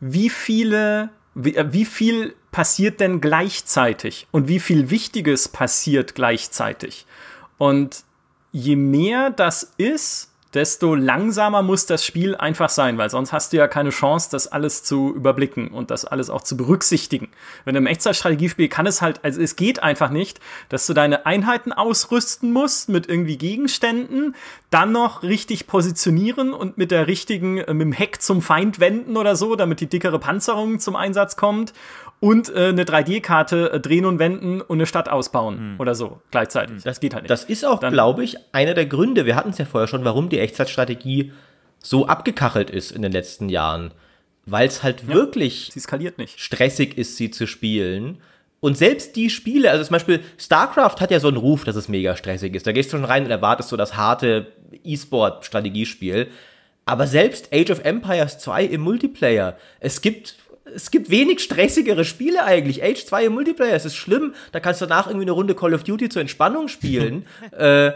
wie 0.00 0.30
viele, 0.30 1.10
wie, 1.34 1.56
äh, 1.56 1.72
wie 1.72 1.84
viel 1.84 2.34
passiert 2.50 3.00
denn 3.00 3.20
gleichzeitig 3.20 4.26
und 4.30 4.48
wie 4.48 4.60
viel 4.60 4.90
Wichtiges 4.90 5.48
passiert 5.48 6.14
gleichzeitig. 6.14 7.06
Und 7.58 8.04
je 8.52 8.76
mehr 8.76 9.30
das 9.30 9.74
ist, 9.76 10.32
desto 10.56 10.94
langsamer 10.94 11.62
muss 11.62 11.84
das 11.84 12.04
Spiel 12.04 12.34
einfach 12.34 12.70
sein, 12.70 12.96
weil 12.96 13.10
sonst 13.10 13.32
hast 13.32 13.52
du 13.52 13.58
ja 13.58 13.68
keine 13.68 13.90
Chance, 13.90 14.28
das 14.32 14.48
alles 14.48 14.82
zu 14.82 15.14
überblicken 15.14 15.68
und 15.68 15.90
das 15.90 16.06
alles 16.06 16.30
auch 16.30 16.42
zu 16.42 16.56
berücksichtigen. 16.56 17.28
Wenn 17.66 17.74
du 17.74 17.78
im 17.78 17.86
Echtzeitstrategiespiel 17.86 18.68
kann 18.68 18.86
es 18.86 19.02
halt, 19.02 19.22
also 19.22 19.40
es 19.40 19.54
geht 19.54 19.82
einfach 19.82 20.10
nicht, 20.10 20.40
dass 20.70 20.86
du 20.86 20.94
deine 20.94 21.26
Einheiten 21.26 21.72
ausrüsten 21.72 22.52
musst 22.52 22.88
mit 22.88 23.06
irgendwie 23.06 23.36
Gegenständen, 23.36 24.34
dann 24.70 24.92
noch 24.92 25.22
richtig 25.22 25.66
positionieren 25.66 26.54
und 26.54 26.78
mit 26.78 26.90
der 26.90 27.06
richtigen, 27.06 27.58
äh, 27.58 27.74
mit 27.74 27.84
dem 27.84 27.92
Heck 27.92 28.22
zum 28.22 28.40
Feind 28.40 28.80
wenden 28.80 29.18
oder 29.18 29.36
so, 29.36 29.56
damit 29.56 29.80
die 29.80 29.88
dickere 29.88 30.18
Panzerung 30.18 30.80
zum 30.80 30.96
Einsatz 30.96 31.36
kommt 31.36 31.74
und 32.20 32.48
äh, 32.48 32.68
eine 32.68 32.84
3D-Karte 32.84 33.72
äh, 33.72 33.80
drehen 33.80 34.06
und 34.06 34.18
wenden 34.18 34.60
und 34.60 34.78
eine 34.78 34.86
Stadt 34.86 35.08
ausbauen 35.08 35.76
oder 35.78 35.94
so 35.94 36.20
gleichzeitig. 36.30 36.82
Das 36.82 37.00
geht 37.00 37.14
halt 37.14 37.24
nicht. 37.24 37.30
Das 37.30 37.44
ist 37.44 37.64
auch, 37.64 37.80
glaube 37.80 38.24
ich, 38.24 38.36
einer 38.52 38.74
der 38.74 38.86
Gründe, 38.86 39.26
wir 39.26 39.36
hatten 39.36 39.50
es 39.50 39.58
ja 39.58 39.64
vorher 39.64 39.88
schon, 39.88 40.04
warum 40.04 40.28
die 40.28 40.38
Echtzeitstrategie 40.38 41.32
so 41.78 42.06
abgekachelt 42.06 42.70
ist 42.70 42.90
in 42.90 43.02
den 43.02 43.12
letzten 43.12 43.48
Jahren. 43.48 43.92
Weil 44.46 44.68
es 44.68 44.82
halt 44.82 45.08
wirklich 45.08 45.72
skaliert 45.76 46.18
nicht. 46.18 46.38
stressig 46.38 46.96
ist, 46.96 47.16
sie 47.16 47.30
zu 47.30 47.46
spielen. 47.46 48.18
Und 48.60 48.78
selbst 48.78 49.16
die 49.16 49.28
Spiele, 49.28 49.70
also 49.70 49.84
zum 49.84 49.94
Beispiel 49.94 50.20
StarCraft 50.38 51.00
hat 51.00 51.10
ja 51.10 51.20
so 51.20 51.28
einen 51.28 51.36
Ruf, 51.36 51.64
dass 51.64 51.76
es 51.76 51.88
mega 51.88 52.16
stressig 52.16 52.54
ist. 52.54 52.66
Da 52.66 52.72
gehst 52.72 52.92
du 52.92 52.96
schon 52.96 53.04
rein 53.04 53.24
und 53.24 53.30
erwartest 53.30 53.68
so 53.68 53.76
das 53.76 53.96
harte 53.96 54.52
E-Sport-Strategiespiel. 54.84 56.28
Aber 56.84 57.08
selbst 57.08 57.52
Age 57.52 57.70
of 57.70 57.84
Empires 57.84 58.38
2 58.38 58.64
im 58.64 58.80
Multiplayer, 58.82 59.56
es 59.80 60.00
gibt, 60.00 60.36
es 60.74 60.90
gibt 60.90 61.10
wenig 61.10 61.40
stressigere 61.40 62.04
Spiele 62.04 62.44
eigentlich. 62.44 62.82
Age 62.82 63.04
2 63.04 63.26
im 63.26 63.34
Multiplayer, 63.34 63.74
es 63.74 63.84
ist 63.84 63.96
schlimm. 63.96 64.34
Da 64.52 64.60
kannst 64.60 64.80
du 64.80 64.86
danach 64.86 65.06
irgendwie 65.06 65.24
eine 65.24 65.32
Runde 65.32 65.54
Call 65.54 65.74
of 65.74 65.84
Duty 65.84 66.08
zur 66.08 66.22
Entspannung 66.22 66.68
spielen. 66.68 67.26
äh, 67.56 67.92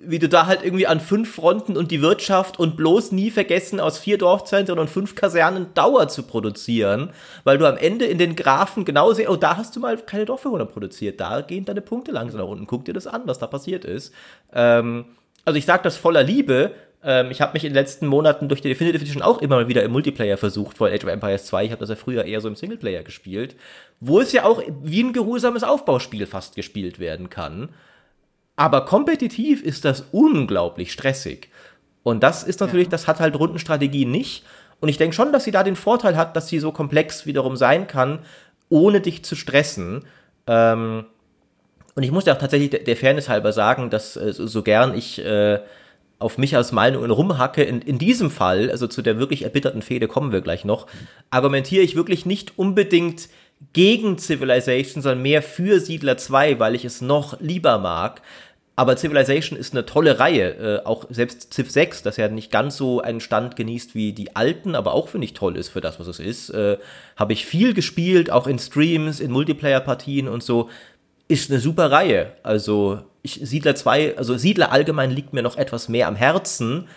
wie 0.00 0.18
du 0.18 0.28
da 0.28 0.46
halt 0.46 0.64
irgendwie 0.64 0.86
an 0.86 1.00
fünf 1.00 1.34
Fronten 1.34 1.76
und 1.76 1.90
die 1.90 2.02
Wirtschaft 2.02 2.58
und 2.58 2.76
bloß 2.76 3.12
nie 3.12 3.30
vergessen, 3.30 3.80
aus 3.80 3.98
vier 3.98 4.18
Dorfzentren 4.18 4.78
und 4.78 4.88
fünf 4.88 5.14
Kasernen 5.14 5.74
Dauer 5.74 6.08
zu 6.08 6.22
produzieren, 6.22 7.10
weil 7.44 7.58
du 7.58 7.66
am 7.66 7.76
Ende 7.76 8.06
in 8.06 8.18
den 8.18 8.34
Graphen 8.36 8.84
genau 8.84 9.12
siehst, 9.12 9.28
oh, 9.28 9.36
da 9.36 9.56
hast 9.56 9.76
du 9.76 9.80
mal 9.80 9.96
keine 9.98 10.24
Dorfbewohner 10.24 10.64
produziert, 10.64 11.20
da 11.20 11.40
gehen 11.42 11.64
deine 11.64 11.82
Punkte 11.82 12.10
langsam 12.10 12.40
nach 12.40 12.48
unten. 12.48 12.66
Guck 12.66 12.84
dir 12.84 12.94
das 12.94 13.06
an, 13.06 13.22
was 13.26 13.38
da 13.38 13.46
passiert 13.46 13.84
ist. 13.84 14.12
Ähm, 14.52 15.04
also 15.44 15.58
ich 15.58 15.66
sage 15.66 15.82
das 15.82 15.96
voller 15.96 16.22
Liebe. 16.22 16.72
Ähm, 17.04 17.30
ich 17.30 17.40
habe 17.40 17.52
mich 17.54 17.64
in 17.64 17.70
den 17.70 17.82
letzten 17.82 18.06
Monaten 18.06 18.48
durch 18.48 18.60
die 18.60 18.68
Definitive 18.68 19.02
Edition 19.02 19.22
auch 19.22 19.40
immer 19.42 19.56
mal 19.56 19.68
wieder 19.68 19.82
im 19.82 19.92
Multiplayer 19.92 20.36
versucht, 20.36 20.78
vor 20.78 20.88
Age 20.88 21.04
of 21.04 21.10
Empires 21.10 21.46
2. 21.46 21.64
Ich 21.64 21.70
habe 21.70 21.80
das 21.80 21.90
ja 21.90 21.96
früher 21.96 22.24
eher 22.24 22.40
so 22.40 22.48
im 22.48 22.56
Singleplayer 22.56 23.02
gespielt, 23.02 23.56
wo 24.00 24.20
es 24.20 24.32
ja 24.32 24.44
auch 24.44 24.62
wie 24.82 25.02
ein 25.02 25.12
geruhsames 25.12 25.64
Aufbauspiel 25.64 26.26
fast 26.26 26.54
gespielt 26.54 26.98
werden 26.98 27.30
kann. 27.30 27.70
Aber 28.56 28.84
kompetitiv 28.84 29.62
ist 29.62 29.84
das 29.84 30.04
unglaublich 30.12 30.92
stressig. 30.92 31.48
Und 32.02 32.22
das 32.22 32.42
ist 32.42 32.60
natürlich, 32.60 32.86
ja. 32.86 32.90
das 32.90 33.06
hat 33.06 33.20
halt 33.20 33.38
Rundenstrategie 33.38 34.04
nicht. 34.04 34.44
Und 34.80 34.88
ich 34.88 34.98
denke 34.98 35.14
schon, 35.14 35.32
dass 35.32 35.44
sie 35.44 35.52
da 35.52 35.62
den 35.62 35.76
Vorteil 35.76 36.16
hat, 36.16 36.36
dass 36.36 36.48
sie 36.48 36.58
so 36.58 36.72
komplex 36.72 37.24
wiederum 37.26 37.56
sein 37.56 37.86
kann, 37.86 38.20
ohne 38.68 39.00
dich 39.00 39.24
zu 39.24 39.36
stressen. 39.36 40.04
Ähm, 40.46 41.04
und 41.94 42.02
ich 42.02 42.10
muss 42.10 42.24
ja 42.24 42.34
auch 42.34 42.38
tatsächlich 42.38 42.84
der, 42.84 42.96
Fairness 42.96 43.28
halber 43.28 43.52
sagen, 43.52 43.90
dass 43.90 44.16
äh, 44.16 44.32
so, 44.32 44.46
so, 44.46 44.62
gern 44.62 44.94
ich 44.94 45.24
äh, 45.24 45.60
auf 46.22 46.38
Michas 46.38 46.72
Meinungen 46.72 47.10
rumhacke, 47.10 47.62
in, 47.62 47.82
in 47.82 47.98
diesem 47.98 48.30
Fall, 48.30 48.70
also 48.70 48.86
zu 48.86 49.02
der 49.02 49.18
wirklich 49.18 49.42
erbitterten 49.42 49.82
Fehde 49.82 50.08
kommen 50.08 50.32
wir 50.32 50.40
gleich 50.40 50.64
noch, 50.64 50.86
argumentiere 51.30 51.82
ich 51.82 51.96
wirklich 51.96 52.26
nicht 52.26 52.58
unbedingt 52.58 53.28
gegen 53.72 54.18
Civilization, 54.18 55.02
sondern 55.02 55.22
mehr 55.22 55.42
für 55.42 55.80
Siedler 55.80 56.16
2, 56.16 56.58
weil 56.58 56.74
ich 56.74 56.84
es 56.84 57.00
noch 57.00 57.40
lieber 57.40 57.78
mag. 57.78 58.22
Aber 58.74 58.96
Civilization 58.96 59.58
ist 59.58 59.74
eine 59.74 59.84
tolle 59.84 60.18
Reihe. 60.18 60.80
Äh, 60.82 60.86
auch 60.86 61.04
selbst 61.10 61.52
Civ 61.52 61.70
6, 61.70 62.02
das 62.02 62.16
ja 62.16 62.28
nicht 62.28 62.50
ganz 62.50 62.76
so 62.76 63.00
einen 63.00 63.20
Stand 63.20 63.54
genießt 63.54 63.94
wie 63.94 64.12
die 64.12 64.34
alten, 64.34 64.74
aber 64.74 64.94
auch 64.94 65.08
finde 65.08 65.26
ich 65.26 65.34
toll 65.34 65.56
ist 65.56 65.68
für 65.68 65.82
das, 65.82 66.00
was 66.00 66.06
es 66.06 66.18
ist. 66.18 66.50
Äh, 66.50 66.78
Habe 67.16 67.34
ich 67.34 67.44
viel 67.44 67.74
gespielt, 67.74 68.30
auch 68.30 68.46
in 68.46 68.58
Streams, 68.58 69.20
in 69.20 69.30
Multiplayer-Partien 69.30 70.26
und 70.26 70.42
so. 70.42 70.70
Ist 71.28 71.50
eine 71.50 71.60
super 71.60 71.90
Reihe. 71.90 72.32
Also 72.42 73.00
ich, 73.22 73.40
Siedler 73.42 73.74
2, 73.74 74.18
also 74.18 74.36
Siedler 74.36 74.72
allgemein 74.72 75.10
liegt 75.10 75.32
mir 75.32 75.42
noch 75.42 75.56
etwas 75.56 75.88
mehr 75.88 76.08
am 76.08 76.16
Herzen, 76.16 76.88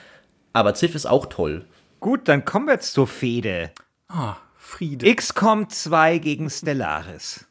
aber 0.53 0.73
Civ 0.75 0.95
ist 0.95 1.05
auch 1.05 1.27
toll. 1.27 1.65
Gut, 1.99 2.27
dann 2.27 2.45
kommen 2.45 2.67
wir 2.67 2.73
jetzt 2.73 2.93
zur 2.93 3.07
Fehde. 3.07 3.71
Ah. 4.07 4.37
Friede. 4.57 5.13
XCOM 5.13 5.69
2 5.69 6.17
gegen 6.17 6.49
Stellaris. 6.49 7.45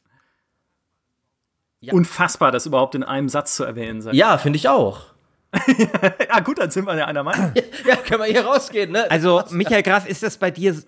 Ja. 1.80 1.92
Unfassbar, 1.92 2.50
das 2.50 2.66
überhaupt 2.66 2.94
in 2.94 3.04
einem 3.04 3.28
Satz 3.28 3.54
zu 3.56 3.64
erwähnen 3.64 4.02
sein. 4.02 4.14
Ja, 4.14 4.36
finde 4.38 4.56
ich 4.56 4.68
auch. 4.68 5.14
ja, 6.28 6.40
gut, 6.44 6.58
dann 6.58 6.70
sind 6.70 6.86
wir 6.86 6.96
ja 6.96 7.06
einer 7.06 7.22
Meinung. 7.22 7.52
ja, 7.86 7.96
können 7.96 8.20
wir 8.20 8.26
hier 8.26 8.44
rausgehen, 8.44 8.90
ne? 8.90 9.08
Also, 9.10 9.42
Michael 9.50 9.82
Graf, 9.82 10.08
ist 10.08 10.22
das 10.22 10.38
bei 10.38 10.50
dir, 10.50 10.82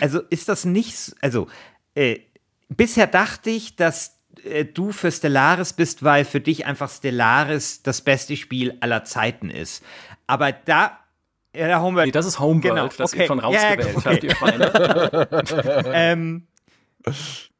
also 0.00 0.20
ist 0.30 0.48
das 0.48 0.64
nicht, 0.64 1.14
also, 1.20 1.46
äh, 1.94 2.20
bisher 2.68 3.06
dachte 3.06 3.50
ich, 3.50 3.76
dass 3.76 4.17
äh, 4.44 4.64
du 4.64 4.92
für 4.92 5.10
Stellaris 5.10 5.72
bist, 5.72 6.02
weil 6.02 6.24
für 6.24 6.40
dich 6.40 6.66
einfach 6.66 6.90
Stellaris 6.90 7.82
das 7.82 8.00
beste 8.00 8.36
Spiel 8.36 8.76
aller 8.80 9.04
Zeiten 9.04 9.50
ist. 9.50 9.82
Aber 10.26 10.52
da 10.52 10.98
ja, 11.56 11.80
Homeworld. 11.80 12.06
Nee, 12.06 12.12
das 12.12 12.26
ist 12.26 12.38
Homeworld, 12.38 12.62
genau. 12.62 12.88
das 12.88 13.12
okay. 13.12 13.22
ihr 13.22 13.26
schon 13.26 13.40
rausgewählt 13.40 13.80
ja, 13.80 13.96
okay. 13.96 14.30
habt, 14.40 15.84
ihr 15.84 15.84
ähm, 15.92 16.46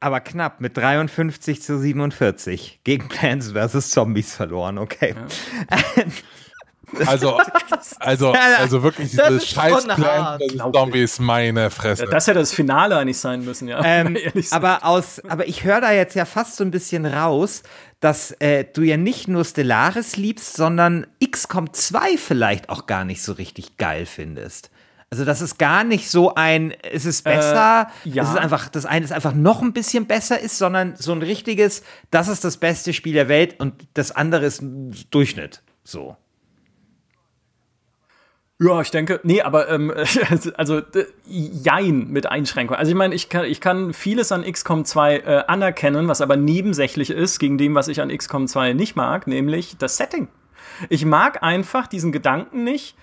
aber 0.01 0.21
knapp 0.21 0.61
mit 0.61 0.77
53 0.77 1.63
zu 1.63 1.79
47 1.79 2.81
gegen 2.85 3.09
Plants 3.09 3.53
vs. 3.53 3.91
Zombies 3.91 4.35
verloren, 4.35 4.79
okay. 4.79 5.15
Ja. 5.17 6.05
Also, 7.07 7.39
also, 8.01 8.33
also 8.33 8.83
wirklich 8.83 9.11
diese 9.11 9.41
scheiß 9.41 9.87
Plan 9.87 10.39
Zombies, 10.73 11.19
meine 11.19 11.71
Fresse. 11.71 12.05
Ja, 12.05 12.11
das 12.11 12.27
hätte 12.27 12.39
das 12.39 12.53
Finale 12.53 12.97
eigentlich 12.97 13.19
sein 13.19 13.45
müssen, 13.45 13.69
ja. 13.69 13.81
Ähm, 13.85 14.17
aber 14.51 14.85
aus, 14.85 15.21
aber 15.29 15.49
ich 15.49 15.65
höre 15.65 15.81
da 15.81 15.93
jetzt 15.93 16.15
ja 16.15 16.25
fast 16.25 16.57
so 16.57 16.65
ein 16.65 16.71
bisschen 16.71 17.07
raus, 17.07 17.63
dass 18.01 18.33
äh, 18.41 18.65
du 18.65 18.83
ja 18.83 18.97
nicht 18.97 19.29
nur 19.29 19.45
Stellaris 19.45 20.17
liebst, 20.17 20.55
sondern 20.55 21.07
XCOM 21.25 21.73
2 21.73 22.17
vielleicht 22.17 22.69
auch 22.69 22.87
gar 22.87 23.05
nicht 23.05 23.23
so 23.23 23.33
richtig 23.33 23.77
geil 23.77 24.07
findest. 24.07 24.71
Also 25.11 25.25
das 25.25 25.41
ist 25.41 25.59
gar 25.59 25.85
nicht 25.85 26.11
so 26.11 26.35
ein, 26.35 26.75
es 26.83 27.07
ist 27.07 27.25
besser, 27.25 27.89
äh, 28.05 28.11
ja. 28.11 28.23
es 28.23 28.31
ist 28.31 28.37
einfach, 28.37 28.69
das 28.69 28.85
eine 28.85 29.07
ist 29.07 29.13
einfach 29.13 29.33
noch 29.33 29.63
ein 29.63 29.73
bisschen 29.73 30.07
besser 30.07 30.39
ist, 30.39 30.59
sondern 30.59 30.97
so 30.97 31.13
ein 31.13 31.23
richtiges, 31.23 31.83
das 32.11 32.29
ist 32.29 32.45
das 32.45 32.59
beste 32.59 32.93
Spiel 32.93 33.15
der 33.15 33.29
Welt 33.29 33.59
und 33.59 33.89
das 33.95 34.13
andere 34.13 34.45
ist 34.45 34.63
Durchschnitt. 35.11 35.63
So. 35.83 36.17
Ja, 38.61 38.81
ich 38.81 38.91
denke, 38.91 39.21
nee, 39.23 39.41
aber 39.41 39.69
ähm, 39.69 39.93
also 40.57 40.83
jein 41.25 42.09
mit 42.09 42.27
Einschränkungen. 42.27 42.79
Also 42.79 42.91
ich 42.91 42.97
meine, 42.97 43.15
ich 43.15 43.29
kann, 43.29 43.45
ich 43.45 43.61
kann 43.61 43.93
vieles 43.93 44.33
an 44.33 44.43
XCOM 44.43 44.85
2 44.85 45.17
äh, 45.19 45.45
anerkennen, 45.47 46.09
was 46.09 46.21
aber 46.21 46.37
nebensächlich 46.37 47.11
ist 47.11 47.39
gegen 47.39 47.57
dem, 47.57 47.77
was 47.77 47.87
ich 47.87 48.01
an 48.01 48.09
XCOM 48.09 48.49
2 48.49 48.73
nicht 48.73 48.97
mag, 48.97 49.29
nämlich 49.29 49.77
das 49.79 49.97
Setting. 49.97 50.27
Ich 50.89 51.05
mag 51.05 51.43
einfach 51.43 51.87
diesen 51.87 52.11
Gedanken 52.11 52.65
nicht. 52.65 52.97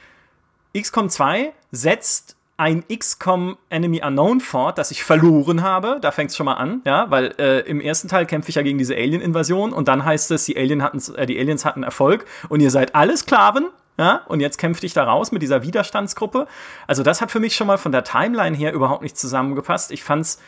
XCOM 0.78 1.10
2 1.10 1.54
setzt 1.72 2.36
ein 2.58 2.84
XCOM 2.88 3.58
Enemy 3.70 4.02
Unknown 4.04 4.42
fort, 4.42 4.78
das 4.78 4.92
ich 4.92 5.06
verloren 5.06 5.62
habe. 5.62 6.00
Da 6.02 6.12
fängt 6.12 6.32
es 6.32 6.38
schon 6.38 6.46
mal 6.46 6.54
an, 6.56 6.82
ja, 6.86 7.10
weil 7.12 7.34
äh, 7.38 7.62
im 7.62 7.80
ersten 7.80 8.10
Teil 8.10 8.26
kämpfe 8.26 8.50
ich 8.50 8.56
ja 8.56 8.62
gegen 8.62 8.78
diese 8.78 8.96
Alien-Invasion 8.96 9.72
und 9.72 9.88
dann 9.88 10.04
heißt 10.04 10.32
es, 10.32 10.46
die, 10.46 10.58
Alien 10.58 10.84
hatten, 10.84 11.02
äh, 11.16 11.26
die 11.26 11.40
Aliens 11.40 11.64
hatten 11.64 11.84
Erfolg 11.84 12.26
und 12.50 12.60
ihr 12.60 12.72
seid 12.72 12.94
alle 12.94 13.16
Sklaven 13.16 13.68
ja, 13.98 14.22
und 14.28 14.40
jetzt 14.40 14.58
kämpft 14.58 14.84
dich 14.84 14.94
da 14.94 15.04
raus 15.06 15.32
mit 15.32 15.42
dieser 15.42 15.64
Widerstandsgruppe. 15.64 16.48
Also, 16.88 17.04
das 17.04 17.22
hat 17.22 17.32
für 17.32 17.40
mich 17.40 17.56
schon 17.56 17.68
mal 17.68 17.78
von 17.78 17.92
der 17.92 18.04
Timeline 18.04 18.56
her 18.56 18.74
überhaupt 18.74 19.04
nicht 19.04 19.18
zusammengepasst. 19.18 19.92
Ich 19.92 20.04
fand's 20.04 20.40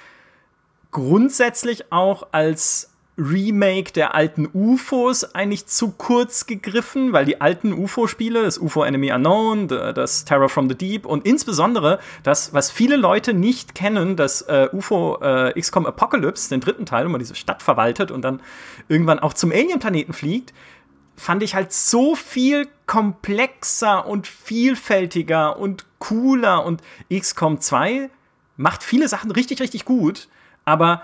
grundsätzlich 0.92 1.92
auch 1.92 2.28
als 2.32 2.92
Remake 3.18 3.92
der 3.94 4.14
alten 4.14 4.48
UFOs 4.54 5.34
eigentlich 5.34 5.66
zu 5.66 5.92
kurz 5.92 6.46
gegriffen, 6.46 7.14
weil 7.14 7.26
die 7.26 7.42
alten 7.42 7.74
UFO-Spiele, 7.74 8.44
das 8.44 8.60
UFO 8.60 8.84
Enemy 8.84 9.12
Unknown, 9.12 9.68
das 9.68 10.24
Terror 10.26 10.50
from 10.50 10.70
the 10.70 10.76
Deep 10.76 11.06
und 11.06 11.26
insbesondere 11.26 12.00
das, 12.22 12.54
was 12.54 12.70
viele 12.70 12.96
Leute 12.96 13.34
nicht 13.34 13.74
kennen, 13.74 14.18
das 14.18 14.44
äh, 14.44 14.70
UFO 14.72 15.20
äh, 15.22 15.60
XCOM 15.60 15.88
Apocalypse, 15.88 16.50
den 16.50 16.62
dritten 16.62 16.86
Teil, 16.86 17.06
wo 17.06 17.10
man 17.10 17.20
diese 17.20 17.34
Stadt 17.34 17.64
verwaltet 17.64 18.12
und 18.12 18.22
dann 18.22 18.40
irgendwann 18.88 19.18
auch 19.18 19.34
zum 19.34 19.52
Alien-Planeten 19.52 20.14
fliegt, 20.14 20.54
fand 21.18 21.44
ich 21.44 21.56
halt 21.56 21.74
so 21.74 22.16
viel 22.16 22.68
komplexer 22.86 24.06
und 24.08 24.28
vielfältiger 24.28 25.58
und 25.58 25.86
cooler 26.00 26.64
und 26.64 26.82
XCOM 27.12 27.60
2 27.60 28.10
macht 28.56 28.84
viele 28.84 29.08
Sachen 29.08 29.32
richtig, 29.32 29.60
richtig 29.60 29.84
gut, 29.84 30.30
aber 30.64 31.02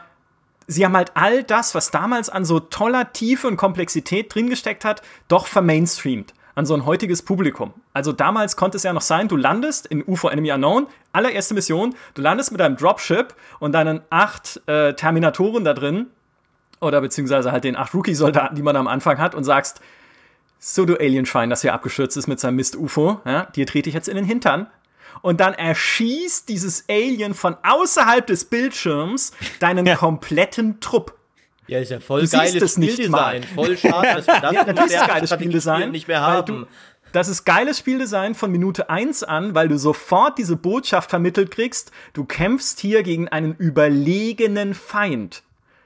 sie 0.67 0.85
haben 0.85 0.95
halt 0.95 1.11
all 1.15 1.43
das, 1.43 1.75
was 1.75 1.91
damals 1.91 2.29
an 2.29 2.45
so 2.45 2.59
toller 2.59 3.11
Tiefe 3.11 3.47
und 3.47 3.57
Komplexität 3.57 4.33
drin 4.33 4.49
gesteckt 4.49 4.85
hat, 4.85 5.01
doch 5.27 5.47
vermainstreamt 5.47 6.33
an 6.55 6.65
so 6.67 6.75
ein 6.75 6.85
heutiges 6.85 7.23
Publikum. 7.23 7.73
Also 7.93 8.11
damals 8.11 8.55
konnte 8.55 8.77
es 8.77 8.83
ja 8.83 8.93
noch 8.93 9.01
sein, 9.01 9.27
du 9.27 9.35
landest 9.35 9.87
in 9.87 10.03
UFO 10.03 10.29
Enemy 10.29 10.51
Unknown, 10.51 10.87
allererste 11.11 11.55
Mission, 11.55 11.95
du 12.13 12.21
landest 12.21 12.51
mit 12.51 12.61
deinem 12.61 12.77
Dropship 12.77 13.33
und 13.59 13.71
deinen 13.71 14.01
acht 14.11 14.61
äh, 14.67 14.93
Terminatoren 14.93 15.63
da 15.63 15.73
drin, 15.73 16.07
oder 16.79 17.01
beziehungsweise 17.01 17.51
halt 17.51 17.63
den 17.63 17.75
acht 17.75 17.93
Rookie-Soldaten, 17.93 18.55
die 18.55 18.61
man 18.61 18.75
am 18.75 18.87
Anfang 18.87 19.17
hat, 19.17 19.33
und 19.33 19.43
sagst, 19.43 19.81
so 20.65 20.85
du 20.85 20.95
Alienschwein, 20.95 21.49
das 21.49 21.61
hier 21.61 21.73
abgestürzt 21.73 22.15
ist 22.15 22.27
mit 22.27 22.39
seinem 22.39 22.55
Mist-UFO, 22.55 23.19
ja, 23.25 23.45
dir 23.47 23.67
trete 23.67 23.89
ich 23.89 23.95
jetzt 23.95 24.07
in 24.07 24.15
den 24.15 24.25
Hintern. 24.25 24.67
Und 25.21 25.41
dann 25.41 25.53
erschießt 25.53 26.47
dieses 26.49 26.85
Alien 26.89 27.33
von 27.33 27.55
außerhalb 27.63 28.25
des 28.25 28.45
Bildschirms 28.45 29.33
deinen 29.59 29.85
ja. 29.85 29.95
kompletten 29.95 30.79
Trupp. 30.79 31.17
Ja, 31.67 31.79
ist 31.79 31.91
ja 31.91 31.99
voll 31.99 32.21
du 32.21 32.29
geiles 32.29 32.73
Spieldesign. 32.73 33.43
Voll 33.43 33.77
schade, 33.77 34.15
dass 34.15 34.27
wir 34.27 34.33
das 34.41 34.53
ja, 34.53 34.63
natürlich 34.63 34.93
ist 34.93 35.07
geiles 35.07 35.29
Spieldesign 35.29 35.91
nicht 35.91 36.07
mehr 36.07 36.21
haben. 36.21 36.61
Du, 36.61 36.67
das 37.11 37.27
ist 37.27 37.45
geiles 37.45 37.77
Spieldesign 37.77 38.33
von 38.33 38.51
Minute 38.51 38.89
1 38.89 39.23
an, 39.23 39.55
weil 39.55 39.67
du 39.67 39.77
sofort 39.77 40.37
diese 40.37 40.55
Botschaft 40.55 41.09
vermittelt 41.09 41.51
kriegst, 41.51 41.91
du 42.13 42.25
kämpfst 42.25 42.79
hier 42.79 43.03
gegen 43.03 43.27
einen 43.27 43.53
überlegenen 43.55 44.73
Feind 44.73 45.43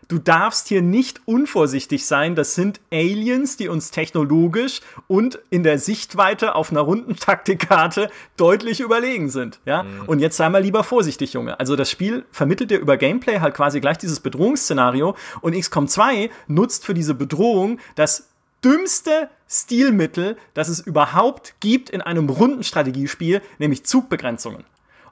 du 0.07 0.17
darfst 0.19 0.67
hier 0.67 0.81
nicht 0.81 1.21
unvorsichtig 1.25 2.05
sein. 2.05 2.35
Das 2.35 2.55
sind 2.55 2.79
Aliens, 2.91 3.57
die 3.57 3.67
uns 3.67 3.91
technologisch 3.91 4.81
und 5.07 5.39
in 5.49 5.63
der 5.63 5.79
Sichtweite 5.79 6.55
auf 6.55 6.71
einer 6.71 6.81
runden 6.81 7.15
Taktikkarte 7.15 8.09
deutlich 8.37 8.79
überlegen 8.79 9.29
sind. 9.29 9.59
Ja? 9.65 9.83
Mhm. 9.83 10.03
Und 10.07 10.19
jetzt 10.19 10.37
sei 10.37 10.49
mal 10.49 10.61
lieber 10.61 10.83
vorsichtig, 10.83 11.33
Junge. 11.33 11.59
Also 11.59 11.75
das 11.75 11.91
Spiel 11.91 12.25
vermittelt 12.31 12.71
dir 12.71 12.79
über 12.79 12.97
Gameplay 12.97 13.39
halt 13.39 13.55
quasi 13.55 13.79
gleich 13.79 13.97
dieses 13.97 14.19
Bedrohungsszenario 14.19 15.15
und 15.41 15.57
XCOM 15.57 15.87
2 15.87 16.29
nutzt 16.47 16.85
für 16.85 16.93
diese 16.93 17.13
Bedrohung 17.13 17.79
das 17.95 18.29
dümmste 18.63 19.29
Stilmittel, 19.49 20.37
das 20.53 20.67
es 20.67 20.79
überhaupt 20.79 21.55
gibt 21.59 21.89
in 21.89 22.01
einem 22.01 22.29
Rundenstrategiespiel, 22.29 23.41
nämlich 23.59 23.85
Zugbegrenzungen. 23.85 24.65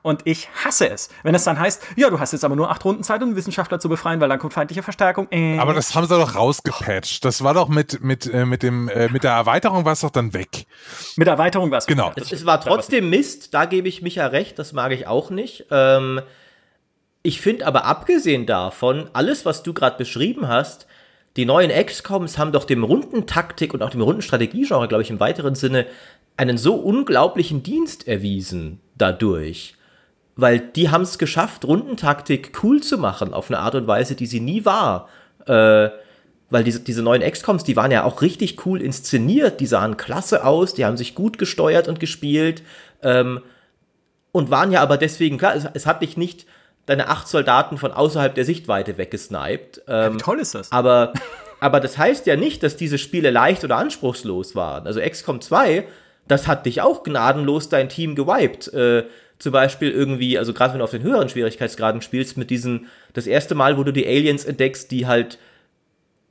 Und 0.05 0.21
ich 0.25 0.49
hasse 0.63 0.87
es, 0.87 1.09
wenn 1.23 1.33
es 1.33 1.45
dann 1.45 1.59
heißt, 1.59 1.81
ja, 1.95 2.11
du 2.11 2.19
hast 2.19 2.31
jetzt 2.31 2.45
aber 2.45 2.55
nur 2.55 2.69
acht 2.69 2.85
Runden 2.85 3.01
Zeit, 3.01 3.23
um 3.23 3.29
einen 3.29 3.35
Wissenschaftler 3.35 3.79
zu 3.79 3.89
befreien, 3.89 4.21
weil 4.21 4.29
dann 4.29 4.37
kommt 4.37 4.53
feindliche 4.53 4.83
Verstärkung. 4.83 5.27
Äh. 5.31 5.57
Aber 5.57 5.73
das 5.73 5.95
haben 5.95 6.05
sie 6.05 6.15
doch 6.15 6.35
rausgepatcht. 6.35 7.25
Das 7.25 7.43
war 7.43 7.55
doch 7.55 7.69
mit, 7.69 8.03
mit, 8.03 8.31
äh, 8.31 8.45
mit, 8.45 8.61
dem, 8.61 8.87
äh, 8.87 9.09
mit 9.09 9.23
der 9.23 9.31
Erweiterung 9.31 9.83
war 9.83 9.93
es 9.93 10.01
doch 10.01 10.11
dann 10.11 10.35
weg. 10.35 10.67
Mit 11.15 11.25
der 11.25 11.33
Erweiterung 11.33 11.71
war 11.71 11.79
es 11.79 11.87
Genau. 11.87 12.11
Es, 12.15 12.31
es 12.31 12.45
war 12.45 12.61
trotzdem 12.61 13.09
Mist, 13.09 13.55
da 13.55 13.65
gebe 13.65 13.87
ich 13.87 14.03
Micha 14.03 14.27
recht, 14.27 14.59
das 14.59 14.73
mag 14.73 14.91
ich 14.91 15.07
auch 15.07 15.31
nicht. 15.31 15.65
Ähm, 15.71 16.21
ich 17.23 17.41
finde 17.41 17.65
aber 17.65 17.85
abgesehen 17.85 18.45
davon, 18.45 19.09
alles, 19.13 19.43
was 19.43 19.63
du 19.63 19.73
gerade 19.73 19.97
beschrieben 19.97 20.47
hast, 20.47 20.85
die 21.35 21.45
neuen 21.45 21.71
XCOMs 21.71 22.37
haben 22.37 22.51
doch 22.51 22.65
dem 22.65 22.83
Rundentaktik 22.83 23.73
und 23.73 23.81
auch 23.81 23.89
dem 23.89 24.01
Rundenstrategiegenre, 24.01 24.87
glaube 24.87 25.01
ich, 25.01 25.09
im 25.09 25.19
weiteren 25.19 25.55
Sinne 25.55 25.87
einen 26.37 26.59
so 26.59 26.75
unglaublichen 26.75 27.63
Dienst 27.63 28.07
erwiesen 28.07 28.81
dadurch. 28.95 29.75
Weil 30.35 30.59
die 30.59 30.89
haben 30.89 31.03
es 31.03 31.17
geschafft, 31.17 31.65
Rundentaktik 31.65 32.57
cool 32.63 32.81
zu 32.81 32.97
machen, 32.97 33.33
auf 33.33 33.49
eine 33.49 33.59
Art 33.59 33.75
und 33.75 33.87
Weise, 33.87 34.15
die 34.15 34.25
sie 34.25 34.41
nie 34.41 34.65
war. 34.65 35.07
Äh, 35.47 35.89
weil 36.49 36.63
diese, 36.63 36.79
diese 36.79 37.01
neuen 37.01 37.21
XCOMs, 37.21 37.63
die 37.63 37.75
waren 37.75 37.91
ja 37.91 38.03
auch 38.03 38.21
richtig 38.21 38.65
cool 38.65 38.81
inszeniert, 38.81 39.59
die 39.59 39.65
sahen 39.65 39.97
klasse 39.97 40.45
aus, 40.45 40.73
die 40.73 40.85
haben 40.85 40.97
sich 40.97 41.15
gut 41.15 41.37
gesteuert 41.37 41.87
und 41.87 41.99
gespielt 41.99 42.61
ähm, 43.01 43.41
und 44.31 44.51
waren 44.51 44.71
ja 44.71 44.81
aber 44.81 44.97
deswegen, 44.97 45.37
klar, 45.37 45.55
es, 45.55 45.65
es 45.73 45.85
hat 45.85 46.01
dich 46.01 46.17
nicht 46.17 46.45
deine 46.85 47.09
acht 47.09 47.27
Soldaten 47.27 47.77
von 47.77 47.91
außerhalb 47.91 48.35
der 48.35 48.45
Sichtweite 48.45 48.97
weggesniped. 48.97 49.81
Ähm, 49.87 50.15
Wie 50.15 50.17
toll 50.17 50.39
ist 50.39 50.53
das? 50.53 50.71
aber, 50.71 51.13
aber 51.59 51.79
das 51.79 51.97
heißt 51.97 52.27
ja 52.27 52.35
nicht, 52.35 52.61
dass 52.61 52.77
diese 52.77 52.99
Spiele 52.99 53.31
leicht 53.31 53.63
oder 53.63 53.77
anspruchslos 53.77 54.55
waren. 54.55 54.85
Also 54.85 55.01
XCOM 55.01 55.41
2, 55.41 55.87
das 56.27 56.47
hat 56.47 56.65
dich 56.65 56.81
auch 56.81 57.03
gnadenlos 57.03 57.69
dein 57.69 57.89
Team 57.89 58.15
gewiped. 58.15 58.71
Äh, 58.73 59.05
zum 59.39 59.51
Beispiel 59.51 59.91
irgendwie, 59.91 60.37
also 60.37 60.53
gerade 60.53 60.73
wenn 60.73 60.79
du 60.79 60.83
auf 60.83 60.91
den 60.91 61.03
höheren 61.03 61.29
Schwierigkeitsgraden 61.29 62.01
spielst, 62.01 62.37
mit 62.37 62.49
diesen, 62.49 62.87
das 63.13 63.27
erste 63.27 63.55
Mal, 63.55 63.77
wo 63.77 63.83
du 63.83 63.91
die 63.91 64.07
Aliens 64.07 64.45
entdeckst, 64.45 64.91
die 64.91 65.07
halt 65.07 65.39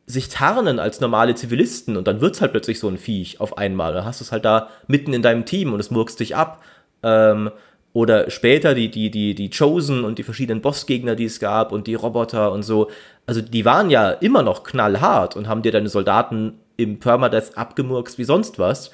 sich 0.07 0.29
tarnen 0.29 0.79
als 0.79 1.01
normale 1.01 1.35
Zivilisten 1.35 1.97
und 1.97 2.07
dann 2.07 2.21
wird's 2.21 2.41
halt 2.41 2.53
plötzlich 2.53 2.79
so 2.79 2.89
ein 2.89 2.99
Viech 2.99 3.41
auf 3.41 3.57
einmal. 3.57 3.95
Dann 3.95 4.05
hast 4.05 4.21
du 4.21 4.25
es 4.25 4.33
halt 4.33 4.45
da 4.45 4.69
mitten 4.87 5.15
in 5.15 5.23
deinem 5.23 5.47
Team 5.47 5.73
und 5.73 5.81
es 5.81 5.91
murkst 5.91 6.21
dich 6.21 6.37
ab. 6.37 6.63
Ähm, 7.03 7.51
oder 7.95 8.29
später 8.29 8.75
die, 8.75 8.91
die, 8.91 9.11
die, 9.11 9.35
die 9.35 9.51
Chosen 9.51 10.05
und 10.05 10.19
die 10.19 10.25
verschiedenen 10.25 10.61
Bossgegner, 10.61 11.15
die 11.15 11.27
es 11.27 11.39
gab 11.39 11.71
und 11.71 11.87
die 11.87 11.95
Roboter 11.95 12.51
und 12.53 12.65
so. 12.65 12.91
Also 13.25 13.41
die 13.41 13.65
waren 13.65 13.89
ja 13.89 14.11
immer 14.11 14.43
noch 14.43 14.65
knallhart 14.65 15.37
und 15.37 15.49
haben 15.49 15.63
dir 15.63 15.73
deine 15.73 15.89
Soldaten 15.89 16.59
im 16.77 16.99
Permadeath 16.99 17.57
abgemurkst 17.57 18.19
wie 18.19 18.25
sonst 18.25 18.59
was. 18.59 18.91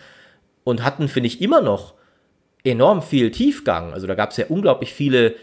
Und 0.64 0.84
hatten, 0.84 1.08
finde 1.08 1.28
ich, 1.28 1.40
immer 1.40 1.62
noch 1.62 1.94
enorm 2.64 3.02
viel 3.02 3.30
Tiefgang. 3.30 3.92
Also 3.92 4.06
da 4.06 4.14
gab 4.14 4.30
es 4.30 4.36
ja 4.36 4.46
unglaublich 4.48 4.92
viele 4.92 5.34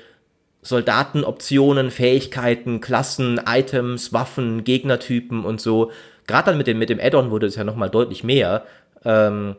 Soldatenoptionen, 0.61 1.91
Fähigkeiten, 1.91 2.81
Klassen, 2.81 3.39
Items, 3.47 4.13
Waffen, 4.13 4.63
Gegnertypen 4.63 5.45
und 5.45 5.61
so. 5.61 5.91
Gerade 6.27 6.47
dann 6.47 6.57
mit 6.57 6.67
dem, 6.67 6.77
mit 6.77 6.89
dem 6.89 6.99
Add-on 6.99 7.31
wurde 7.31 7.47
es 7.47 7.55
ja 7.55 7.63
nochmal 7.63 7.89
deutlich 7.89 8.23
mehr. 8.23 8.65
Ähm, 9.05 9.55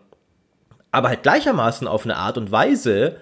aber 0.91 1.09
halt 1.09 1.23
gleichermaßen 1.23 1.87
auf 1.87 2.05
eine 2.05 2.17
Art 2.17 2.39
und 2.39 2.51
Weise, 2.53 3.17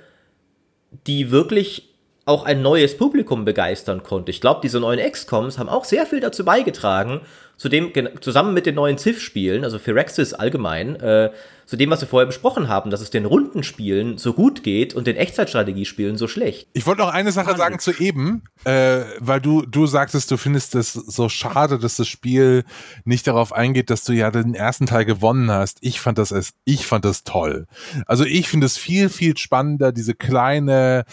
die 1.06 1.30
wirklich 1.30 1.94
auch 2.24 2.44
ein 2.44 2.60
neues 2.60 2.96
Publikum 2.96 3.44
begeistern 3.44 4.02
konnte. 4.02 4.30
Ich 4.30 4.40
glaube, 4.40 4.60
diese 4.62 4.80
neuen 4.80 4.98
XCOMs 4.98 5.58
haben 5.58 5.68
auch 5.68 5.84
sehr 5.84 6.06
viel 6.06 6.20
dazu 6.20 6.44
beigetragen, 6.44 7.20
zu 7.56 7.68
dem, 7.68 7.92
gen- 7.92 8.10
zusammen 8.20 8.54
mit 8.54 8.66
den 8.66 8.74
neuen 8.74 8.98
Civ-Spielen, 8.98 9.64
also 9.64 9.78
Phyrexis 9.78 10.34
allgemein, 10.34 10.96
äh, 10.96 11.30
zu 11.64 11.76
dem, 11.76 11.90
was 11.90 12.00
wir 12.00 12.06
vorher 12.06 12.26
besprochen 12.26 12.68
haben, 12.68 12.90
dass 12.90 13.00
es 13.00 13.10
den 13.10 13.24
Rundenspielen 13.24 14.18
so 14.18 14.34
gut 14.34 14.62
geht 14.62 14.94
und 14.94 15.08
den 15.08 15.16
Echtzeitstrategiespielen 15.16 16.16
so 16.16 16.28
schlecht. 16.28 16.68
Ich 16.74 16.86
wollte 16.86 17.00
noch 17.00 17.12
eine 17.12 17.32
Sache 17.32 17.56
sagen 17.56 17.80
zu 17.80 17.90
eben, 17.92 18.44
äh, 18.64 19.00
weil 19.18 19.40
du, 19.40 19.62
du 19.62 19.86
sagtest, 19.86 20.30
du 20.30 20.36
findest 20.36 20.76
es 20.76 20.92
so 20.92 21.28
schade, 21.28 21.78
dass 21.80 21.96
das 21.96 22.06
Spiel 22.06 22.64
nicht 23.04 23.26
darauf 23.26 23.52
eingeht, 23.52 23.90
dass 23.90 24.04
du 24.04 24.12
ja 24.12 24.30
den 24.30 24.54
ersten 24.54 24.86
Teil 24.86 25.04
gewonnen 25.04 25.50
hast. 25.50 25.78
Ich 25.80 25.98
fand 25.98 26.18
das, 26.18 26.52
ich 26.64 26.86
fand 26.86 27.04
das 27.04 27.24
toll. 27.24 27.66
Also 28.06 28.24
ich 28.24 28.48
finde 28.48 28.66
es 28.66 28.76
viel, 28.78 29.08
viel 29.08 29.36
spannender, 29.36 29.90
diese 29.90 30.14
kleine, 30.14 31.04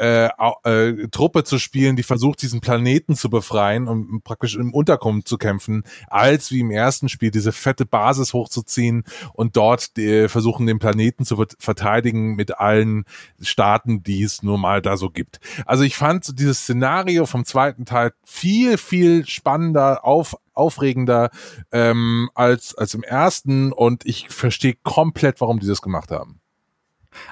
äh, 0.00 0.30
äh, 0.64 1.08
Truppe 1.08 1.44
zu 1.44 1.58
spielen, 1.58 1.94
die 1.94 2.02
versucht, 2.02 2.40
diesen 2.40 2.60
Planeten 2.60 3.16
zu 3.16 3.28
befreien 3.28 3.86
und 3.86 4.24
praktisch 4.24 4.56
im 4.56 4.72
Untergrund 4.72 5.28
zu 5.28 5.36
kämpfen, 5.36 5.84
als 6.08 6.50
wie 6.50 6.60
im 6.60 6.70
ersten 6.70 7.10
Spiel 7.10 7.30
diese 7.30 7.52
fette 7.52 7.84
Basis 7.84 8.32
hochzuziehen 8.32 9.04
und 9.34 9.56
dort 9.56 9.98
äh, 9.98 10.28
versuchen, 10.28 10.66
den 10.66 10.78
Planeten 10.78 11.26
zu 11.26 11.36
vert- 11.36 11.56
verteidigen 11.58 12.34
mit 12.34 12.58
allen 12.58 13.04
Staaten, 13.40 14.02
die 14.02 14.22
es 14.22 14.42
nur 14.42 14.56
mal 14.56 14.80
da 14.80 14.96
so 14.96 15.10
gibt. 15.10 15.38
Also 15.66 15.84
ich 15.84 15.96
fand 15.96 16.38
dieses 16.38 16.60
Szenario 16.60 17.26
vom 17.26 17.44
zweiten 17.44 17.84
Teil 17.84 18.12
viel, 18.24 18.78
viel 18.78 19.26
spannender, 19.26 20.04
auf, 20.04 20.34
aufregender 20.54 21.30
ähm, 21.72 22.30
als, 22.34 22.74
als 22.74 22.94
im 22.94 23.02
ersten 23.02 23.72
und 23.72 24.06
ich 24.06 24.30
verstehe 24.30 24.76
komplett, 24.82 25.42
warum 25.42 25.60
die 25.60 25.66
das 25.66 25.82
gemacht 25.82 26.10
haben. 26.10 26.40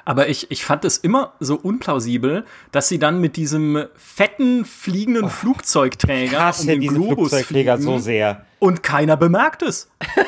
Aber 0.05 0.27
ich, 0.27 0.51
ich 0.51 0.65
fand 0.65 0.85
es 0.85 0.97
immer 0.97 1.33
so 1.39 1.55
unplausibel, 1.55 2.45
dass 2.71 2.89
sie 2.89 2.99
dann 2.99 3.21
mit 3.21 3.37
diesem 3.37 3.85
fetten 3.95 4.65
fliegenden 4.65 5.29
Flugzeugträger 5.29 6.31
Ich 6.31 6.39
hasse 6.39 6.61
um 6.61 6.67
den 6.67 6.81
Globus 6.81 7.29
Flugzeugträger 7.29 7.77
fliegen 7.77 7.93
so 7.93 7.99
sehr. 7.99 8.45
und 8.59 8.83
keiner 8.83 9.17
bemerkt 9.17 9.61
es. 9.61 9.89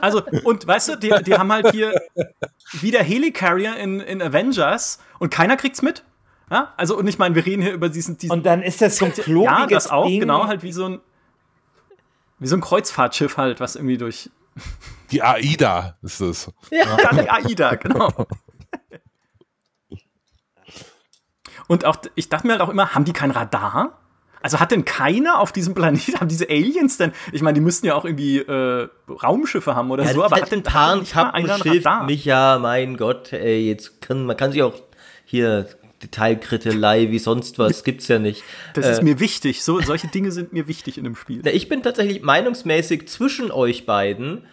Also, 0.00 0.22
und 0.44 0.64
weißt 0.68 0.90
du, 0.90 0.96
die, 0.96 1.12
die 1.26 1.34
haben 1.34 1.52
halt 1.52 1.72
hier 1.72 1.92
wieder 2.80 3.02
Helicarrier 3.02 3.76
in, 3.76 3.98
in 3.98 4.22
Avengers 4.22 5.00
und 5.18 5.30
keiner 5.30 5.56
kriegt's 5.56 5.82
mit. 5.82 6.04
Ja? 6.48 6.72
Also, 6.76 6.96
und 6.96 7.08
ich 7.08 7.18
meine, 7.18 7.34
wir 7.34 7.44
reden 7.44 7.60
hier 7.60 7.72
über 7.72 7.88
diesen, 7.88 8.16
diesen 8.16 8.32
Und 8.32 8.46
dann 8.46 8.62
ist 8.62 8.80
das 8.80 8.98
so 8.98 9.06
ein 9.06 9.12
klobiges 9.12 9.50
ja, 9.60 9.66
das 9.66 9.90
auch, 9.90 10.06
Ding. 10.06 10.20
genau, 10.20 10.46
halt 10.46 10.62
wie 10.62 10.72
so 10.72 10.86
ein 10.86 11.00
wie 12.38 12.46
so 12.46 12.56
ein 12.56 12.60
Kreuzfahrtschiff 12.60 13.36
halt, 13.36 13.60
was 13.60 13.76
irgendwie 13.76 13.98
durch 13.98 14.30
Die 15.10 15.22
AIDA 15.22 15.96
ist 16.02 16.20
es. 16.20 16.50
ja, 16.70 16.96
die 17.12 17.30
AIDA, 17.30 17.74
genau. 17.76 18.10
Und 21.70 21.84
auch, 21.84 21.98
ich 22.16 22.28
dachte 22.28 22.48
mir 22.48 22.54
halt 22.54 22.62
auch 22.62 22.68
immer, 22.68 22.96
haben 22.96 23.04
die 23.04 23.12
kein 23.12 23.30
Radar? 23.30 23.96
Also 24.42 24.58
hat 24.58 24.72
denn 24.72 24.84
keiner 24.84 25.38
auf 25.38 25.52
diesem 25.52 25.72
Planeten, 25.72 26.14
haben 26.20 26.26
diese 26.26 26.48
Aliens 26.48 26.96
denn, 26.96 27.12
ich 27.30 27.42
meine, 27.42 27.54
die 27.54 27.60
müssten 27.60 27.86
ja 27.86 27.94
auch 27.94 28.04
irgendwie 28.04 28.38
äh, 28.38 28.88
Raumschiffe 29.08 29.76
haben 29.76 29.92
oder 29.92 30.04
so, 30.04 30.24
aber 30.24 30.34
hat 30.34 30.50
denn 30.50 30.60
nicht 30.62 30.74
mal 30.74 31.30
einer 31.30 31.32
ein 31.32 31.46
Tarnschiff, 31.46 31.86
Radar? 31.86 32.06
Micha, 32.06 32.58
mein 32.58 32.96
Gott, 32.96 33.32
ey, 33.32 33.68
jetzt 33.68 34.00
kann 34.00 34.26
man 34.26 34.36
kann 34.36 34.50
sich 34.50 34.64
auch 34.64 34.74
hier 35.24 35.68
Detailkrittelei 36.02 37.12
wie 37.12 37.20
sonst 37.20 37.60
was 37.60 37.84
gibt's 37.84 38.08
ja 38.08 38.18
nicht. 38.18 38.42
Das 38.74 38.86
Äh, 38.86 38.90
ist 38.90 39.02
mir 39.04 39.20
wichtig, 39.20 39.62
so, 39.62 39.80
solche 39.80 40.08
Dinge 40.08 40.32
sind 40.32 40.52
mir 40.52 40.66
wichtig 40.66 40.98
in 40.98 41.04
dem 41.04 41.14
Spiel. 41.14 41.40
Ich 41.52 41.68
bin 41.68 41.84
tatsächlich 41.84 42.20
meinungsmäßig 42.22 43.06
zwischen 43.06 43.52
euch 43.52 43.86
beiden. 43.86 44.44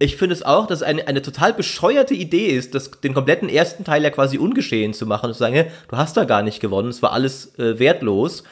Ich 0.00 0.16
finde 0.16 0.34
es 0.34 0.42
auch, 0.44 0.66
dass 0.66 0.80
es 0.80 0.86
eine, 0.86 1.08
eine 1.08 1.22
total 1.22 1.52
bescheuerte 1.52 2.14
Idee 2.14 2.48
ist, 2.48 2.74
das, 2.74 2.90
den 3.02 3.14
kompletten 3.14 3.48
ersten 3.48 3.84
Teil 3.84 4.02
ja 4.04 4.10
quasi 4.10 4.38
ungeschehen 4.38 4.94
zu 4.94 5.06
machen 5.06 5.26
und 5.26 5.32
zu 5.32 5.40
sagen, 5.40 5.54
"Hä, 5.54 5.70
du 5.88 5.96
hast 5.96 6.16
da 6.16 6.24
gar 6.24 6.42
nicht 6.42 6.60
gewonnen, 6.60 6.88
es 6.88 7.02
war 7.02 7.12
alles 7.12 7.58
äh, 7.58 7.78
wertlos. 7.78 8.44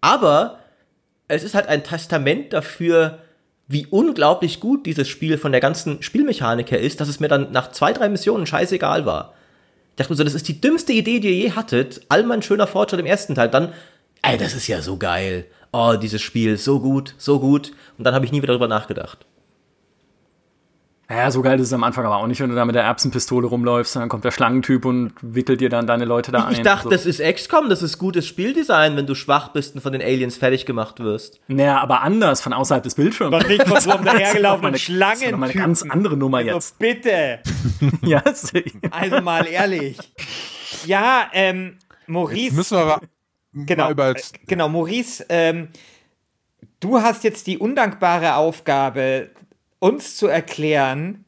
Aber 0.00 0.58
es 1.28 1.42
ist 1.42 1.54
halt 1.54 1.66
ein 1.68 1.84
Testament 1.84 2.52
dafür, 2.52 3.18
wie 3.68 3.86
unglaublich 3.86 4.60
gut 4.60 4.86
dieses 4.86 5.08
Spiel 5.08 5.38
von 5.38 5.52
der 5.52 5.60
ganzen 5.60 6.02
Spielmechanik 6.02 6.70
her 6.70 6.80
ist, 6.80 7.00
dass 7.00 7.08
es 7.08 7.20
mir 7.20 7.28
dann 7.28 7.50
nach 7.52 7.72
zwei, 7.72 7.92
drei 7.92 8.08
Missionen 8.08 8.46
scheißegal 8.46 9.06
war. 9.06 9.34
Ich 9.90 9.96
dachte 9.96 10.12
mir 10.12 10.16
so, 10.16 10.24
das 10.24 10.34
ist 10.34 10.48
die 10.48 10.60
dümmste 10.60 10.92
Idee, 10.92 11.20
die 11.20 11.28
ihr 11.28 11.34
je 11.34 11.52
hattet. 11.52 12.02
All 12.08 12.22
mein 12.22 12.42
schöner 12.42 12.66
Fortschritt 12.66 13.00
im 13.00 13.06
ersten 13.06 13.34
Teil. 13.34 13.48
Dann, 13.48 13.72
ey, 14.22 14.38
das 14.38 14.54
ist 14.54 14.68
ja 14.68 14.82
so 14.82 14.96
geil. 14.98 15.46
Oh, 15.72 15.94
dieses 16.00 16.22
Spiel, 16.22 16.58
so 16.58 16.80
gut, 16.80 17.14
so 17.18 17.40
gut. 17.40 17.72
Und 17.98 18.04
dann 18.04 18.14
habe 18.14 18.24
ich 18.24 18.30
nie 18.30 18.38
wieder 18.42 18.52
darüber 18.52 18.68
nachgedacht. 18.68 19.26
Ja, 21.08 21.30
so 21.30 21.40
geil 21.40 21.60
ist 21.60 21.68
es 21.68 21.72
am 21.72 21.84
Anfang 21.84 22.04
aber 22.04 22.16
auch 22.16 22.26
nicht, 22.26 22.40
wenn 22.40 22.50
du 22.50 22.56
da 22.56 22.64
mit 22.64 22.74
der 22.74 22.82
Erbsenpistole 22.82 23.46
rumläufst 23.46 23.94
und 23.94 24.00
dann 24.00 24.08
kommt 24.08 24.24
der 24.24 24.32
Schlangentyp 24.32 24.84
und 24.84 25.12
wickelt 25.22 25.60
dir 25.60 25.68
dann 25.68 25.86
deine 25.86 26.04
Leute 26.04 26.32
da 26.32 26.46
ein. 26.46 26.52
Ich 26.52 26.62
dachte, 26.62 26.84
so. 26.84 26.90
das 26.90 27.06
ist 27.06 27.20
XCOM, 27.22 27.68
das 27.68 27.80
ist 27.82 27.98
gutes 27.98 28.26
Spieldesign, 28.26 28.96
wenn 28.96 29.06
du 29.06 29.14
schwach 29.14 29.48
bist 29.48 29.76
und 29.76 29.82
von 29.82 29.92
den 29.92 30.02
Aliens 30.02 30.36
fertig 30.36 30.66
gemacht 30.66 30.98
wirst. 30.98 31.38
Naja, 31.46 31.78
aber 31.78 32.02
anders, 32.02 32.40
von 32.40 32.52
außerhalb 32.52 32.82
des 32.82 32.96
Bildschirms. 32.96 33.30
Doch 33.40 33.48
nicht 33.48 33.62
von 33.68 33.80
so 33.80 33.90
einem 33.92 34.04
dahergelaufenen 34.04 34.74
eine- 34.74 34.98
das 34.98 35.22
ist 35.22 35.32
eine 35.32 35.52
ganz 35.52 35.82
andere 35.84 36.16
Nummer 36.16 36.38
Also 36.38 36.50
jetzt. 36.54 36.78
bitte. 36.78 37.38
Ja, 38.02 38.22
Also 38.90 39.20
mal 39.20 39.46
ehrlich. 39.46 39.98
Ja, 40.86 41.28
ähm, 41.32 41.78
Maurice. 42.08 42.54
Müssen 42.54 42.76
wir 42.78 42.82
aber 42.82 43.00
genau, 43.52 43.84
mal 43.84 43.92
über 43.92 44.10
äh, 44.10 44.14
genau, 44.46 44.68
Maurice, 44.68 45.24
ähm, 45.28 45.68
du 46.80 47.00
hast 47.00 47.22
jetzt 47.24 47.46
die 47.46 47.58
undankbare 47.58 48.34
Aufgabe, 48.34 49.30
uns 49.86 50.16
zu 50.16 50.26
erklären, 50.26 51.24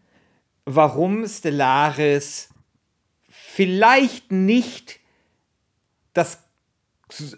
warum 0.64 1.26
Stellaris 1.26 2.48
vielleicht 3.30 4.32
nicht 4.32 4.98
das, 6.12 6.42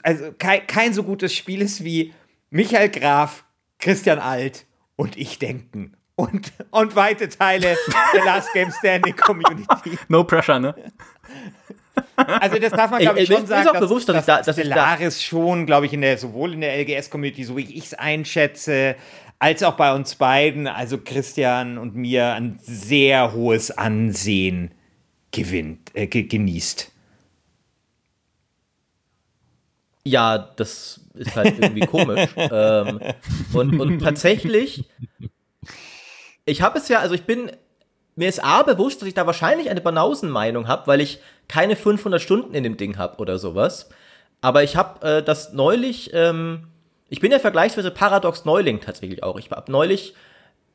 also 0.02 0.32
kein, 0.38 0.66
kein 0.66 0.94
so 0.94 1.02
gutes 1.02 1.34
Spiel 1.34 1.60
ist 1.62 1.84
wie 1.84 2.14
Michael 2.50 2.88
Graf, 2.88 3.44
Christian 3.78 4.18
Alt 4.18 4.66
und 4.96 5.16
ich 5.16 5.38
denken. 5.38 5.94
Und, 6.16 6.52
und 6.70 6.96
weite 6.96 7.28
Teile 7.30 7.76
der 8.14 8.24
Last 8.24 8.52
Game 8.52 8.70
Standing 8.70 9.16
Community. 9.16 9.64
no 10.08 10.22
pressure, 10.24 10.58
ne? 10.60 10.74
Also 12.16 12.58
das 12.58 12.72
darf 12.72 12.90
man, 12.90 13.00
glaube 13.00 13.20
ich, 13.20 13.28
schon 13.28 13.46
sagen, 13.46 13.68
auch 13.68 13.80
bewusst, 13.80 14.08
dass 14.08 14.18
ich 14.20 14.24
da- 14.26 14.42
dass 14.42 14.58
ich 14.58 14.64
da- 14.68 14.70
Stellaris 14.72 15.22
schon, 15.22 15.64
glaube 15.66 15.86
ich, 15.86 15.92
in 15.94 16.02
der, 16.02 16.18
sowohl 16.18 16.52
in 16.54 16.60
der 16.60 16.76
LGS-Community, 16.78 17.44
so 17.44 17.56
wie 17.56 17.62
ich 17.74 17.86
es 17.86 17.94
einschätze, 17.94 18.96
als 19.40 19.62
auch 19.62 19.74
bei 19.74 19.92
uns 19.94 20.14
beiden, 20.14 20.68
also 20.68 20.98
Christian 20.98 21.78
und 21.78 21.96
mir, 21.96 22.34
ein 22.34 22.58
sehr 22.62 23.32
hohes 23.32 23.70
Ansehen 23.70 24.70
gewinnt, 25.32 25.90
äh, 25.94 26.06
ge 26.06 26.24
genießt. 26.24 26.92
Ja, 30.04 30.38
das 30.38 31.00
ist 31.14 31.34
halt 31.34 31.58
irgendwie 31.58 31.86
komisch. 31.86 32.28
ähm, 32.36 33.00
und, 33.54 33.80
und 33.80 33.98
tatsächlich, 34.00 34.84
ich 36.44 36.60
habe 36.60 36.78
es 36.78 36.88
ja, 36.88 37.00
also 37.00 37.14
ich 37.14 37.24
bin, 37.24 37.50
mir 38.16 38.28
ist 38.28 38.44
A 38.44 38.62
bewusst, 38.62 39.00
dass 39.00 39.08
ich 39.08 39.14
da 39.14 39.26
wahrscheinlich 39.26 39.70
eine 39.70 39.80
Banausen-Meinung 39.80 40.68
habe, 40.68 40.86
weil 40.86 41.00
ich 41.00 41.18
keine 41.48 41.76
500 41.76 42.20
Stunden 42.20 42.54
in 42.54 42.62
dem 42.62 42.76
Ding 42.76 42.98
habe 42.98 43.16
oder 43.16 43.38
sowas. 43.38 43.88
Aber 44.42 44.62
ich 44.62 44.76
habe 44.76 45.06
äh, 45.06 45.22
das 45.22 45.54
neulich, 45.54 46.10
ähm, 46.12 46.69
ich 47.10 47.20
bin 47.20 47.30
ja 47.32 47.38
vergleichsweise 47.38 47.90
Paradox 47.90 48.44
Neuling 48.46 48.80
tatsächlich 48.80 49.22
auch. 49.22 49.38
Ich 49.38 49.50
habe 49.50 49.70
neulich 49.70 50.14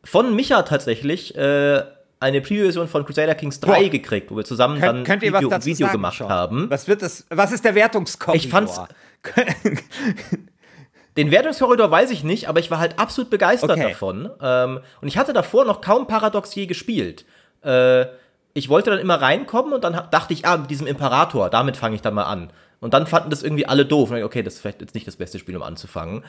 von 0.03 0.35
Micha 0.35 0.61
tatsächlich 0.61 1.35
äh, 1.35 1.81
eine 2.19 2.41
Preview-Version 2.41 2.87
von 2.87 3.05
Crusader 3.05 3.33
Kings 3.35 3.59
3 3.59 3.81
Boah. 3.83 3.89
gekriegt, 3.89 4.29
wo 4.31 4.37
wir 4.37 4.45
zusammen 4.45 4.79
Könnt, 4.79 4.85
dann 4.97 5.03
könnt 5.03 5.23
ihr 5.23 5.33
Video, 5.33 5.49
dazu 5.49 5.65
Video 5.65 5.87
gemacht 5.87 6.17
Sean? 6.19 6.29
haben. 6.29 6.69
Was 6.69 6.87
wird 6.87 7.01
das? 7.01 7.25
Was 7.29 7.51
ist 7.51 7.65
der 7.65 7.73
Wertungskorridor? 7.75 8.35
Ich 8.45 8.49
fand's- 8.49 8.79
Den 11.17 11.31
Wertungskorridor 11.31 11.89
weiß 11.89 12.11
ich 12.11 12.23
nicht, 12.25 12.49
aber 12.49 12.59
ich 12.59 12.69
war 12.69 12.79
halt 12.79 12.99
absolut 12.99 13.29
begeistert 13.29 13.71
Okay. 13.71 13.89
davon. 13.89 14.29
Ähm, 14.41 14.81
und 15.01 15.07
ich 15.07 15.17
hatte 15.17 15.31
davor 15.31 15.63
noch 15.63 15.79
kaum 15.79 16.07
Paradox 16.07 16.53
je 16.55 16.65
gespielt. 16.65 17.23
Äh, 17.63 18.05
ich 18.53 18.67
wollte 18.69 18.89
dann 18.89 18.99
immer 18.99 19.21
reinkommen 19.21 19.71
und 19.73 19.83
dann 19.83 19.93
dachte 20.11 20.33
ich, 20.33 20.45
ah, 20.45 20.57
mit 20.57 20.69
diesem 20.69 20.87
Imperator, 20.87 21.49
damit 21.49 21.77
fange 21.77 21.95
ich 21.95 22.01
dann 22.01 22.13
mal 22.13 22.23
an. 22.25 22.51
Und 22.85 22.93
dann 22.93 23.07
fanden 23.07 23.31
das 23.31 23.41
irgendwie 23.41 23.65
alle 23.65 23.83
doof. 23.83 24.11
Und 24.11 24.17
ich, 24.17 24.23
okay, 24.23 24.43
das 24.43 24.53
ist 24.53 24.59
vielleicht 24.59 24.79
jetzt 24.79 24.93
nicht 24.93 25.07
das 25.07 25.15
beste 25.15 25.39
Spiel, 25.39 25.55
um 25.55 25.63
anzufangen. 25.63 26.19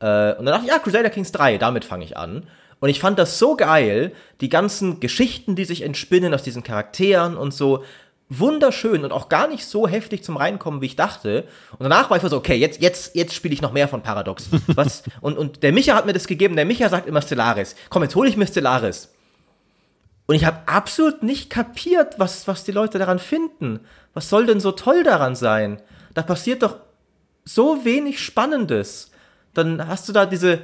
Äh, 0.00 0.32
und 0.32 0.46
dann 0.46 0.54
dachte 0.54 0.64
ich, 0.64 0.70
ja, 0.70 0.78
Crusader 0.78 1.10
Kings 1.10 1.30
3, 1.30 1.58
damit 1.58 1.84
fange 1.84 2.06
ich 2.06 2.16
an. 2.16 2.44
Und 2.80 2.88
ich 2.88 3.00
fand 3.00 3.18
das 3.18 3.38
so 3.38 3.54
geil, 3.54 4.12
die 4.40 4.48
ganzen 4.48 4.98
Geschichten, 4.98 5.56
die 5.56 5.66
sich 5.66 5.82
entspinnen 5.82 6.32
aus 6.32 6.42
diesen 6.42 6.62
Charakteren 6.62 7.36
und 7.36 7.52
so. 7.52 7.84
Wunderschön 8.30 9.04
und 9.04 9.12
auch 9.12 9.28
gar 9.28 9.46
nicht 9.46 9.66
so 9.66 9.86
heftig 9.86 10.24
zum 10.24 10.38
Reinkommen, 10.38 10.80
wie 10.80 10.86
ich 10.86 10.96
dachte. 10.96 11.44
Und 11.72 11.82
danach 11.82 12.08
war 12.08 12.16
ich 12.16 12.22
so, 12.22 12.34
okay, 12.38 12.56
jetzt, 12.56 12.80
jetzt, 12.80 13.14
jetzt 13.14 13.34
spiele 13.34 13.52
ich 13.52 13.60
noch 13.60 13.72
mehr 13.72 13.86
von 13.86 14.02
Paradox. 14.02 14.48
Was? 14.68 15.02
Und, 15.20 15.36
und 15.36 15.62
der 15.62 15.72
Micha 15.72 15.94
hat 15.96 16.06
mir 16.06 16.14
das 16.14 16.26
gegeben. 16.26 16.56
Der 16.56 16.64
Micha 16.64 16.88
sagt 16.88 17.06
immer 17.06 17.20
Stellaris. 17.20 17.76
Komm, 17.90 18.04
jetzt 18.04 18.16
hole 18.16 18.30
ich 18.30 18.38
mir 18.38 18.46
Stellaris. 18.46 19.10
Und 20.24 20.34
ich 20.34 20.46
habe 20.46 20.60
absolut 20.64 21.22
nicht 21.22 21.50
kapiert, 21.50 22.18
was, 22.18 22.48
was 22.48 22.64
die 22.64 22.72
Leute 22.72 22.98
daran 22.98 23.18
finden. 23.18 23.80
Was 24.14 24.30
soll 24.30 24.46
denn 24.46 24.60
so 24.60 24.72
toll 24.72 25.02
daran 25.04 25.36
sein? 25.36 25.82
Da 26.16 26.22
passiert 26.22 26.62
doch 26.62 26.76
so 27.44 27.84
wenig 27.84 28.20
Spannendes. 28.20 29.10
Dann 29.52 29.86
hast 29.86 30.08
du 30.08 30.14
da 30.14 30.24
diese 30.24 30.60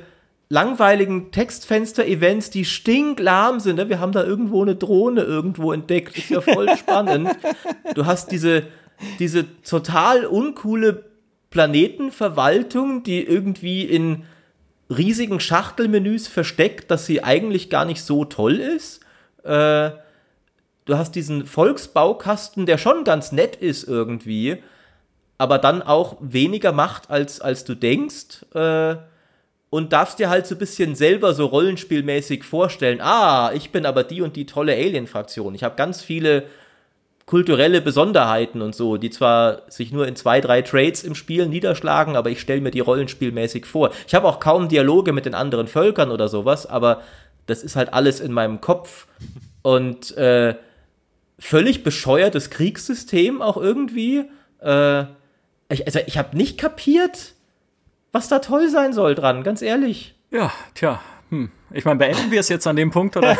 langweiligen 0.48 1.30
Textfenster-Events, 1.30 2.48
die 2.48 2.64
stinklahm 2.64 3.60
sind. 3.60 3.76
Ne? 3.76 3.90
Wir 3.90 4.00
haben 4.00 4.12
da 4.12 4.24
irgendwo 4.24 4.62
eine 4.62 4.76
Drohne 4.76 5.20
irgendwo 5.20 5.70
entdeckt. 5.72 6.16
Ist 6.16 6.30
ja 6.30 6.40
voll 6.40 6.74
spannend. 6.78 7.36
Du 7.94 8.06
hast 8.06 8.32
diese, 8.32 8.62
diese 9.18 9.44
total 9.62 10.24
uncoole 10.24 11.04
Planetenverwaltung, 11.50 13.02
die 13.02 13.22
irgendwie 13.22 13.82
in 13.82 14.24
riesigen 14.88 15.38
Schachtelmenüs 15.38 16.28
versteckt, 16.28 16.90
dass 16.90 17.04
sie 17.04 17.22
eigentlich 17.22 17.68
gar 17.68 17.84
nicht 17.84 18.02
so 18.02 18.24
toll 18.24 18.58
ist. 18.58 19.00
Äh, 19.44 19.90
du 20.86 20.96
hast 20.96 21.14
diesen 21.14 21.44
Volksbaukasten, 21.44 22.64
der 22.64 22.78
schon 22.78 23.04
ganz 23.04 23.32
nett 23.32 23.56
ist 23.56 23.84
irgendwie, 23.84 24.62
aber 25.42 25.58
dann 25.58 25.82
auch 25.82 26.18
weniger 26.20 26.70
macht, 26.70 27.10
als, 27.10 27.40
als 27.40 27.64
du 27.64 27.74
denkst. 27.74 28.46
Äh, 28.54 28.94
und 29.70 29.92
darfst 29.92 30.20
dir 30.20 30.30
halt 30.30 30.46
so 30.46 30.54
ein 30.54 30.58
bisschen 30.58 30.94
selber 30.94 31.34
so 31.34 31.46
rollenspielmäßig 31.46 32.44
vorstellen, 32.44 33.00
ah, 33.00 33.50
ich 33.52 33.72
bin 33.72 33.86
aber 33.86 34.04
die 34.04 34.22
und 34.22 34.36
die 34.36 34.46
tolle 34.46 34.74
Alien-Fraktion. 34.74 35.56
Ich 35.56 35.64
habe 35.64 35.74
ganz 35.74 36.00
viele 36.00 36.44
kulturelle 37.26 37.80
Besonderheiten 37.80 38.62
und 38.62 38.76
so, 38.76 38.98
die 38.98 39.10
zwar 39.10 39.62
sich 39.68 39.90
nur 39.90 40.06
in 40.06 40.14
zwei, 40.14 40.40
drei 40.40 40.62
Trades 40.62 41.02
im 41.02 41.16
Spiel 41.16 41.48
niederschlagen, 41.48 42.14
aber 42.14 42.30
ich 42.30 42.40
stelle 42.40 42.60
mir 42.60 42.70
die 42.70 42.80
rollenspielmäßig 42.80 43.66
vor. 43.66 43.90
Ich 44.06 44.14
habe 44.14 44.28
auch 44.28 44.38
kaum 44.38 44.68
Dialoge 44.68 45.12
mit 45.12 45.26
den 45.26 45.34
anderen 45.34 45.66
Völkern 45.66 46.12
oder 46.12 46.28
sowas, 46.28 46.66
aber 46.66 47.02
das 47.46 47.64
ist 47.64 47.74
halt 47.74 47.92
alles 47.92 48.20
in 48.20 48.30
meinem 48.30 48.60
Kopf. 48.60 49.08
Und 49.62 50.16
äh, 50.16 50.54
völlig 51.40 51.82
bescheuertes 51.82 52.50
Kriegssystem 52.50 53.42
auch 53.42 53.56
irgendwie. 53.56 54.26
Äh, 54.60 55.04
ich, 55.72 55.86
also 55.86 56.00
ich 56.06 56.18
habe 56.18 56.36
nicht 56.36 56.58
kapiert, 56.58 57.32
was 58.12 58.28
da 58.28 58.38
toll 58.40 58.68
sein 58.68 58.92
soll 58.92 59.14
dran, 59.14 59.42
ganz 59.42 59.62
ehrlich. 59.62 60.14
Ja, 60.30 60.52
tja. 60.74 61.00
Hm. 61.30 61.50
Ich 61.70 61.86
meine, 61.86 61.98
beenden 61.98 62.30
wir 62.30 62.40
es 62.40 62.50
jetzt 62.50 62.66
an 62.66 62.76
dem 62.76 62.90
Punkt, 62.90 63.16
oder? 63.16 63.32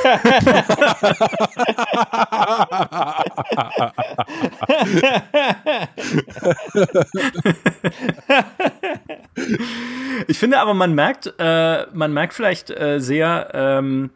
ich 10.27 10.39
finde 10.39 10.59
aber, 10.59 10.73
man 10.73 10.95
merkt, 10.95 11.35
äh, 11.39 11.87
man 11.93 12.15
merkt 12.15 12.33
vielleicht 12.33 12.71
äh, 12.71 12.99
sehr, 12.99 13.51
ähm, 13.53 14.09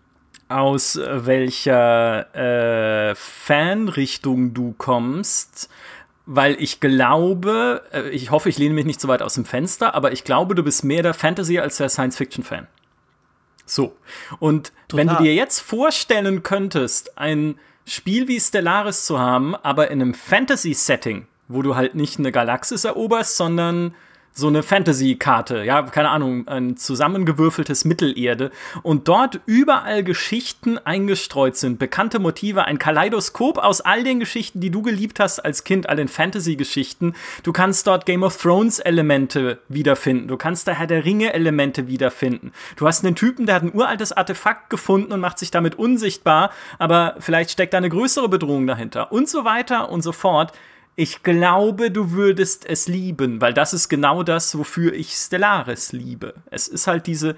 aus 0.49 0.99
welcher 1.03 2.35
äh, 3.11 3.15
Fanrichtung 3.15 4.55
du 4.55 4.75
kommst, 4.79 5.69
weil 6.27 6.61
ich 6.61 6.81
glaube, 6.81 7.85
äh, 7.93 8.11
ich 8.11 8.31
hoffe, 8.31 8.49
ich 8.49 8.59
lehne 8.59 8.75
mich 8.75 8.85
nicht 8.85 9.01
so 9.01 9.09
weit 9.09 9.23
aus 9.23 9.35
dem 9.35 9.45
Fenster, 9.45 9.95
aber 9.95 10.13
ich 10.13 10.25
glaube, 10.25 10.55
du 10.55 10.63
bist 10.63 10.85
mehr 10.85 11.03
der 11.03 11.15
Fantasy 11.15 11.59
als 11.59 11.79
der 11.79 11.89
Science-Fiction-Fan. 11.89 12.67
So. 13.65 13.97
Und 14.39 14.73
wenn 14.93 15.07
du 15.07 15.15
Total. 15.15 15.27
dir 15.27 15.35
jetzt 15.35 15.61
vorstellen 15.61 16.43
könntest, 16.43 17.17
ein 17.17 17.59
Spiel 17.85 18.29
wie 18.29 18.41
Stellaris 18.41 19.07
zu 19.07 19.19
haben, 19.19 19.55
aber 19.55 19.91
in 19.91 20.03
einem 20.03 20.15
Fantasy-Setting, 20.15 21.27
wo 21.49 21.63
du 21.63 21.77
halt 21.77 21.95
nicht 21.95 22.19
eine 22.19 22.33
Galaxis 22.33 22.85
eroberst, 22.85 23.37
sondern 23.37 23.95
so 24.37 24.49
eine 24.49 24.63
Fantasy-Karte, 24.63 25.65
ja, 25.65 25.83
keine 25.83 26.11
Ahnung, 26.11 26.47
ein 26.47 26.77
zusammengewürfeltes 26.77 27.87
Mittelerde 27.87 28.51
und 28.83 29.09
dort 29.09 29.41
überall 29.47 30.05
Geschichten 30.05 30.77
eingestreut 30.77 31.57
sind, 31.57 31.79
bekannte 31.79 32.19
Motive, 32.19 32.67
ein 32.67 32.79
Kaleidoskop 32.79 33.57
aus 33.57 33.81
all 33.81 34.05
den 34.05 34.21
Geschichten, 34.21 34.61
die 34.61 34.71
du 34.71 34.83
geliebt 34.83 35.21
hast 35.21 35.41
als 35.41 35.65
Kind, 35.65 35.89
all 35.89 35.97
den 35.97 36.09
Fantasy-Geschichten. 36.09 37.15
Du 37.45 37.53
kannst 37.53 37.87
dort 37.87 38.05
Game 38.05 38.23
of 38.23 38.37
Thrones-Elemente 38.37 39.59
wiederfinden, 39.71 40.29
du 40.29 40.37
kannst 40.37 40.69
da 40.69 40.73
Herr 40.73 40.87
der 40.87 41.07
Ringe-Elemente 41.07 41.89
wiederfinden. 41.89 42.53
Du 42.77 42.87
hast 42.87 43.07
einen 43.07 43.17
Typen, 43.17 43.47
der 43.47 43.55
hat 43.55 43.63
ein 43.63 43.75
uraltes 43.75 44.13
Artefakt 44.13 44.69
gefunden 44.69 45.15
und 45.15 45.21
macht 45.21 45.39
sich 45.39 45.51
damit 45.51 45.77
unsichtbar, 45.77 46.51
aber 46.79 47.15
vielleicht 47.21 47.53
steckt 47.53 47.73
da 47.73 47.79
eine 47.79 47.89
größere 47.89 48.29
Bedrohung 48.29 48.67
dahinter 48.67 49.13
und 49.13 49.31
so 49.31 49.47
weiter 49.47 49.89
und 49.89 50.03
so 50.03 50.13
fort. 50.13 50.53
Ich 50.99 51.23
glaube, 51.23 51.91
du 51.91 52.13
würdest 52.13 52.65
es 52.67 52.89
lieben, 52.89 53.41
weil 53.43 53.53
das 53.53 53.75
ist 53.75 53.89
genau 53.89 54.23
das, 54.23 54.57
wofür 54.57 54.95
ich 54.95 55.13
Stellaris 55.13 55.93
liebe. 55.93 56.35
Es 56.51 56.69
ist 56.69 56.87
halt 56.87 57.07
diese. 57.07 57.37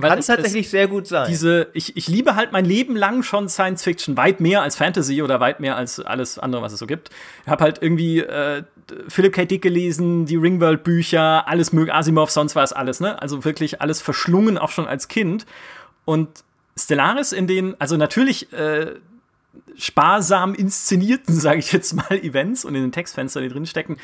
Kann 0.00 0.18
es- 0.18 0.26
tatsächlich 0.26 0.70
sehr 0.70 0.88
gut 0.88 1.06
sein. 1.06 1.28
diese, 1.28 1.68
ich, 1.74 1.96
ich 1.96 2.08
liebe 2.08 2.36
halt 2.36 2.52
mein 2.52 2.64
Leben 2.64 2.96
lang 2.96 3.22
schon 3.22 3.48
Science 3.48 3.82
Fiction, 3.84 4.16
weit 4.16 4.40
mehr 4.40 4.62
als 4.62 4.76
Fantasy 4.76 5.22
oder 5.22 5.40
weit 5.40 5.60
mehr 5.60 5.76
als 5.76 6.00
alles 6.00 6.38
andere, 6.38 6.62
was 6.62 6.72
es 6.72 6.78
so 6.78 6.86
gibt. 6.86 7.10
Ich 7.44 7.50
habe 7.50 7.62
halt 7.62 7.82
irgendwie 7.82 8.20
äh, 8.20 8.62
Philip 9.08 9.32
K. 9.34 9.44
Dick 9.44 9.62
gelesen, 9.62 10.24
die 10.26 10.36
Ringworld-Bücher, 10.36 11.46
alles 11.46 11.72
mögliche, 11.72 11.94
Asimov, 11.96 12.30
sonst 12.30 12.56
was 12.56 12.72
alles, 12.72 13.00
ne? 13.00 13.20
Also 13.20 13.44
wirklich 13.44 13.80
alles 13.82 14.00
verschlungen, 14.00 14.56
auch 14.58 14.70
schon 14.70 14.86
als 14.88 15.08
Kind. 15.08 15.44
Und 16.06 16.30
Stellaris 16.78 17.32
in 17.32 17.46
den, 17.46 17.78
also 17.78 17.96
natürlich 17.98 18.52
äh, 18.54 18.92
sparsam 19.76 20.54
inszenierten, 20.54 21.34
sage 21.38 21.58
ich 21.58 21.72
jetzt 21.72 21.94
mal, 21.94 22.12
Events 22.12 22.64
und 22.64 22.74
in 22.74 22.82
den 22.82 22.92
Textfenstern, 22.92 23.42
die 23.42 23.48
drin 23.48 23.66
stecken, 23.66 23.96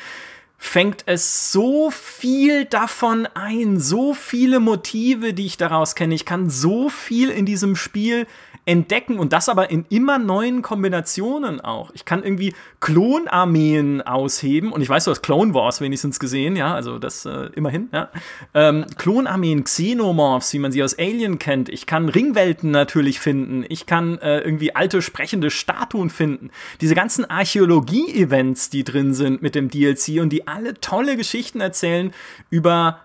fängt 0.57 1.03
es 1.07 1.51
so 1.51 1.89
viel 1.89 2.65
davon 2.65 3.27
ein, 3.33 3.79
so 3.79 4.13
viele 4.13 4.59
Motive, 4.59 5.33
die 5.33 5.47
ich 5.47 5.57
daraus 5.57 5.95
kenne. 5.95 6.13
Ich 6.13 6.23
kann 6.23 6.51
so 6.51 6.87
viel 6.87 7.31
in 7.31 7.47
diesem 7.47 7.75
Spiel 7.75 8.27
entdecken 8.65 9.17
und 9.17 9.33
das 9.33 9.49
aber 9.49 9.71
in 9.71 9.85
immer 9.89 10.19
neuen 10.19 10.61
Kombinationen 10.61 11.61
auch. 11.61 11.91
Ich 11.93 12.05
kann 12.05 12.23
irgendwie 12.23 12.53
Klonarmeen 12.79 14.01
ausheben 14.01 14.71
und 14.71 14.81
ich 14.81 14.89
weiß, 14.89 15.05
du 15.05 15.11
hast 15.11 15.23
Clone 15.23 15.53
Wars 15.55 15.81
wenigstens 15.81 16.19
gesehen, 16.19 16.55
ja, 16.55 16.73
also 16.73 16.99
das 16.99 17.25
äh, 17.25 17.49
immerhin, 17.55 17.89
ja. 17.91 18.09
Ähm, 18.53 18.85
Klonarmeen, 18.97 19.63
Xenomorphs, 19.63 20.53
wie 20.53 20.59
man 20.59 20.71
sie 20.71 20.83
aus 20.83 20.97
Alien 20.97 21.39
kennt. 21.39 21.69
Ich 21.69 21.87
kann 21.87 22.07
Ringwelten 22.07 22.69
natürlich 22.69 23.19
finden. 23.19 23.65
Ich 23.67 23.87
kann 23.87 24.19
äh, 24.19 24.39
irgendwie 24.39 24.75
alte 24.75 25.01
sprechende 25.01 25.49
Statuen 25.49 26.11
finden. 26.11 26.51
Diese 26.81 26.93
ganzen 26.93 27.25
Archäologie-Events, 27.25 28.69
die 28.69 28.83
drin 28.83 29.13
sind 29.15 29.41
mit 29.41 29.55
dem 29.55 29.69
DLC 29.69 30.21
und 30.21 30.29
die 30.29 30.47
alle 30.47 30.75
tolle 30.75 31.17
Geschichten 31.17 31.61
erzählen 31.61 32.11
über 32.49 32.99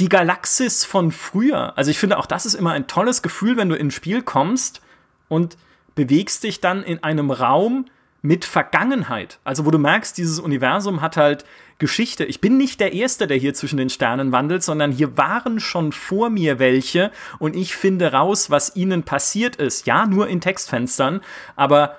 die 0.00 0.08
Galaxis 0.08 0.84
von 0.84 1.12
früher. 1.12 1.76
Also 1.76 1.90
ich 1.90 1.98
finde 1.98 2.18
auch 2.18 2.26
das 2.26 2.46
ist 2.46 2.54
immer 2.54 2.72
ein 2.72 2.86
tolles 2.86 3.22
Gefühl, 3.22 3.56
wenn 3.56 3.68
du 3.68 3.76
in 3.76 3.88
ein 3.88 3.90
Spiel 3.90 4.22
kommst 4.22 4.80
und 5.28 5.56
bewegst 5.94 6.42
dich 6.42 6.60
dann 6.60 6.82
in 6.82 7.02
einem 7.04 7.30
Raum 7.30 7.86
mit 8.22 8.44
Vergangenheit. 8.44 9.38
Also, 9.44 9.64
wo 9.64 9.70
du 9.70 9.78
merkst, 9.78 10.16
dieses 10.18 10.40
Universum 10.40 11.00
hat 11.00 11.16
halt 11.16 11.44
Geschichte. 11.78 12.26
Ich 12.26 12.40
bin 12.42 12.58
nicht 12.58 12.78
der 12.80 12.92
Erste, 12.92 13.26
der 13.26 13.38
hier 13.38 13.54
zwischen 13.54 13.78
den 13.78 13.88
Sternen 13.88 14.32
wandelt, 14.32 14.62
sondern 14.62 14.92
hier 14.92 15.16
waren 15.16 15.60
schon 15.60 15.92
vor 15.92 16.28
mir 16.28 16.58
welche 16.58 17.10
und 17.38 17.56
ich 17.56 17.74
finde 17.74 18.12
raus, 18.12 18.50
was 18.50 18.76
ihnen 18.76 19.04
passiert 19.04 19.56
ist. 19.56 19.86
Ja, 19.86 20.06
nur 20.06 20.28
in 20.28 20.42
Textfenstern, 20.42 21.22
aber 21.56 21.96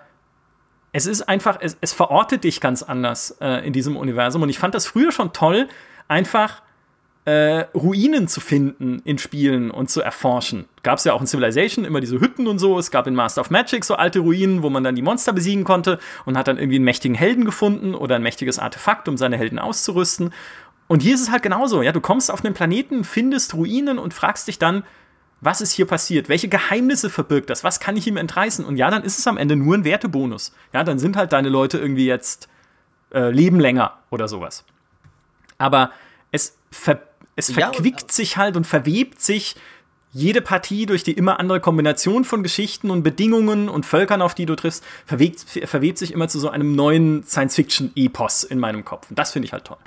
es 0.92 1.08
ist 1.08 1.28
einfach, 1.28 1.58
es, 1.60 1.78
es 1.82 1.94
verortet 1.94 2.44
dich 2.44 2.62
ganz 2.62 2.84
anders 2.84 3.38
äh, 3.42 3.66
in 3.66 3.74
diesem 3.74 3.98
Universum. 3.98 4.44
Und 4.44 4.50
ich 4.50 4.60
fand 4.60 4.76
das 4.76 4.86
früher 4.86 5.12
schon 5.12 5.34
toll, 5.34 5.68
einfach 6.08 6.62
äh, 7.26 7.66
Ruinen 7.76 8.28
zu 8.28 8.40
finden 8.40 9.02
in 9.06 9.20
Spielen 9.20 9.70
und 9.70 9.92
zu 9.92 10.02
erforschen. 10.02 10.66
Gab 10.82 10.98
es 10.98 11.04
ja 11.04 11.14
auch 11.14 11.22
in 11.22 11.28
Civilization 11.28 11.86
immer 11.86 12.02
diese 12.02 12.20
Hütten 12.20 12.48
und 12.48 12.58
so. 12.58 12.80
Es 12.80 12.90
gab 12.90 13.06
in 13.06 13.14
Master 13.14 13.42
of 13.42 13.52
Magic 13.52 13.86
so 13.86 13.96
alte 13.96 14.20
Ruinen, 14.20 14.64
wo 14.64 14.72
man 14.72 14.84
dann 14.84 14.96
die 14.96 15.04
Monster 15.04 15.32
besiegen 15.32 15.64
konnte 15.64 16.00
und 16.26 16.36
hat 16.36 16.48
dann 16.48 16.58
irgendwie 16.58 16.78
einen 16.78 16.86
mächtigen 16.86 17.16
Helden 17.16 17.46
gefunden 17.46 17.94
oder 17.94 18.16
ein 18.16 18.24
mächtiges 18.24 18.58
Artefakt, 18.58 19.08
um 19.08 19.18
seine 19.18 19.38
Helden 19.38 19.60
auszurüsten. 19.60 20.34
Und 20.88 21.04
hier 21.04 21.14
ist 21.14 21.22
es 21.22 21.32
halt 21.32 21.44
genauso. 21.44 21.84
Ja, 21.84 21.92
du 21.92 22.02
kommst 22.02 22.32
auf 22.32 22.44
einen 22.44 22.56
Planeten, 22.56 23.04
findest 23.04 23.54
Ruinen 23.54 24.00
und 24.00 24.16
fragst 24.16 24.48
dich 24.48 24.58
dann, 24.58 24.84
was 25.42 25.62
ist 25.62 25.72
hier 25.72 25.86
passiert? 25.86 26.28
Welche 26.28 26.50
Geheimnisse 26.50 27.10
verbirgt 27.10 27.50
das? 27.50 27.64
Was 27.64 27.80
kann 27.80 27.98
ich 27.98 28.08
ihm 28.08 28.18
entreißen? 28.18 28.66
Und 28.66 28.78
ja, 28.78 28.90
dann 28.90 29.04
ist 29.04 29.20
es 29.20 29.28
am 29.28 29.38
Ende 29.38 29.56
nur 29.56 29.76
ein 29.76 29.84
Wertebonus. 29.86 30.54
Ja, 30.74 30.84
dann 30.84 30.98
sind 30.98 31.18
halt 31.18 31.34
deine 31.34 31.50
Leute 31.50 31.78
irgendwie 31.78 32.06
jetzt 32.06 32.50
äh, 33.14 33.30
leben 33.30 33.60
länger 33.60 34.00
oder 34.10 34.28
sowas. 34.28 34.66
Aber 35.58 35.92
es 36.32 36.58
verbirgt 36.72 37.11
es 37.36 37.52
verquickt 37.52 38.02
ja, 38.02 38.14
sich 38.14 38.38
halt 38.38 38.58
und 38.58 38.66
verwebt 38.66 39.22
sich 39.22 39.56
jede 40.14 40.42
Partie 40.42 40.86
durch 40.86 41.04
die 41.04 41.14
immer 41.14 41.40
andere 41.40 41.62
Kombination 41.62 42.26
von 42.26 42.44
Geschichten 42.44 42.92
und 42.92 43.04
Bedingungen 43.04 43.70
und 43.70 43.86
Völkern, 43.86 44.22
auf 44.22 44.36
die 44.36 44.46
du 44.46 44.56
triffst, 44.56 44.84
verwebt, 45.06 45.40
verwebt 45.40 45.98
sich 45.98 46.12
immer 46.12 46.28
zu 46.28 46.40
so 46.40 46.50
einem 46.50 46.76
neuen 46.76 47.24
Science-Fiction-Epos 47.24 48.44
in 48.44 48.60
meinem 48.60 48.84
Kopf. 48.84 49.10
Und 49.10 49.18
das 49.18 49.32
finde 49.32 49.46
ich 49.46 49.54
halt 49.54 49.66
toll. 49.66 49.78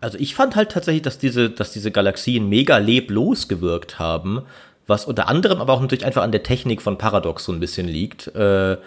Also 0.00 0.16
ich 0.18 0.36
fand 0.36 0.54
halt 0.54 0.70
tatsächlich, 0.70 1.02
dass 1.02 1.18
diese, 1.18 1.50
dass 1.50 1.72
diese 1.72 1.90
Galaxien 1.90 2.48
mega 2.48 2.78
leblos 2.78 3.48
gewirkt 3.48 3.98
haben, 3.98 4.42
was 4.86 5.06
unter 5.06 5.28
anderem 5.28 5.60
aber 5.60 5.72
auch 5.72 5.80
natürlich 5.80 6.06
einfach 6.06 6.22
an 6.22 6.30
der 6.30 6.44
Technik 6.44 6.80
von 6.80 6.96
Paradox 6.96 7.44
so 7.44 7.52
ein 7.52 7.58
bisschen 7.58 7.88
liegt, 7.88 8.28
äh, 8.28 8.78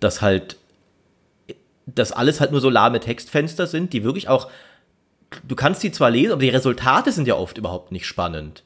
dass 0.00 0.22
halt 0.22 0.56
dass 1.86 2.10
alles 2.10 2.40
halt 2.40 2.50
nur 2.50 2.60
so 2.60 2.68
lahme 2.68 2.98
Textfenster 2.98 3.68
sind, 3.68 3.92
die 3.92 4.02
wirklich 4.02 4.28
auch 4.28 4.50
du 5.46 5.54
kannst 5.56 5.82
die 5.82 5.92
zwar 5.92 6.10
lesen, 6.10 6.32
aber 6.32 6.42
die 6.42 6.48
Resultate 6.48 7.12
sind 7.12 7.28
ja 7.28 7.36
oft 7.36 7.58
überhaupt 7.58 7.92
nicht 7.92 8.06
spannend. 8.06 8.62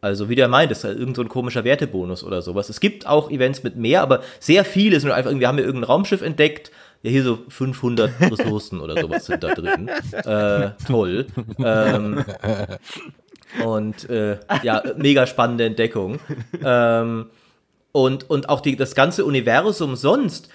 Also 0.00 0.28
wie 0.28 0.36
der 0.36 0.48
meint, 0.48 0.70
ist 0.70 0.84
halt 0.84 0.98
irgend 0.98 1.16
so 1.16 1.22
ein 1.22 1.28
komischer 1.28 1.64
Wertebonus 1.64 2.22
oder 2.22 2.40
sowas. 2.40 2.68
Es 2.68 2.78
gibt 2.78 3.06
auch 3.06 3.30
Events 3.30 3.64
mit 3.64 3.76
mehr, 3.76 4.02
aber 4.02 4.22
sehr 4.38 4.64
viele 4.64 5.00
sind 5.00 5.10
einfach 5.10 5.30
irgendwie, 5.30 5.46
haben 5.46 5.58
wir 5.58 5.64
irgendein 5.64 5.90
Raumschiff 5.90 6.22
entdeckt, 6.22 6.70
ja 7.02 7.10
hier 7.10 7.24
so 7.24 7.38
500 7.48 8.12
Ressourcen 8.20 8.80
oder 8.80 9.00
sowas 9.00 9.26
sind 9.26 9.42
da 9.42 9.54
drin. 9.54 9.88
Äh, 10.12 10.70
toll. 10.86 11.26
Ähm, 11.58 12.24
und 13.64 14.08
äh, 14.08 14.38
ja, 14.62 14.82
mega 14.96 15.26
spannende 15.26 15.64
Entdeckung. 15.64 16.20
Ähm, 16.62 17.26
und, 17.92 18.30
und 18.30 18.48
auch 18.48 18.60
die, 18.60 18.76
das 18.76 18.94
ganze 18.94 19.24
Universum 19.24 19.96
sonst 19.96 20.48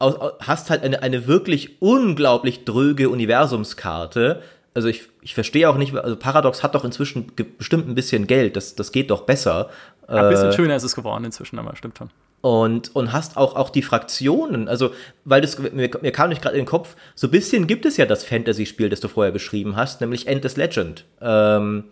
hast 0.00 0.70
halt 0.70 0.82
eine, 0.82 1.02
eine 1.02 1.26
wirklich 1.26 1.82
unglaublich 1.82 2.64
dröge 2.64 3.10
Universumskarte, 3.10 4.42
also 4.74 4.88
ich, 4.88 5.08
ich 5.20 5.34
verstehe 5.34 5.68
auch 5.68 5.76
nicht, 5.76 5.94
also 5.94 6.16
Paradox 6.16 6.62
hat 6.62 6.74
doch 6.74 6.84
inzwischen 6.84 7.32
bestimmt 7.58 7.88
ein 7.88 7.94
bisschen 7.94 8.26
Geld, 8.26 8.56
das, 8.56 8.74
das 8.74 8.92
geht 8.92 9.10
doch 9.10 9.22
besser. 9.22 9.70
Ja, 10.08 10.24
ein 10.24 10.28
bisschen 10.28 10.50
äh, 10.50 10.52
schöner 10.52 10.76
ist 10.76 10.84
es 10.84 10.94
geworden 10.94 11.24
inzwischen, 11.24 11.58
aber 11.58 11.74
stimmt 11.76 11.98
schon. 11.98 12.10
Und, 12.42 12.94
und 12.96 13.12
hast 13.12 13.36
auch, 13.36 13.54
auch 13.54 13.70
die 13.70 13.82
Fraktionen, 13.82 14.68
also, 14.68 14.92
weil 15.24 15.42
das, 15.42 15.58
mir, 15.58 15.90
mir 16.00 16.12
kam 16.12 16.30
nicht 16.30 16.40
gerade 16.40 16.56
in 16.56 16.62
den 16.62 16.68
Kopf, 16.68 16.96
so 17.14 17.26
ein 17.26 17.30
bisschen 17.30 17.66
gibt 17.66 17.84
es 17.84 17.96
ja 17.96 18.06
das 18.06 18.24
Fantasy-Spiel, 18.24 18.88
das 18.88 19.00
du 19.00 19.08
vorher 19.08 19.32
beschrieben 19.32 19.76
hast, 19.76 20.00
nämlich 20.00 20.26
Endless 20.26 20.56
Legend. 20.56 21.04
Ähm, 21.20 21.84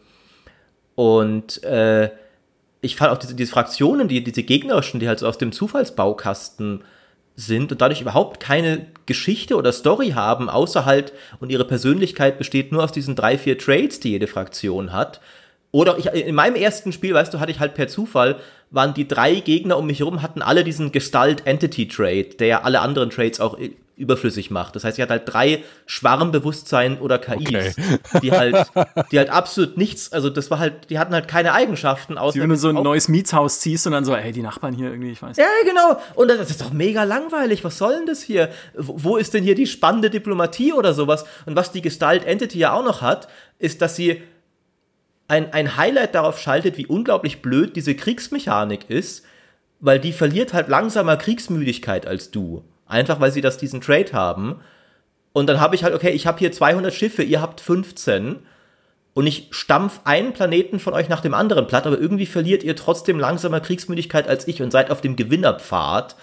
und 0.94 1.62
äh, 1.64 2.10
ich 2.80 2.96
fand 2.96 3.12
auch 3.12 3.18
diese, 3.18 3.34
diese 3.34 3.52
Fraktionen, 3.52 4.08
die, 4.08 4.24
diese 4.24 4.42
gegnerischen, 4.42 5.00
die 5.00 5.08
halt 5.08 5.18
so 5.18 5.26
aus 5.26 5.38
dem 5.38 5.52
Zufallsbaukasten 5.52 6.82
sind 7.38 7.70
und 7.70 7.80
dadurch 7.80 8.00
überhaupt 8.00 8.40
keine 8.40 8.86
Geschichte 9.06 9.54
oder 9.56 9.72
Story 9.72 10.10
haben, 10.10 10.50
außer 10.50 10.84
halt, 10.84 11.12
und 11.38 11.50
ihre 11.50 11.64
Persönlichkeit 11.64 12.36
besteht 12.36 12.72
nur 12.72 12.82
aus 12.82 12.90
diesen 12.90 13.14
drei, 13.14 13.38
vier 13.38 13.56
Trades, 13.56 14.00
die 14.00 14.10
jede 14.10 14.26
Fraktion 14.26 14.92
hat. 14.92 15.20
Oder 15.70 15.98
ich, 15.98 16.06
in 16.06 16.34
meinem 16.34 16.56
ersten 16.56 16.92
Spiel, 16.92 17.14
weißt 17.14 17.32
du, 17.32 17.38
hatte 17.38 17.52
ich 17.52 17.60
halt 17.60 17.74
per 17.74 17.86
Zufall, 17.86 18.40
waren 18.70 18.92
die 18.92 19.06
drei 19.06 19.36
Gegner 19.36 19.78
um 19.78 19.86
mich 19.86 20.00
herum, 20.00 20.20
hatten 20.20 20.42
alle 20.42 20.64
diesen 20.64 20.90
Gestalt-Entity-Trade, 20.90 22.36
der 22.40 22.46
ja 22.48 22.62
alle 22.62 22.80
anderen 22.80 23.10
Trades 23.10 23.38
auch 23.38 23.56
überflüssig 23.98 24.50
macht. 24.50 24.76
Das 24.76 24.84
heißt, 24.84 24.96
sie 24.96 25.02
hat 25.02 25.10
halt 25.10 25.22
drei 25.26 25.64
Schwarmbewusstsein 25.86 26.98
oder 27.00 27.18
KIs, 27.18 27.76
okay. 27.76 28.20
die 28.22 28.32
halt, 28.32 28.66
die 29.10 29.18
halt 29.18 29.28
absolut 29.28 29.76
nichts, 29.76 30.12
also 30.12 30.30
das 30.30 30.50
war 30.50 30.60
halt, 30.60 30.88
die 30.88 30.98
hatten 30.98 31.12
halt 31.12 31.26
keine 31.26 31.52
Eigenschaften 31.52 32.16
außer. 32.16 32.40
Wenn 32.40 32.48
du 32.48 32.56
so 32.56 32.68
ein 32.68 32.76
neues 32.76 33.08
Mietshaus 33.08 33.58
ziehst 33.60 33.86
und 33.86 33.92
dann 33.92 34.04
so, 34.04 34.14
ey, 34.14 34.32
die 34.32 34.42
Nachbarn 34.42 34.72
hier 34.72 34.90
irgendwie, 34.90 35.10
ich 35.10 35.20
weiß. 35.20 35.36
Ja, 35.36 35.46
genau. 35.64 36.00
Und 36.14 36.28
das 36.28 36.48
ist 36.48 36.60
doch 36.60 36.72
mega 36.72 37.02
langweilig. 37.02 37.64
Was 37.64 37.76
soll 37.76 37.96
denn 37.96 38.06
das 38.06 38.22
hier? 38.22 38.50
Wo 38.74 39.16
ist 39.16 39.34
denn 39.34 39.42
hier 39.42 39.56
die 39.56 39.66
spannende 39.66 40.10
Diplomatie 40.10 40.72
oder 40.72 40.94
sowas? 40.94 41.24
Und 41.44 41.56
was 41.56 41.72
die 41.72 41.82
Gestalt 41.82 42.24
Entity 42.24 42.60
ja 42.60 42.72
auch 42.72 42.84
noch 42.84 43.02
hat, 43.02 43.28
ist, 43.58 43.82
dass 43.82 43.96
sie 43.96 44.22
ein, 45.26 45.52
ein 45.52 45.76
Highlight 45.76 46.14
darauf 46.14 46.38
schaltet, 46.38 46.78
wie 46.78 46.86
unglaublich 46.86 47.42
blöd 47.42 47.74
diese 47.74 47.94
Kriegsmechanik 47.94 48.88
ist, 48.88 49.24
weil 49.80 49.98
die 49.98 50.12
verliert 50.12 50.52
halt 50.52 50.68
langsamer 50.68 51.16
Kriegsmüdigkeit 51.16 52.06
als 52.06 52.30
du. 52.30 52.64
Einfach 52.88 53.20
weil 53.20 53.30
sie 53.30 53.42
das 53.42 53.58
diesen 53.58 53.80
Trade 53.80 54.12
haben. 54.12 54.60
Und 55.32 55.46
dann 55.46 55.60
habe 55.60 55.74
ich 55.76 55.84
halt, 55.84 55.94
okay, 55.94 56.10
ich 56.10 56.26
habe 56.26 56.38
hier 56.38 56.50
200 56.50 56.92
Schiffe, 56.92 57.22
ihr 57.22 57.40
habt 57.40 57.60
15. 57.60 58.36
Und 59.14 59.26
ich 59.26 59.48
stampf 59.50 60.00
einen 60.04 60.32
Planeten 60.32 60.78
von 60.78 60.94
euch 60.94 61.08
nach 61.08 61.20
dem 61.20 61.34
anderen 61.34 61.66
platt, 61.66 61.86
aber 61.86 61.98
irgendwie 61.98 62.26
verliert 62.26 62.62
ihr 62.62 62.76
trotzdem 62.76 63.18
langsamer 63.18 63.60
Kriegsmüdigkeit 63.60 64.28
als 64.28 64.48
ich 64.48 64.62
und 64.62 64.70
seid 64.70 64.90
auf 64.90 65.00
dem 65.00 65.16
Gewinnerpfad. 65.16 66.16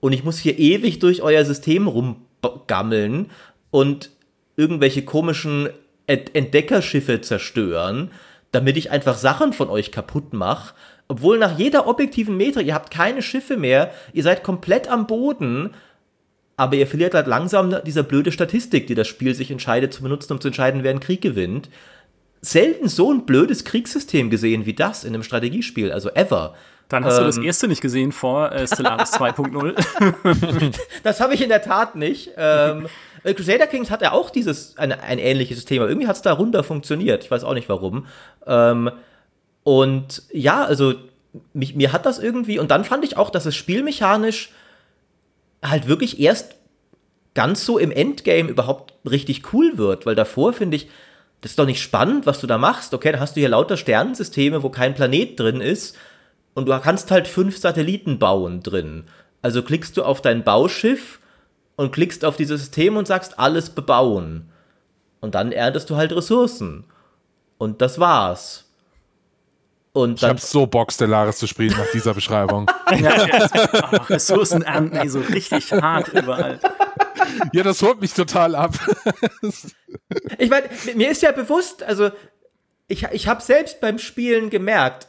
Und 0.00 0.12
ich 0.12 0.24
muss 0.24 0.38
hier 0.38 0.58
ewig 0.58 0.98
durch 0.98 1.22
euer 1.22 1.44
System 1.44 1.86
rumgammeln 1.86 3.30
und 3.70 4.10
irgendwelche 4.56 5.04
komischen 5.04 5.68
Entdeckerschiffe 6.06 7.20
zerstören, 7.20 8.10
damit 8.52 8.76
ich 8.76 8.90
einfach 8.90 9.16
Sachen 9.16 9.52
von 9.52 9.70
euch 9.70 9.92
kaputt 9.92 10.32
mache. 10.32 10.74
Obwohl 11.06 11.38
nach 11.38 11.58
jeder 11.58 11.86
objektiven 11.86 12.36
Metrik, 12.36 12.66
ihr 12.66 12.74
habt 12.74 12.90
keine 12.90 13.22
Schiffe 13.22 13.56
mehr, 13.56 13.92
ihr 14.12 14.22
seid 14.22 14.42
komplett 14.42 14.88
am 14.88 15.06
Boden 15.06 15.70
aber 16.60 16.76
ihr 16.76 16.86
verliert 16.86 17.14
halt 17.14 17.26
langsam 17.26 17.74
diese 17.86 18.04
blöde 18.04 18.32
Statistik, 18.32 18.86
die 18.86 18.94
das 18.94 19.08
Spiel 19.08 19.34
sich 19.34 19.50
entscheidet 19.50 19.94
zu 19.94 20.02
benutzen, 20.02 20.34
um 20.34 20.42
zu 20.42 20.48
entscheiden, 20.48 20.82
wer 20.82 20.90
einen 20.90 21.00
Krieg 21.00 21.22
gewinnt. 21.22 21.70
Selten 22.42 22.86
so 22.86 23.10
ein 23.10 23.24
blödes 23.24 23.64
Kriegssystem 23.64 24.28
gesehen 24.28 24.66
wie 24.66 24.74
das 24.74 25.04
in 25.04 25.14
einem 25.14 25.22
Strategiespiel, 25.22 25.90
also 25.90 26.10
ever. 26.10 26.54
Dann 26.90 27.02
hast 27.06 27.14
ähm, 27.14 27.20
du 27.20 27.26
das 27.28 27.36
ähm. 27.38 27.44
erste 27.44 27.66
nicht 27.66 27.80
gesehen 27.80 28.12
vor 28.12 28.52
äh, 28.52 28.66
Stellaris 28.66 29.14
2.0. 29.14 30.74
das 31.02 31.20
habe 31.20 31.32
ich 31.32 31.40
in 31.40 31.48
der 31.48 31.62
Tat 31.62 31.96
nicht. 31.96 32.32
Ähm, 32.36 32.88
äh, 33.24 33.32
Crusader 33.32 33.66
Kings 33.66 33.90
hat 33.90 34.02
ja 34.02 34.12
auch 34.12 34.28
dieses, 34.28 34.76
ein, 34.76 34.92
ein 34.92 35.18
ähnliches 35.18 35.56
System, 35.56 35.80
aber 35.80 35.90
irgendwie 35.90 36.08
hat 36.08 36.16
es 36.16 36.22
da 36.22 36.34
runter 36.34 36.62
funktioniert. 36.62 37.24
Ich 37.24 37.30
weiß 37.30 37.42
auch 37.42 37.54
nicht 37.54 37.70
warum. 37.70 38.06
Ähm, 38.46 38.90
und 39.62 40.24
ja, 40.30 40.62
also 40.62 40.92
mich, 41.54 41.74
mir 41.74 41.94
hat 41.94 42.04
das 42.04 42.18
irgendwie, 42.18 42.58
und 42.58 42.70
dann 42.70 42.84
fand 42.84 43.02
ich 43.02 43.16
auch, 43.16 43.30
dass 43.30 43.46
es 43.46 43.56
spielmechanisch 43.56 44.52
halt 45.62 45.86
wirklich 45.86 46.20
erst 46.20 46.56
ganz 47.34 47.64
so 47.64 47.78
im 47.78 47.90
Endgame 47.90 48.50
überhaupt 48.50 48.94
richtig 49.08 49.52
cool 49.52 49.78
wird, 49.78 50.06
weil 50.06 50.14
davor 50.14 50.52
finde 50.52 50.76
ich, 50.76 50.88
das 51.40 51.52
ist 51.52 51.58
doch 51.58 51.66
nicht 51.66 51.82
spannend, 51.82 52.26
was 52.26 52.40
du 52.40 52.46
da 52.46 52.58
machst. 52.58 52.92
Okay, 52.92 53.12
dann 53.12 53.20
hast 53.20 53.36
du 53.36 53.40
hier 53.40 53.48
lauter 53.48 53.76
Sternensysteme, 53.76 54.62
wo 54.62 54.68
kein 54.68 54.94
Planet 54.94 55.38
drin 55.38 55.60
ist 55.60 55.96
und 56.54 56.68
du 56.68 56.78
kannst 56.80 57.10
halt 57.10 57.28
fünf 57.28 57.58
Satelliten 57.58 58.18
bauen 58.18 58.62
drin. 58.62 59.04
Also 59.42 59.62
klickst 59.62 59.96
du 59.96 60.02
auf 60.02 60.20
dein 60.20 60.44
Bauschiff 60.44 61.20
und 61.76 61.92
klickst 61.92 62.24
auf 62.24 62.36
dieses 62.36 62.60
System 62.60 62.96
und 62.96 63.06
sagst 63.06 63.38
alles 63.38 63.70
bebauen. 63.70 64.50
Und 65.20 65.34
dann 65.34 65.52
erntest 65.52 65.88
du 65.88 65.96
halt 65.96 66.12
Ressourcen. 66.12 66.84
Und 67.56 67.80
das 67.80 67.98
war's. 67.98 68.69
Und 69.92 70.22
ich 70.22 70.28
habe 70.28 70.40
so 70.40 70.66
Bock, 70.66 70.92
Stellaris 70.92 71.38
zu 71.38 71.46
spielen 71.46 71.76
nach 71.76 71.90
dieser 71.92 72.14
Beschreibung. 72.14 72.70
ja, 73.00 73.48
oh, 73.92 73.96
Ressourcen 74.08 74.62
ernten, 74.62 74.96
ey, 74.96 75.08
so 75.08 75.20
richtig 75.20 75.72
hart 75.72 76.08
überall. 76.08 76.60
Ja, 77.52 77.62
das 77.62 77.82
holt 77.82 78.00
mich 78.00 78.12
total 78.12 78.54
ab. 78.54 78.74
ich 80.38 80.50
meine, 80.50 80.68
mir 80.94 81.10
ist 81.10 81.22
ja 81.22 81.32
bewusst, 81.32 81.82
also 81.82 82.10
ich, 82.86 83.04
ich 83.12 83.28
habe 83.28 83.42
selbst 83.42 83.80
beim 83.80 83.98
Spielen 83.98 84.50
gemerkt, 84.50 85.08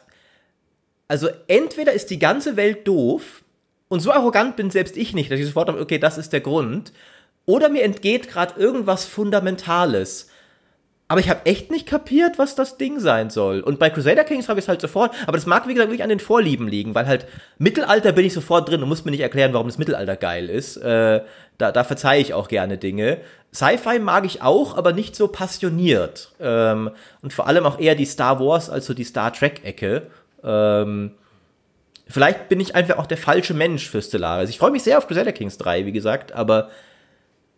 also 1.08 1.28
entweder 1.46 1.92
ist 1.92 2.10
die 2.10 2.18
ganze 2.18 2.56
Welt 2.56 2.86
doof 2.88 3.42
und 3.88 4.00
so 4.00 4.10
arrogant 4.12 4.56
bin 4.56 4.70
selbst 4.70 4.96
ich 4.96 5.12
nicht, 5.14 5.30
dass 5.30 5.38
ich 5.38 5.46
sofort 5.46 5.68
habe, 5.68 5.80
okay, 5.80 5.98
das 5.98 6.18
ist 6.18 6.32
der 6.32 6.40
Grund, 6.40 6.92
oder 7.44 7.68
mir 7.68 7.82
entgeht 7.82 8.28
gerade 8.28 8.58
irgendwas 8.58 9.04
Fundamentales. 9.04 10.28
Aber 11.12 11.20
ich 11.20 11.28
habe 11.28 11.44
echt 11.44 11.70
nicht 11.70 11.86
kapiert, 11.86 12.38
was 12.38 12.54
das 12.54 12.78
Ding 12.78 12.98
sein 12.98 13.28
soll. 13.28 13.60
Und 13.60 13.78
bei 13.78 13.90
Crusader 13.90 14.24
Kings 14.24 14.48
habe 14.48 14.58
ich 14.58 14.64
es 14.64 14.68
halt 14.70 14.80
sofort, 14.80 15.12
aber 15.26 15.36
das 15.36 15.44
mag, 15.44 15.68
wie 15.68 15.74
gesagt, 15.74 15.90
wirklich 15.90 16.02
an 16.02 16.08
den 16.08 16.20
Vorlieben 16.20 16.68
liegen, 16.68 16.94
weil 16.94 17.06
halt 17.06 17.26
Mittelalter 17.58 18.12
bin 18.12 18.24
ich 18.24 18.32
sofort 18.32 18.70
drin 18.70 18.82
und 18.82 18.88
muss 18.88 19.04
mir 19.04 19.10
nicht 19.10 19.20
erklären, 19.20 19.52
warum 19.52 19.66
das 19.66 19.76
Mittelalter 19.76 20.16
geil 20.16 20.48
ist. 20.48 20.78
Äh, 20.78 21.20
da, 21.58 21.70
da 21.70 21.84
verzeihe 21.84 22.22
ich 22.22 22.32
auch 22.32 22.48
gerne 22.48 22.78
Dinge. 22.78 23.18
Sci-Fi 23.54 23.98
mag 23.98 24.24
ich 24.24 24.40
auch, 24.40 24.74
aber 24.78 24.94
nicht 24.94 25.14
so 25.14 25.28
passioniert. 25.28 26.32
Ähm, 26.40 26.92
und 27.20 27.34
vor 27.34 27.46
allem 27.46 27.66
auch 27.66 27.78
eher 27.78 27.94
die 27.94 28.06
Star 28.06 28.40
Wars 28.40 28.70
als 28.70 28.86
so 28.86 28.94
die 28.94 29.04
Star 29.04 29.34
Trek-Ecke. 29.34 30.06
Ähm, 30.42 31.10
vielleicht 32.08 32.48
bin 32.48 32.58
ich 32.58 32.74
einfach 32.74 32.96
auch 32.96 33.06
der 33.06 33.18
falsche 33.18 33.52
Mensch 33.52 33.86
für 33.86 34.00
Stellaris. 34.00 34.48
Ich 34.48 34.56
freue 34.56 34.70
mich 34.70 34.82
sehr 34.82 34.96
auf 34.96 35.08
Crusader 35.08 35.32
Kings 35.32 35.58
3, 35.58 35.84
wie 35.84 35.92
gesagt, 35.92 36.32
aber 36.32 36.70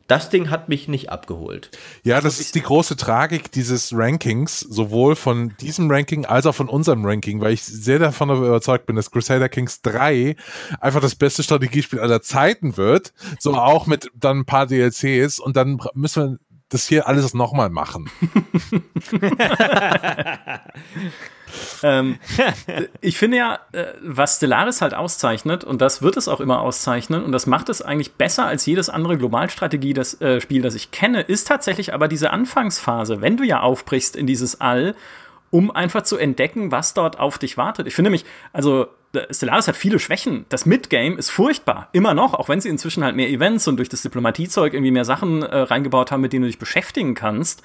das 0.06 0.28
Ding 0.28 0.50
hat 0.50 0.68
mich 0.68 0.88
nicht 0.88 1.10
abgeholt. 1.10 1.70
Ja, 2.02 2.20
das 2.20 2.40
ist 2.40 2.54
die 2.54 2.62
große 2.62 2.96
Tragik 2.96 3.50
dieses 3.52 3.92
Rankings, 3.94 4.60
sowohl 4.60 5.16
von 5.16 5.54
diesem 5.60 5.90
Ranking 5.90 6.26
als 6.26 6.46
auch 6.46 6.54
von 6.54 6.68
unserem 6.68 7.04
Ranking, 7.04 7.40
weil 7.40 7.52
ich 7.52 7.64
sehr 7.64 7.98
davon 7.98 8.30
überzeugt 8.30 8.86
bin, 8.86 8.96
dass 8.96 9.10
Crusader 9.10 9.48
Kings 9.48 9.82
3 9.82 10.36
einfach 10.80 11.00
das 11.00 11.14
beste 11.14 11.42
Strategiespiel 11.42 12.00
aller 12.00 12.22
Zeiten 12.22 12.76
wird, 12.76 13.12
so 13.38 13.54
auch 13.54 13.86
mit 13.86 14.10
dann 14.14 14.40
ein 14.40 14.44
paar 14.44 14.66
DLCs 14.66 15.38
und 15.38 15.56
dann 15.56 15.80
müssen 15.94 16.22
wir 16.22 16.38
das 16.68 16.86
hier 16.86 17.08
alles 17.08 17.34
nochmal 17.34 17.70
machen. 17.70 18.10
ähm, 21.82 22.18
ich 23.00 23.18
finde 23.18 23.36
ja, 23.36 23.58
äh, 23.72 23.86
was 24.02 24.36
Stellaris 24.36 24.80
halt 24.80 24.94
auszeichnet, 24.94 25.64
und 25.64 25.80
das 25.80 26.02
wird 26.02 26.16
es 26.16 26.28
auch 26.28 26.40
immer 26.40 26.60
auszeichnen, 26.60 27.24
und 27.24 27.32
das 27.32 27.46
macht 27.46 27.68
es 27.68 27.82
eigentlich 27.82 28.14
besser 28.14 28.46
als 28.46 28.66
jedes 28.66 28.88
andere 28.88 29.18
Globalstrategie, 29.18 29.92
das 29.92 30.14
äh, 30.20 30.40
das 30.60 30.74
ich 30.74 30.90
kenne, 30.90 31.22
ist 31.22 31.48
tatsächlich 31.48 31.94
aber 31.94 32.08
diese 32.08 32.30
Anfangsphase, 32.30 33.20
wenn 33.20 33.36
du 33.36 33.44
ja 33.44 33.60
aufbrichst 33.60 34.16
in 34.16 34.26
dieses 34.26 34.60
All, 34.60 34.94
um 35.50 35.70
einfach 35.70 36.02
zu 36.02 36.16
entdecken, 36.16 36.72
was 36.72 36.94
dort 36.94 37.18
auf 37.20 37.38
dich 37.38 37.56
wartet. 37.56 37.86
Ich 37.86 37.94
finde 37.94 38.10
mich, 38.10 38.24
also 38.52 38.88
Stellaris 39.30 39.68
hat 39.68 39.76
viele 39.76 39.98
Schwächen. 39.98 40.46
Das 40.48 40.66
Midgame 40.66 41.16
ist 41.16 41.30
furchtbar, 41.30 41.88
immer 41.92 42.14
noch, 42.14 42.34
auch 42.34 42.48
wenn 42.48 42.60
sie 42.60 42.68
inzwischen 42.68 43.04
halt 43.04 43.16
mehr 43.16 43.28
Events 43.28 43.68
und 43.68 43.76
durch 43.76 43.88
das 43.88 44.02
Diplomatiezeug 44.02 44.74
irgendwie 44.74 44.90
mehr 44.90 45.04
Sachen 45.04 45.42
äh, 45.42 45.56
reingebaut 45.58 46.10
haben, 46.10 46.20
mit 46.20 46.32
denen 46.32 46.42
du 46.42 46.48
dich 46.48 46.58
beschäftigen 46.58 47.14
kannst. 47.14 47.62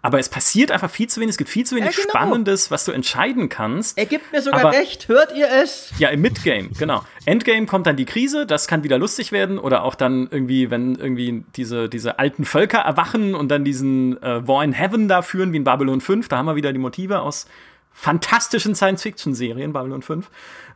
Aber 0.00 0.20
es 0.20 0.28
passiert 0.28 0.70
einfach 0.70 0.90
viel 0.90 1.08
zu 1.08 1.20
wenig, 1.20 1.30
es 1.30 1.38
gibt 1.38 1.50
viel 1.50 1.66
zu 1.66 1.74
wenig 1.74 1.96
ja, 1.96 2.02
genau. 2.04 2.10
Spannendes, 2.10 2.70
was 2.70 2.84
du 2.84 2.92
entscheiden 2.92 3.48
kannst. 3.48 3.98
Er 3.98 4.06
gibt 4.06 4.30
mir 4.30 4.40
sogar 4.40 4.60
aber, 4.60 4.72
recht, 4.72 5.08
hört 5.08 5.34
ihr 5.34 5.48
es? 5.50 5.92
Ja, 5.98 6.08
im 6.10 6.20
Midgame, 6.20 6.68
genau. 6.78 7.02
Endgame 7.24 7.66
kommt 7.66 7.86
dann 7.88 7.96
die 7.96 8.04
Krise, 8.04 8.46
das 8.46 8.68
kann 8.68 8.84
wieder 8.84 8.96
lustig 8.96 9.32
werden. 9.32 9.58
Oder 9.58 9.82
auch 9.82 9.96
dann 9.96 10.28
irgendwie, 10.30 10.70
wenn 10.70 10.94
irgendwie 10.94 11.44
diese, 11.56 11.88
diese 11.88 12.20
alten 12.20 12.44
Völker 12.44 12.78
erwachen 12.78 13.34
und 13.34 13.48
dann 13.48 13.64
diesen 13.64 14.22
äh, 14.22 14.46
War 14.46 14.62
in 14.62 14.72
Heaven 14.72 15.08
da 15.08 15.22
führen, 15.22 15.52
wie 15.52 15.56
in 15.56 15.64
Babylon 15.64 16.00
5. 16.00 16.28
Da 16.28 16.38
haben 16.38 16.46
wir 16.46 16.54
wieder 16.54 16.72
die 16.72 16.78
Motive 16.78 17.20
aus 17.20 17.46
fantastischen 17.92 18.76
Science-Fiction-Serien, 18.76 19.72
Babylon 19.72 20.02
5. 20.02 20.30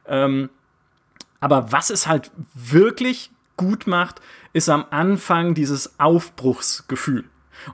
Ähm, 0.08 0.50
aber 1.38 1.70
was 1.70 1.90
es 1.90 2.08
halt 2.08 2.32
wirklich 2.54 3.30
gut 3.56 3.86
macht, 3.86 4.20
ist 4.52 4.68
am 4.68 4.84
Anfang 4.90 5.54
dieses 5.54 5.98
Aufbruchsgefühl. 6.00 7.24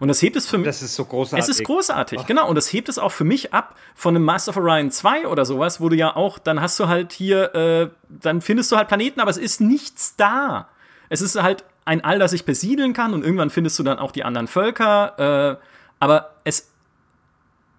Und 0.00 0.08
das 0.08 0.22
hebt 0.22 0.36
es 0.36 0.46
für 0.46 0.58
mich. 0.58 0.66
Das 0.66 0.82
ist 0.82 0.94
so 0.94 1.04
großartig. 1.04 1.48
Es 1.48 1.48
ist 1.48 1.64
großartig, 1.64 2.20
Ach. 2.22 2.26
genau. 2.26 2.48
Und 2.48 2.54
das 2.54 2.72
hebt 2.72 2.88
es 2.88 2.98
auch 2.98 3.12
für 3.12 3.24
mich 3.24 3.52
ab 3.52 3.76
von 3.94 4.14
einem 4.14 4.24
Master 4.24 4.50
of 4.50 4.56
Orion 4.56 4.90
2 4.90 5.26
oder 5.26 5.44
sowas, 5.44 5.80
wo 5.80 5.88
du 5.88 5.96
ja 5.96 6.14
auch, 6.14 6.38
dann 6.38 6.60
hast 6.60 6.78
du 6.80 6.88
halt 6.88 7.12
hier, 7.12 7.54
äh, 7.54 7.90
dann 8.08 8.40
findest 8.40 8.72
du 8.72 8.76
halt 8.76 8.88
Planeten, 8.88 9.20
aber 9.20 9.30
es 9.30 9.38
ist 9.38 9.60
nichts 9.60 10.16
da. 10.16 10.68
Es 11.08 11.20
ist 11.20 11.40
halt 11.40 11.64
ein 11.84 12.04
All, 12.04 12.18
das 12.18 12.32
sich 12.32 12.44
besiedeln 12.44 12.92
kann 12.92 13.14
und 13.14 13.24
irgendwann 13.24 13.50
findest 13.50 13.78
du 13.78 13.82
dann 13.82 13.98
auch 13.98 14.12
die 14.12 14.24
anderen 14.24 14.46
Völker. 14.46 15.58
Äh, 15.58 15.64
aber 16.00 16.34
es, 16.44 16.70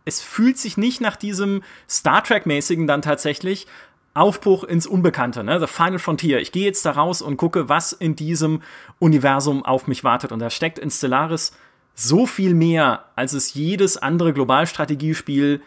es 0.05 0.21
fühlt 0.21 0.57
sich 0.57 0.77
nicht 0.77 0.99
nach 0.99 1.15
diesem 1.15 1.63
Star 1.87 2.23
Trek-mäßigen 2.23 2.87
dann 2.87 3.01
tatsächlich 3.01 3.67
Aufbruch 4.15 4.63
ins 4.63 4.87
Unbekannte, 4.87 5.43
ne? 5.43 5.59
The 5.59 5.67
Final 5.67 5.99
Frontier. 5.99 6.39
Ich 6.39 6.51
gehe 6.51 6.65
jetzt 6.65 6.85
da 6.85 6.91
raus 6.91 7.21
und 7.21 7.37
gucke, 7.37 7.69
was 7.69 7.93
in 7.93 8.15
diesem 8.15 8.61
Universum 8.97 9.63
auf 9.63 9.87
mich 9.87 10.03
wartet. 10.03 10.31
Und 10.31 10.39
da 10.39 10.49
steckt 10.49 10.79
in 10.79 10.89
Stellaris 10.89 11.53
so 11.99 12.25
viel 12.25 12.53
mehr, 12.53 13.05
als 13.15 13.33
es 13.33 13.53
jedes 13.53 13.97
andere 13.97 14.31
Globalstrategiespiel 14.33 15.61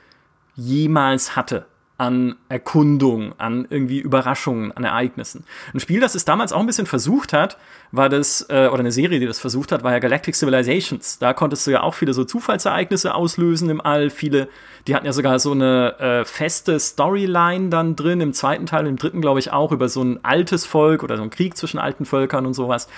jemals 0.55 1.37
hatte 1.37 1.67
an 1.99 2.37
Erkundung, 2.49 3.35
an 3.39 3.67
irgendwie 3.69 4.01
Überraschungen, 4.01 4.73
an 4.73 4.83
Ereignissen. 4.83 5.45
Ein 5.73 5.79
Spiel, 5.79 6.01
das 6.01 6.15
es 6.15 6.25
damals 6.25 6.53
auch 6.53 6.59
ein 6.59 6.67
bisschen 6.67 6.87
versucht 6.87 7.33
hat, 7.33 7.59
war 7.93 8.09
das, 8.09 8.47
äh, 8.49 8.67
oder 8.67 8.81
eine 8.81 8.91
Serie, 8.91 9.21
die 9.21 9.27
das 9.27 9.39
versucht 9.39 9.71
hat, 9.71 9.85
war 9.85 9.93
ja 9.93 9.99
Galactic 9.99 10.35
Civilizations. 10.35 11.19
Da 11.19 11.35
konntest 11.35 11.67
du 11.67 11.71
ja 11.71 11.83
auch 11.83 11.95
viele 11.95 12.15
so 12.15 12.25
Zufallsereignisse 12.25 13.15
auslösen 13.15 13.71
im 13.71 13.81
All. 13.81 14.11
Viele, 14.11 14.49
die 14.89 14.97
hatten 14.97 15.07
ja 15.07 15.13
sogar 15.13 15.39
so 15.39 15.53
eine 15.53 15.99
äh, 16.01 16.25
feste 16.25 16.81
Storyline 16.81 17.69
dann 17.69 17.95
drin, 17.95 18.21
im 18.21 18.33
zweiten 18.33 18.67
Teil, 18.67 18.87
im 18.87 18.97
dritten 18.97 19.21
glaube 19.21 19.39
ich 19.39 19.53
auch, 19.53 19.71
über 19.71 19.89
so 19.89 20.03
ein 20.03 20.25
altes 20.25 20.65
Volk 20.65 21.05
oder 21.05 21.17
so 21.17 21.23
einen 21.23 21.31
Krieg 21.31 21.57
zwischen 21.57 21.79
alten 21.79 22.07
Völkern 22.07 22.47
und 22.47 22.55
sowas 22.55 22.89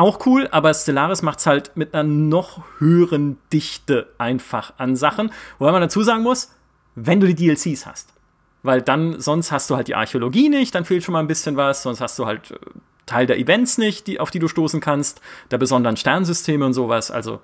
auch 0.00 0.26
cool, 0.26 0.48
aber 0.50 0.72
Stellaris 0.72 1.22
macht 1.22 1.40
es 1.40 1.46
halt 1.46 1.76
mit 1.76 1.94
einer 1.94 2.04
noch 2.04 2.62
höheren 2.78 3.38
Dichte 3.52 4.08
einfach 4.18 4.72
an 4.78 4.96
Sachen. 4.96 5.30
Wobei 5.58 5.72
man 5.72 5.82
dazu 5.82 6.02
sagen 6.02 6.22
muss, 6.22 6.50
wenn 6.94 7.20
du 7.20 7.26
die 7.26 7.34
DLCs 7.34 7.86
hast. 7.86 8.12
Weil 8.62 8.82
dann, 8.82 9.20
sonst 9.20 9.52
hast 9.52 9.70
du 9.70 9.76
halt 9.76 9.88
die 9.88 9.94
Archäologie 9.94 10.48
nicht, 10.48 10.74
dann 10.74 10.84
fehlt 10.84 11.04
schon 11.04 11.12
mal 11.12 11.20
ein 11.20 11.28
bisschen 11.28 11.56
was, 11.56 11.82
sonst 11.82 12.00
hast 12.00 12.18
du 12.18 12.26
halt 12.26 12.50
äh, 12.50 12.56
Teil 13.06 13.26
der 13.26 13.38
Events 13.38 13.78
nicht, 13.78 14.06
die, 14.06 14.20
auf 14.20 14.30
die 14.30 14.38
du 14.38 14.48
stoßen 14.48 14.80
kannst, 14.80 15.20
der 15.50 15.58
besonderen 15.58 15.96
Sternsysteme 15.96 16.64
und 16.64 16.72
sowas. 16.72 17.10
Also 17.10 17.40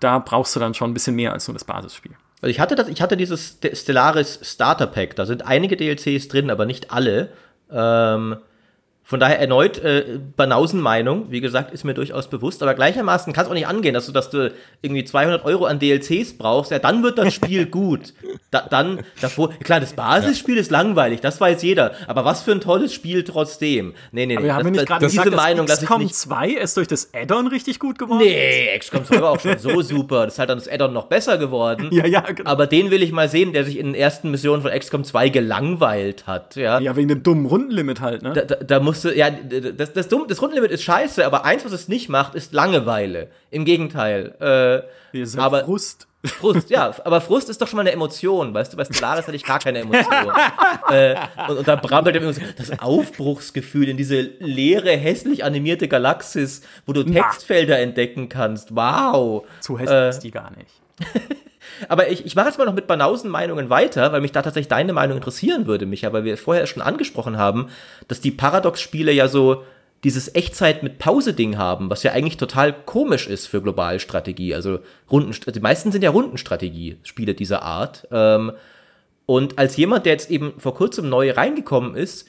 da 0.00 0.18
brauchst 0.18 0.54
du 0.56 0.60
dann 0.60 0.74
schon 0.74 0.90
ein 0.90 0.94
bisschen 0.94 1.16
mehr 1.16 1.32
als 1.32 1.48
nur 1.48 1.54
das 1.54 1.64
Basisspiel. 1.64 2.12
Also 2.42 2.50
ich 2.50 2.60
hatte 2.60 2.74
das, 2.74 2.88
ich 2.88 3.00
hatte 3.00 3.16
dieses 3.16 3.58
Stellaris 3.72 4.40
Starter 4.42 4.86
Pack, 4.86 5.16
da 5.16 5.26
sind 5.26 5.46
einige 5.46 5.76
DLCs 5.76 6.28
drin, 6.28 6.50
aber 6.50 6.66
nicht 6.66 6.90
alle. 6.90 7.32
Ähm, 7.70 8.36
von 9.08 9.20
daher 9.20 9.38
erneut 9.38 9.78
äh, 9.78 10.18
Banausen-Meinung, 10.36 11.30
wie 11.30 11.40
gesagt, 11.40 11.72
ist 11.72 11.84
mir 11.84 11.94
durchaus 11.94 12.26
bewusst, 12.26 12.60
aber 12.60 12.74
gleichermaßen 12.74 13.32
kann 13.32 13.44
es 13.44 13.48
auch 13.48 13.54
nicht 13.54 13.68
angehen, 13.68 13.94
dass 13.94 14.06
du, 14.06 14.12
dass 14.12 14.30
du 14.30 14.52
irgendwie 14.82 15.04
200 15.04 15.44
Euro 15.44 15.66
an 15.66 15.78
DLCs 15.78 16.36
brauchst, 16.36 16.72
ja, 16.72 16.80
dann 16.80 17.04
wird 17.04 17.16
das 17.16 17.32
Spiel 17.32 17.66
gut. 17.70 18.14
Da, 18.50 18.66
dann, 18.68 19.04
davor, 19.20 19.50
klar, 19.62 19.78
das 19.78 19.92
Basisspiel 19.92 20.56
ja. 20.56 20.60
ist 20.60 20.72
langweilig, 20.72 21.20
das 21.20 21.40
weiß 21.40 21.62
jeder, 21.62 21.92
aber 22.08 22.24
was 22.24 22.42
für 22.42 22.50
ein 22.50 22.60
tolles 22.60 22.92
Spiel 22.92 23.22
trotzdem. 23.22 23.94
Nee, 24.10 24.26
nee, 24.26 24.34
nee. 24.34 24.38
Aber 24.38 24.44
wir 24.44 24.54
haben 24.56 24.64
das, 24.64 24.72
nicht 24.72 24.86
gerade 24.86 25.06
diese 25.06 25.22
gesagt, 25.22 25.36
Meinung, 25.36 25.66
dass 25.66 25.82
XCOM 25.82 26.10
2 26.10 26.48
ist 26.48 26.76
durch 26.76 26.88
das 26.88 27.14
Add-on 27.14 27.46
richtig 27.46 27.78
gut 27.78 28.00
geworden? 28.00 28.24
Nee, 28.24 28.76
XCOM 28.76 29.04
2 29.04 29.20
war 29.20 29.30
auch 29.30 29.40
schon 29.40 29.56
so 29.58 29.82
super, 29.82 30.24
das 30.24 30.34
ist 30.34 30.38
halt 30.40 30.50
dann 30.50 30.58
das 30.58 30.66
Add-on 30.66 30.92
noch 30.92 31.06
besser 31.06 31.38
geworden. 31.38 31.88
ja, 31.92 32.06
ja, 32.08 32.22
genau. 32.22 32.50
Aber 32.50 32.66
den 32.66 32.90
will 32.90 33.04
ich 33.04 33.12
mal 33.12 33.28
sehen, 33.28 33.52
der 33.52 33.62
sich 33.62 33.78
in 33.78 33.86
den 33.86 33.94
ersten 33.94 34.32
Missionen 34.32 34.62
von 34.62 34.72
XCOM 34.72 35.04
2 35.04 35.28
gelangweilt 35.28 36.26
hat, 36.26 36.56
ja. 36.56 36.80
Ja, 36.80 36.96
wegen 36.96 37.06
dem 37.06 37.22
dummen 37.22 37.46
Rundenlimit 37.46 38.00
halt, 38.00 38.22
ne? 38.22 38.32
Da, 38.32 38.40
da, 38.40 38.56
da 38.56 38.80
muss 38.80 38.95
musste, 39.04 39.16
ja, 39.16 39.30
das, 39.30 39.92
das, 39.92 40.08
Dumm, 40.08 40.26
das 40.28 40.40
Rundenlimit 40.40 40.70
ist 40.70 40.82
scheiße, 40.82 41.24
aber 41.24 41.44
eins, 41.44 41.64
was 41.64 41.72
es 41.72 41.88
nicht 41.88 42.08
macht, 42.08 42.34
ist 42.34 42.52
Langeweile. 42.52 43.28
Im 43.50 43.64
Gegenteil. 43.64 44.34
Äh, 45.12 45.36
aber 45.38 45.64
Frust. 45.64 46.06
Frust, 46.24 46.70
ja, 46.70 46.92
aber 47.04 47.20
Frust 47.20 47.48
ist 47.48 47.62
doch 47.62 47.68
schon 47.68 47.76
mal 47.76 47.82
eine 47.82 47.92
Emotion, 47.92 48.52
weißt 48.52 48.72
du, 48.72 48.76
bei 48.76 48.84
Stellaris 48.84 49.26
hatte 49.26 49.36
ich 49.36 49.44
gar 49.44 49.60
keine 49.60 49.80
Emotion. 49.80 50.32
äh, 50.90 51.14
und, 51.48 51.58
und 51.58 51.68
da 51.68 51.76
brabbelt 51.76 52.16
er 52.16 52.52
das 52.56 52.78
Aufbruchsgefühl 52.80 53.88
in 53.88 53.96
diese 53.96 54.20
leere, 54.40 54.90
hässlich 54.90 55.44
animierte 55.44 55.86
Galaxis, 55.86 56.62
wo 56.84 56.92
du 56.92 57.04
Textfelder 57.04 57.78
entdecken 57.78 58.28
kannst. 58.28 58.74
Wow. 58.74 59.46
Zu 59.60 59.78
hässlich 59.78 59.96
äh, 59.96 60.08
ist 60.08 60.20
die 60.20 60.30
gar 60.32 60.50
nicht. 60.50 60.70
Aber 61.88 62.10
ich, 62.10 62.24
ich 62.26 62.34
mache 62.34 62.46
jetzt 62.46 62.58
mal 62.58 62.64
noch 62.64 62.74
mit 62.74 62.86
Banausen-Meinungen 62.86 63.70
weiter, 63.70 64.12
weil 64.12 64.20
mich 64.20 64.32
da 64.32 64.42
tatsächlich 64.42 64.68
deine 64.68 64.92
Meinung 64.92 65.16
interessieren 65.16 65.66
würde, 65.66 65.86
Micha, 65.86 66.12
weil 66.12 66.24
wir 66.24 66.36
vorher 66.36 66.66
schon 66.66 66.82
angesprochen 66.82 67.38
haben, 67.38 67.68
dass 68.08 68.20
die 68.20 68.30
Paradox-Spiele 68.30 69.12
ja 69.12 69.28
so 69.28 69.62
dieses 70.04 70.34
Echtzeit 70.34 70.82
mit 70.82 70.98
Pause-Ding 70.98 71.58
haben, 71.58 71.90
was 71.90 72.02
ja 72.02 72.12
eigentlich 72.12 72.36
total 72.36 72.72
komisch 72.72 73.26
ist 73.26 73.46
für 73.46 73.62
Globalstrategie. 73.62 74.54
Also 74.54 74.80
Runden, 75.10 75.34
die 75.52 75.60
meisten 75.60 75.90
sind 75.90 76.02
ja 76.02 76.10
Rundenstrategie-Spiele 76.10 77.34
dieser 77.34 77.62
Art. 77.62 78.06
Ähm, 78.10 78.52
und 79.24 79.58
als 79.58 79.76
jemand, 79.76 80.06
der 80.06 80.12
jetzt 80.12 80.30
eben 80.30 80.54
vor 80.58 80.74
kurzem 80.74 81.08
neu 81.08 81.32
reingekommen 81.32 81.96
ist, 81.96 82.28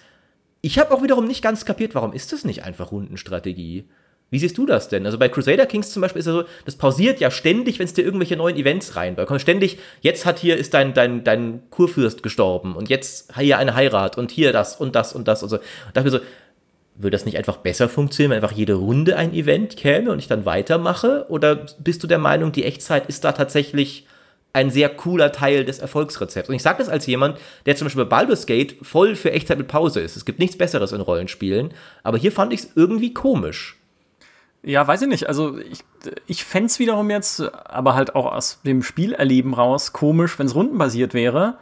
ich 0.61 0.79
habe 0.79 0.93
auch 0.93 1.03
wiederum 1.03 1.25
nicht 1.25 1.43
ganz 1.43 1.65
kapiert, 1.65 1.93
warum 1.93 2.13
ist 2.13 2.33
das 2.33 2.43
nicht 2.43 2.63
einfach 2.63 2.91
Rundenstrategie? 2.91 3.87
Wie 4.30 4.39
siehst 4.39 4.57
du 4.57 4.65
das 4.65 4.89
denn? 4.89 5.05
Also 5.05 5.17
bei 5.17 5.30
Crusader 5.30 5.65
Kings 5.65 5.91
zum 5.91 6.01
Beispiel 6.01 6.19
ist 6.19 6.28
es 6.28 6.34
so, 6.34 6.43
das 6.65 6.75
pausiert 6.75 7.21
ja 7.21 7.32
ständig, 7.32 7.80
wenn 7.80 7.86
es 7.86 7.93
dir 7.93 8.03
irgendwelche 8.03 8.36
neuen 8.36 8.57
Events 8.57 8.97
rein. 8.97 9.15
Da 9.15 9.25
kommt 9.25 9.41
ständig, 9.41 9.78
jetzt 10.01 10.25
hat 10.25 10.39
hier 10.39 10.57
ist 10.57 10.73
dein, 10.73 10.93
dein, 10.93 11.23
dein 11.23 11.61
Kurfürst 11.69 12.23
gestorben 12.23 12.75
und 12.75 12.89
jetzt 12.89 13.34
hier 13.38 13.57
eine 13.57 13.73
Heirat 13.73 14.17
und 14.17 14.32
hier 14.32 14.51
das 14.51 14.75
und 14.75 14.95
das 14.95 15.13
und 15.13 15.30
das 15.30 15.43
und 15.43 15.49
so. 15.49 15.55
Und 15.57 15.95
dachte 15.95 16.09
so, 16.09 16.19
würde 16.95 17.15
das 17.15 17.25
nicht 17.25 17.38
einfach 17.38 17.57
besser 17.57 17.88
funktionieren, 17.88 18.32
wenn 18.32 18.43
einfach 18.43 18.55
jede 18.55 18.73
Runde 18.73 19.15
ein 19.15 19.34
Event 19.34 19.78
käme 19.78 20.11
und 20.11 20.19
ich 20.19 20.28
dann 20.28 20.45
weitermache? 20.45 21.25
Oder 21.30 21.67
bist 21.80 22.03
du 22.03 22.07
der 22.07 22.17
Meinung, 22.17 22.51
die 22.51 22.65
Echtzeit 22.65 23.05
ist 23.07 23.23
da 23.23 23.32
tatsächlich 23.32 24.07
ein 24.51 24.71
sehr 24.71 24.89
cooler 24.89 25.32
Teil 25.32 25.63
des 25.63 25.80
Erfolgsrezepts? 25.80 26.49
Und 26.49 26.55
ich 26.55 26.63
sage 26.63 26.80
das 26.80 26.89
als 26.89 27.05
jemand, 27.05 27.38
der 27.65 27.78
zum 27.78 27.86
Beispiel 27.86 28.03
bei 28.03 28.09
Baldur's 28.09 28.45
Gate 28.45 28.75
voll 28.82 29.15
für 29.15 29.32
Echtzeit 29.32 29.57
mit 29.57 29.69
Pause 29.69 30.01
ist. 30.01 30.17
Es 30.17 30.25
gibt 30.25 30.39
nichts 30.39 30.57
Besseres 30.57 30.91
in 30.91 30.99
Rollenspielen, 30.99 31.73
aber 32.03 32.17
hier 32.17 32.34
fand 32.34 32.51
ich 32.51 32.61
es 32.61 32.71
irgendwie 32.75 33.13
komisch 33.13 33.78
Ja, 34.68 34.86
weiß 34.86 35.03
ich 35.03 35.07
nicht. 35.07 35.30
Also 35.30 35.57
ich, 35.59 35.86
ich 36.26 36.43
fände 36.43 36.68
es 36.68 36.78
wiederum 36.78 37.09
jetzt, 37.09 37.41
aber 37.41 37.95
halt 37.95 38.15
auch 38.15 38.26
aus 38.26 38.59
dem 38.65 38.84
Spielerleben 38.84 39.53
raus, 39.53 39.93
komisch, 39.93 40.38
wenn 40.38 40.47
es 40.47 40.55
rundenbasiert 40.55 41.13
wäre. 41.13 41.57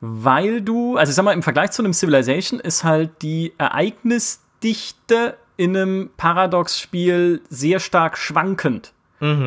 Weil 0.00 0.60
du, 0.60 0.96
also 0.96 1.10
ich 1.10 1.14
sag 1.14 1.22
mal, 1.22 1.32
im 1.32 1.44
Vergleich 1.44 1.70
zu 1.70 1.82
einem 1.82 1.92
Civilization 1.92 2.58
ist 2.58 2.82
halt 2.82 3.22
die 3.22 3.52
Ereignisdichte 3.56 5.36
in 5.56 5.76
einem 5.76 6.10
Paradox-Spiel 6.16 7.40
sehr 7.50 7.78
stark 7.78 8.18
schwankend. 8.18 8.92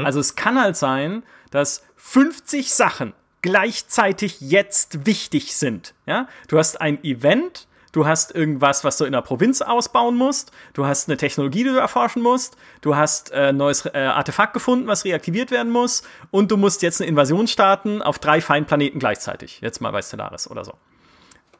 Also 0.05 0.19
es 0.19 0.35
kann 0.35 0.61
halt 0.61 0.77
sein, 0.77 1.23
dass 1.49 1.83
50 1.97 2.71
Sachen 2.71 3.13
gleichzeitig 3.41 4.39
jetzt 4.39 5.07
wichtig 5.07 5.55
sind. 5.55 5.95
Ja? 6.05 6.27
Du 6.47 6.59
hast 6.59 6.79
ein 6.79 7.03
Event, 7.03 7.67
du 7.93 8.05
hast 8.05 8.35
irgendwas, 8.35 8.83
was 8.83 8.97
du 8.97 9.05
in 9.05 9.13
der 9.13 9.21
Provinz 9.21 9.61
ausbauen 9.61 10.17
musst, 10.17 10.51
du 10.73 10.85
hast 10.85 11.07
eine 11.07 11.15
Technologie, 11.15 11.63
die 11.63 11.69
du 11.69 11.77
erforschen 11.77 12.21
musst, 12.21 12.57
du 12.81 12.97
hast 12.97 13.31
ein 13.31 13.41
äh, 13.41 13.53
neues 13.53 13.85
äh, 13.85 13.97
Artefakt 13.97 14.53
gefunden, 14.53 14.87
was 14.87 15.05
reaktiviert 15.05 15.51
werden 15.51 15.71
muss, 15.71 16.03
und 16.31 16.51
du 16.51 16.57
musst 16.57 16.81
jetzt 16.81 16.99
eine 16.99 17.09
Invasion 17.09 17.47
starten 17.47 18.01
auf 18.01 18.19
drei 18.19 18.41
Feinplaneten 18.41 18.99
gleichzeitig. 18.99 19.61
Jetzt 19.61 19.79
mal 19.79 19.91
bei 19.91 20.01
Stellaris 20.01 20.49
oder 20.51 20.65
so. 20.65 20.73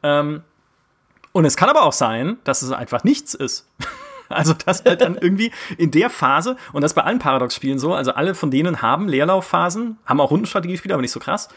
Ähm, 0.02 0.42
und 1.32 1.44
es 1.44 1.56
kann 1.56 1.70
aber 1.70 1.84
auch 1.84 1.92
sein, 1.92 2.38
dass 2.44 2.62
es 2.62 2.70
einfach 2.70 3.02
nichts 3.04 3.32
ist. 3.32 3.66
Also 4.30 4.54
das 4.54 4.82
halt 4.86 5.02
dann 5.02 5.18
irgendwie 5.18 5.52
in 5.76 5.90
der 5.90 6.08
Phase, 6.08 6.56
und 6.72 6.80
das 6.80 6.94
bei 6.94 7.02
allen 7.02 7.18
Paradox-Spielen 7.18 7.78
so, 7.78 7.92
also 7.92 8.12
alle 8.12 8.34
von 8.34 8.50
denen 8.50 8.80
haben 8.80 9.06
Leerlaufphasen, 9.06 9.98
haben 10.06 10.18
auch 10.18 10.30
Rundenstrategiespiele, 10.30 10.94
aber 10.94 11.02
nicht 11.02 11.12
so 11.12 11.20
krass. 11.20 11.50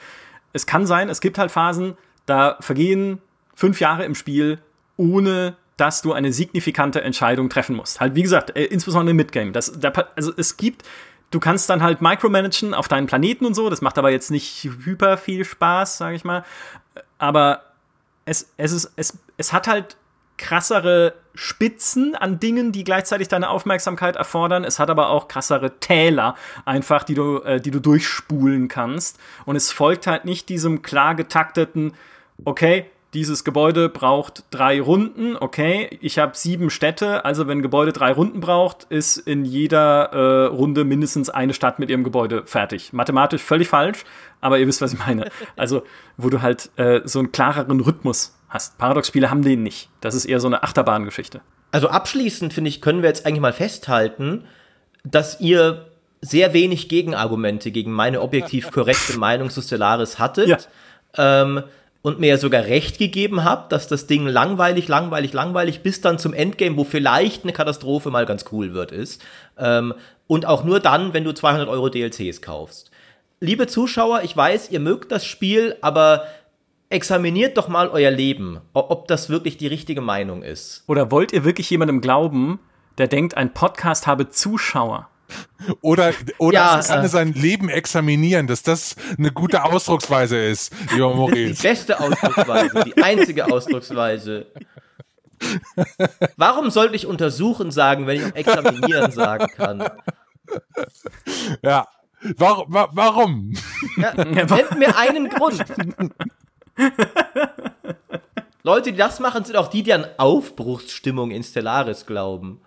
Es 0.51 0.65
kann 0.65 0.85
sein, 0.85 1.07
es 1.07 1.21
gibt 1.21 1.37
halt 1.37 1.49
Phasen, 1.49 1.95
da 2.25 2.57
vergehen 2.59 3.21
fünf 3.55 3.79
Jahre 3.79 4.03
im 4.03 4.15
Spiel, 4.15 4.59
ohne 4.97 5.55
dass 5.77 6.01
du 6.01 6.11
eine 6.11 6.33
signifikante 6.33 7.01
Entscheidung 7.01 7.49
treffen 7.49 7.75
musst. 7.75 8.01
Halt, 8.01 8.15
wie 8.15 8.23
gesagt, 8.23 8.55
äh, 8.55 8.65
insbesondere 8.65 9.11
im 9.11 9.17
Midgame. 9.17 9.51
Das, 9.51 9.71
da, 9.79 9.93
also 10.15 10.33
es 10.35 10.57
gibt, 10.57 10.83
du 11.31 11.39
kannst 11.39 11.69
dann 11.69 11.83
halt 11.83 12.01
micromanagen 12.01 12.73
auf 12.73 12.87
deinen 12.87 13.07
Planeten 13.07 13.45
und 13.45 13.53
so, 13.53 13.69
das 13.69 13.81
macht 13.81 13.97
aber 13.97 14.09
jetzt 14.09 14.31
nicht 14.31 14.63
hyper 14.63 15.17
viel 15.17 15.45
Spaß, 15.45 15.99
sage 15.99 16.15
ich 16.15 16.23
mal. 16.23 16.43
Aber 17.19 17.61
es, 18.25 18.51
es, 18.57 18.71
ist, 18.71 18.91
es, 18.95 19.17
es 19.37 19.53
hat 19.53 19.67
halt 19.67 19.97
krassere 20.37 21.13
Spitzen 21.33 22.15
an 22.15 22.39
Dingen, 22.39 22.71
die 22.71 22.83
gleichzeitig 22.83 23.27
deine 23.27 23.49
Aufmerksamkeit 23.49 24.15
erfordern. 24.15 24.63
Es 24.63 24.79
hat 24.79 24.89
aber 24.89 25.09
auch 25.09 25.27
krassere 25.27 25.79
Täler, 25.79 26.35
einfach, 26.65 27.03
die 27.03 27.15
du, 27.15 27.39
äh, 27.39 27.59
die 27.59 27.71
du 27.71 27.79
durchspulen 27.79 28.67
kannst. 28.67 29.19
Und 29.45 29.55
es 29.55 29.71
folgt 29.71 30.07
halt 30.07 30.25
nicht 30.25 30.49
diesem 30.49 30.81
klar 30.81 31.15
getakteten, 31.15 31.93
okay, 32.45 32.89
dieses 33.17 33.43
Gebäude 33.43 33.89
braucht 33.89 34.43
drei 34.51 34.79
Runden, 34.79 35.37
okay, 35.37 35.97
ich 36.01 36.19
habe 36.19 36.37
sieben 36.37 36.69
Städte, 36.69 37.25
also 37.25 37.47
wenn 37.47 37.57
ein 37.57 37.61
Gebäude 37.63 37.91
drei 37.91 38.11
Runden 38.11 38.41
braucht, 38.41 38.83
ist 38.91 39.17
in 39.17 39.43
jeder 39.43 40.11
äh, 40.13 40.45
Runde 40.45 40.83
mindestens 40.83 41.31
eine 41.31 41.55
Stadt 41.55 41.79
mit 41.79 41.89
ihrem 41.89 42.03
Gebäude 42.03 42.43
fertig. 42.45 42.93
Mathematisch 42.93 43.41
völlig 43.41 43.69
falsch, 43.69 44.03
aber 44.39 44.59
ihr 44.59 44.67
wisst, 44.67 44.83
was 44.83 44.93
ich 44.93 44.99
meine. 44.99 45.31
Also, 45.55 45.81
wo 46.17 46.29
du 46.29 46.43
halt 46.43 46.69
äh, 46.75 47.01
so 47.05 47.17
einen 47.17 47.31
klareren 47.31 47.79
Rhythmus 47.79 48.37
hast. 48.49 48.77
Paradox-Spiele 48.77 49.31
haben 49.31 49.41
den 49.41 49.63
nicht. 49.63 49.89
Das 49.99 50.13
ist 50.13 50.25
eher 50.25 50.39
so 50.39 50.45
eine 50.45 50.61
Achterbahngeschichte. 50.61 51.41
Also 51.71 51.89
abschließend, 51.89 52.53
finde 52.53 52.69
ich, 52.69 52.81
können 52.81 53.01
wir 53.01 53.09
jetzt 53.09 53.25
eigentlich 53.25 53.41
mal 53.41 53.53
festhalten, 53.53 54.43
dass 55.03 55.41
ihr 55.41 55.87
sehr 56.21 56.53
wenig 56.53 56.87
Gegenargumente 56.87 57.71
gegen 57.71 57.91
meine 57.91 58.21
objektiv 58.21 58.69
korrekte 58.71 59.17
Meinung 59.17 59.49
zu 59.49 59.63
Stellaris 59.63 60.19
hattet. 60.19 60.47
Ja. 60.47 60.57
Ähm, 61.17 61.63
und 62.07 62.21
mir 62.21 62.27
ja 62.27 62.37
sogar 62.37 62.63
recht 62.63 62.99
gegeben 62.99 63.43
habt, 63.43 63.73
dass 63.73 63.89
das 63.89 64.07
Ding 64.07 64.25
langweilig, 64.27 64.87
langweilig, 64.87 65.33
langweilig 65.33 65.81
bis 65.81 65.99
dann 65.99 66.17
zum 66.17 66.33
Endgame, 66.33 66.77
wo 66.77 66.85
vielleicht 66.85 67.43
eine 67.43 67.51
Katastrophe 67.51 68.11
mal 68.11 68.25
ganz 68.25 68.45
cool 68.53 68.73
wird, 68.73 68.93
ist. 68.93 69.21
Ähm, 69.57 69.93
und 70.25 70.45
auch 70.45 70.63
nur 70.63 70.79
dann, 70.79 71.13
wenn 71.13 71.25
du 71.25 71.33
200 71.33 71.67
Euro 71.67 71.89
DLCs 71.89 72.41
kaufst. 72.41 72.91
Liebe 73.41 73.67
Zuschauer, 73.67 74.21
ich 74.23 74.37
weiß, 74.37 74.71
ihr 74.71 74.79
mögt 74.79 75.11
das 75.11 75.25
Spiel, 75.25 75.75
aber 75.81 76.23
examiniert 76.89 77.57
doch 77.57 77.67
mal 77.67 77.89
euer 77.89 78.09
Leben, 78.11 78.61
ob 78.71 79.09
das 79.09 79.29
wirklich 79.29 79.57
die 79.57 79.67
richtige 79.67 79.99
Meinung 79.99 80.43
ist. 80.43 80.85
Oder 80.87 81.11
wollt 81.11 81.33
ihr 81.33 81.43
wirklich 81.43 81.69
jemandem 81.69 81.99
glauben, 81.99 82.61
der 82.97 83.07
denkt, 83.07 83.35
ein 83.35 83.53
Podcast 83.53 84.07
habe 84.07 84.29
Zuschauer? 84.29 85.09
Oder, 85.81 86.13
oder 86.37 86.53
Ja, 86.53 86.79
es 86.79 86.87
kann 86.87 87.03
äh. 87.05 87.07
sein 87.09 87.33
Leben 87.33 87.69
examinieren, 87.69 88.47
dass 88.47 88.63
das 88.63 88.95
eine 89.17 89.31
gute 89.31 89.63
Ausdrucksweise 89.63 90.37
ist, 90.37 90.73
lieber 90.93 91.09
Die 91.11 91.15
Maurice. 91.17 91.61
beste 91.63 91.99
Ausdrucksweise, 91.99 92.83
die 92.85 93.01
einzige 93.01 93.51
Ausdrucksweise. 93.51 94.47
Warum 96.37 96.69
sollte 96.69 96.95
ich 96.95 97.05
untersuchen 97.05 97.71
sagen, 97.71 98.07
wenn 98.07 98.17
ich 98.17 98.25
auch 98.25 98.35
examinieren 98.35 99.11
sagen 99.11 99.47
kann? 99.55 99.89
Ja. 101.61 101.87
Warum? 102.37 102.73
wa- 102.73 102.89
Warum? 102.93 103.53
Ja, 103.97 104.13
nennt 104.23 104.77
mir 104.79 104.97
einen 104.97 105.29
Grund. 105.29 105.63
Leute, 108.63 108.91
die 108.91 108.97
das 108.97 109.19
machen, 109.19 109.45
sind 109.45 109.55
auch 109.55 109.67
die, 109.67 109.83
die 109.83 109.93
an 109.93 110.05
Aufbruchsstimmung 110.17 111.31
in 111.31 111.43
Stellaris 111.43 112.05
glauben. 112.05 112.59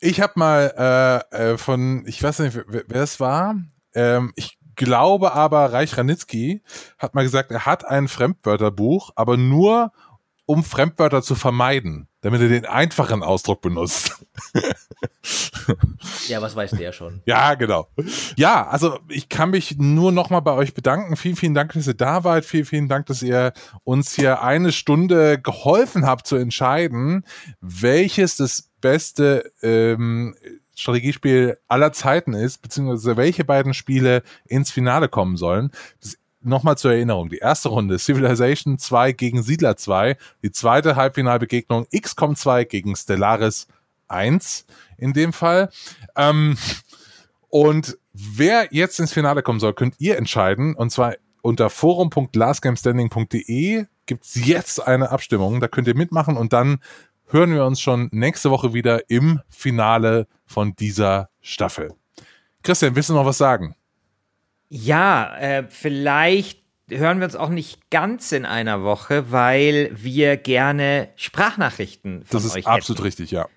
Ich 0.00 0.20
habe 0.20 0.32
mal 0.36 1.24
äh, 1.32 1.52
äh, 1.52 1.58
von, 1.58 2.04
ich 2.06 2.22
weiß 2.22 2.40
nicht, 2.40 2.56
wer, 2.66 2.84
wer 2.86 3.02
es 3.02 3.20
war. 3.20 3.56
Ähm, 3.94 4.32
ich 4.34 4.58
glaube 4.74 5.34
aber, 5.34 5.72
Reich 5.72 5.98
Ranitzky 5.98 6.62
hat 6.98 7.14
mal 7.14 7.22
gesagt, 7.22 7.50
er 7.50 7.66
hat 7.66 7.84
ein 7.84 8.08
Fremdwörterbuch, 8.08 9.10
aber 9.14 9.36
nur 9.36 9.92
um 10.46 10.64
Fremdwörter 10.64 11.22
zu 11.22 11.34
vermeiden, 11.34 12.08
damit 12.22 12.40
er 12.40 12.48
den 12.48 12.66
einfachen 12.66 13.22
Ausdruck 13.22 13.60
benutzt. 13.60 14.24
Ja, 16.28 16.42
was 16.42 16.56
weiß 16.56 16.72
der 16.72 16.92
schon? 16.92 17.22
Ja, 17.24 17.54
genau. 17.54 17.88
Ja, 18.36 18.66
also 18.66 18.98
ich 19.08 19.28
kann 19.28 19.50
mich 19.50 19.76
nur 19.78 20.12
nochmal 20.12 20.42
bei 20.42 20.52
euch 20.52 20.74
bedanken. 20.74 21.16
Vielen, 21.16 21.36
vielen 21.36 21.54
Dank, 21.54 21.72
dass 21.72 21.86
ihr 21.86 21.94
da 21.94 22.24
wart. 22.24 22.44
Vielen, 22.44 22.64
vielen 22.64 22.88
Dank, 22.88 23.06
dass 23.06 23.22
ihr 23.22 23.52
uns 23.84 24.14
hier 24.14 24.42
eine 24.42 24.72
Stunde 24.72 25.40
geholfen 25.40 26.06
habt 26.06 26.26
zu 26.26 26.36
entscheiden, 26.36 27.24
welches 27.60 28.36
das 28.36 28.70
beste 28.80 29.52
ähm, 29.62 30.34
Strategiespiel 30.74 31.58
aller 31.68 31.92
Zeiten 31.92 32.32
ist, 32.32 32.62
beziehungsweise 32.62 33.16
welche 33.16 33.44
beiden 33.44 33.74
Spiele 33.74 34.22
ins 34.46 34.70
Finale 34.70 35.08
kommen 35.08 35.36
sollen. 35.36 35.70
Das 36.00 36.16
Nochmal 36.42 36.78
zur 36.78 36.92
Erinnerung, 36.92 37.28
die 37.28 37.38
erste 37.38 37.68
Runde 37.68 37.98
Civilization 37.98 38.78
2 38.78 39.12
gegen 39.12 39.42
Siedler 39.42 39.76
2, 39.76 40.16
die 40.42 40.50
zweite 40.50 40.96
Halbfinalbegegnung 40.96 41.86
XCOM 41.94 42.34
2 42.34 42.64
gegen 42.64 42.96
Stellaris 42.96 43.66
1 44.08 44.64
in 44.96 45.12
dem 45.12 45.34
Fall. 45.34 45.68
Ähm, 46.16 46.56
und 47.48 47.98
wer 48.12 48.68
jetzt 48.70 48.98
ins 49.00 49.12
Finale 49.12 49.42
kommen 49.42 49.60
soll, 49.60 49.74
könnt 49.74 49.96
ihr 49.98 50.16
entscheiden. 50.16 50.74
Und 50.74 50.90
zwar 50.90 51.16
unter 51.42 51.68
forum.lastgamestanding.de 51.68 53.84
gibt's 54.06 54.34
jetzt 54.34 54.86
eine 54.86 55.10
Abstimmung. 55.10 55.60
Da 55.60 55.68
könnt 55.68 55.86
ihr 55.88 55.96
mitmachen 55.96 56.36
und 56.36 56.52
dann 56.52 56.80
hören 57.26 57.54
wir 57.54 57.64
uns 57.64 57.80
schon 57.80 58.10
nächste 58.12 58.50
Woche 58.50 58.74
wieder 58.74 59.08
im 59.10 59.40
Finale 59.48 60.28
von 60.46 60.76
dieser 60.76 61.30
Staffel. 61.40 61.94
Christian, 62.62 62.94
willst 62.96 63.10
du 63.10 63.14
noch 63.14 63.24
was 63.24 63.38
sagen? 63.38 63.74
Ja, 64.70 65.36
äh, 65.36 65.64
vielleicht 65.68 66.60
hören 66.88 67.18
wir 67.18 67.24
uns 67.24 67.36
auch 67.36 67.48
nicht 67.48 67.90
ganz 67.90 68.32
in 68.32 68.46
einer 68.46 68.82
Woche, 68.82 69.30
weil 69.30 69.90
wir 69.92 70.36
gerne 70.36 71.08
Sprachnachrichten 71.16 72.24
von 72.24 72.38
Das 72.38 72.44
ist 72.44 72.56
euch 72.56 72.66
absolut 72.66 72.98
hätten. 72.98 73.06
richtig, 73.06 73.30
ja. 73.32 73.48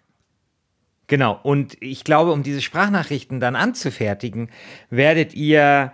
Genau, 1.08 1.40
und 1.44 1.78
ich 1.82 2.04
glaube, 2.04 2.32
um 2.32 2.44
diese 2.44 2.62
Sprachnachrichten 2.62 3.40
dann 3.40 3.56
anzufertigen, 3.56 4.50
werdet 4.90 5.34
ihr 5.34 5.94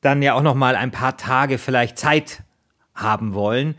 dann 0.00 0.22
ja 0.22 0.34
auch 0.34 0.42
noch 0.42 0.54
mal 0.54 0.76
ein 0.76 0.90
paar 0.92 1.16
Tage 1.16 1.58
vielleicht 1.58 1.98
Zeit 1.98 2.42
haben 2.94 3.34
wollen. 3.34 3.74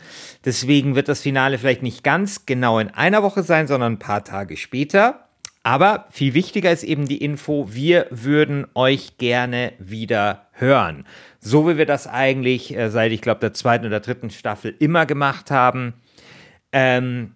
Deswegen 0.45 0.95
wird 0.95 1.07
das 1.07 1.22
Finale 1.22 1.57
vielleicht 1.57 1.82
nicht 1.82 2.03
ganz 2.03 2.45
genau 2.45 2.80
in 2.80 2.89
einer 2.89 3.24
Woche 3.24 3.43
sein, 3.43 3.67
sondern 3.67 3.93
ein 3.93 3.99
paar 3.99 4.24
Tage 4.24 4.57
später. 4.57 5.28
Aber 5.64 6.05
viel 6.12 6.34
wichtiger 6.34 6.72
ist 6.72 6.84
eben 6.84 7.07
die 7.07 7.18
Info, 7.18 7.68
wir 7.72 8.07
würden 8.12 8.66
euch 8.76 9.18
gerne 9.18 9.74
wieder 9.78 10.47
hören. 10.53 11.05
So 11.39 11.68
wie 11.68 11.78
wir 11.78 11.86
das 11.86 12.07
eigentlich 12.07 12.76
äh, 12.76 12.89
seit, 12.89 13.12
ich 13.12 13.22
glaube, 13.22 13.41
der 13.41 13.53
zweiten 13.53 13.86
oder 13.86 13.99
dritten 13.99 14.30
Staffel 14.30 14.76
immer 14.80 15.05
gemacht 15.05 15.51
haben. 15.51 15.93
Ähm, 16.72 17.34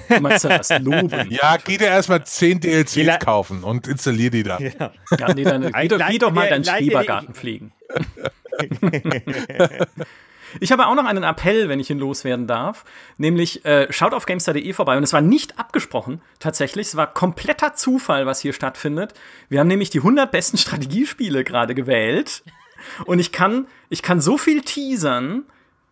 Du 0.09 0.19
meinst 0.21 0.43
das 0.45 0.69
loben? 0.79 1.29
Ja, 1.31 1.57
geh 1.57 1.77
dir 1.77 1.87
erstmal 1.87 2.23
10 2.25 2.59
DLCs 2.61 2.95
Le- 2.95 3.19
kaufen 3.19 3.63
und 3.63 3.87
installier 3.87 4.29
die 4.29 4.43
dann. 4.43 4.61
Ja, 5.17 5.33
nee, 5.33 5.43
dann 5.43 5.71
geh, 5.71 5.87
doch, 5.87 6.07
geh 6.07 6.17
doch 6.17 6.31
mal 6.31 6.49
deinen 6.49 6.63
Schrebergarten 6.65 7.33
pflegen. 7.33 7.71
Ich 10.59 10.73
habe 10.73 10.85
auch 10.87 10.95
noch 10.95 11.05
einen 11.05 11.23
Appell, 11.23 11.69
wenn 11.69 11.79
ich 11.79 11.89
ihn 11.89 11.97
loswerden 11.97 12.45
darf. 12.45 12.83
Nämlich, 13.17 13.63
äh, 13.63 13.87
schaut 13.89 14.13
auf 14.13 14.25
gamestar.de 14.25 14.73
vorbei. 14.73 14.97
Und 14.97 15.03
es 15.03 15.13
war 15.13 15.21
nicht 15.21 15.57
abgesprochen, 15.57 16.21
tatsächlich. 16.39 16.87
Es 16.87 16.97
war 16.97 17.07
kompletter 17.13 17.73
Zufall, 17.73 18.25
was 18.25 18.41
hier 18.41 18.51
stattfindet. 18.51 19.13
Wir 19.47 19.61
haben 19.61 19.67
nämlich 19.67 19.91
die 19.91 19.99
100 19.99 20.29
besten 20.29 20.57
Strategiespiele 20.57 21.45
gerade 21.45 21.73
gewählt. 21.73 22.43
Und 23.05 23.19
ich 23.19 23.31
kann, 23.31 23.67
ich 23.89 24.01
kann 24.01 24.21
so 24.21 24.37
viel 24.37 24.61
teasern. 24.61 25.43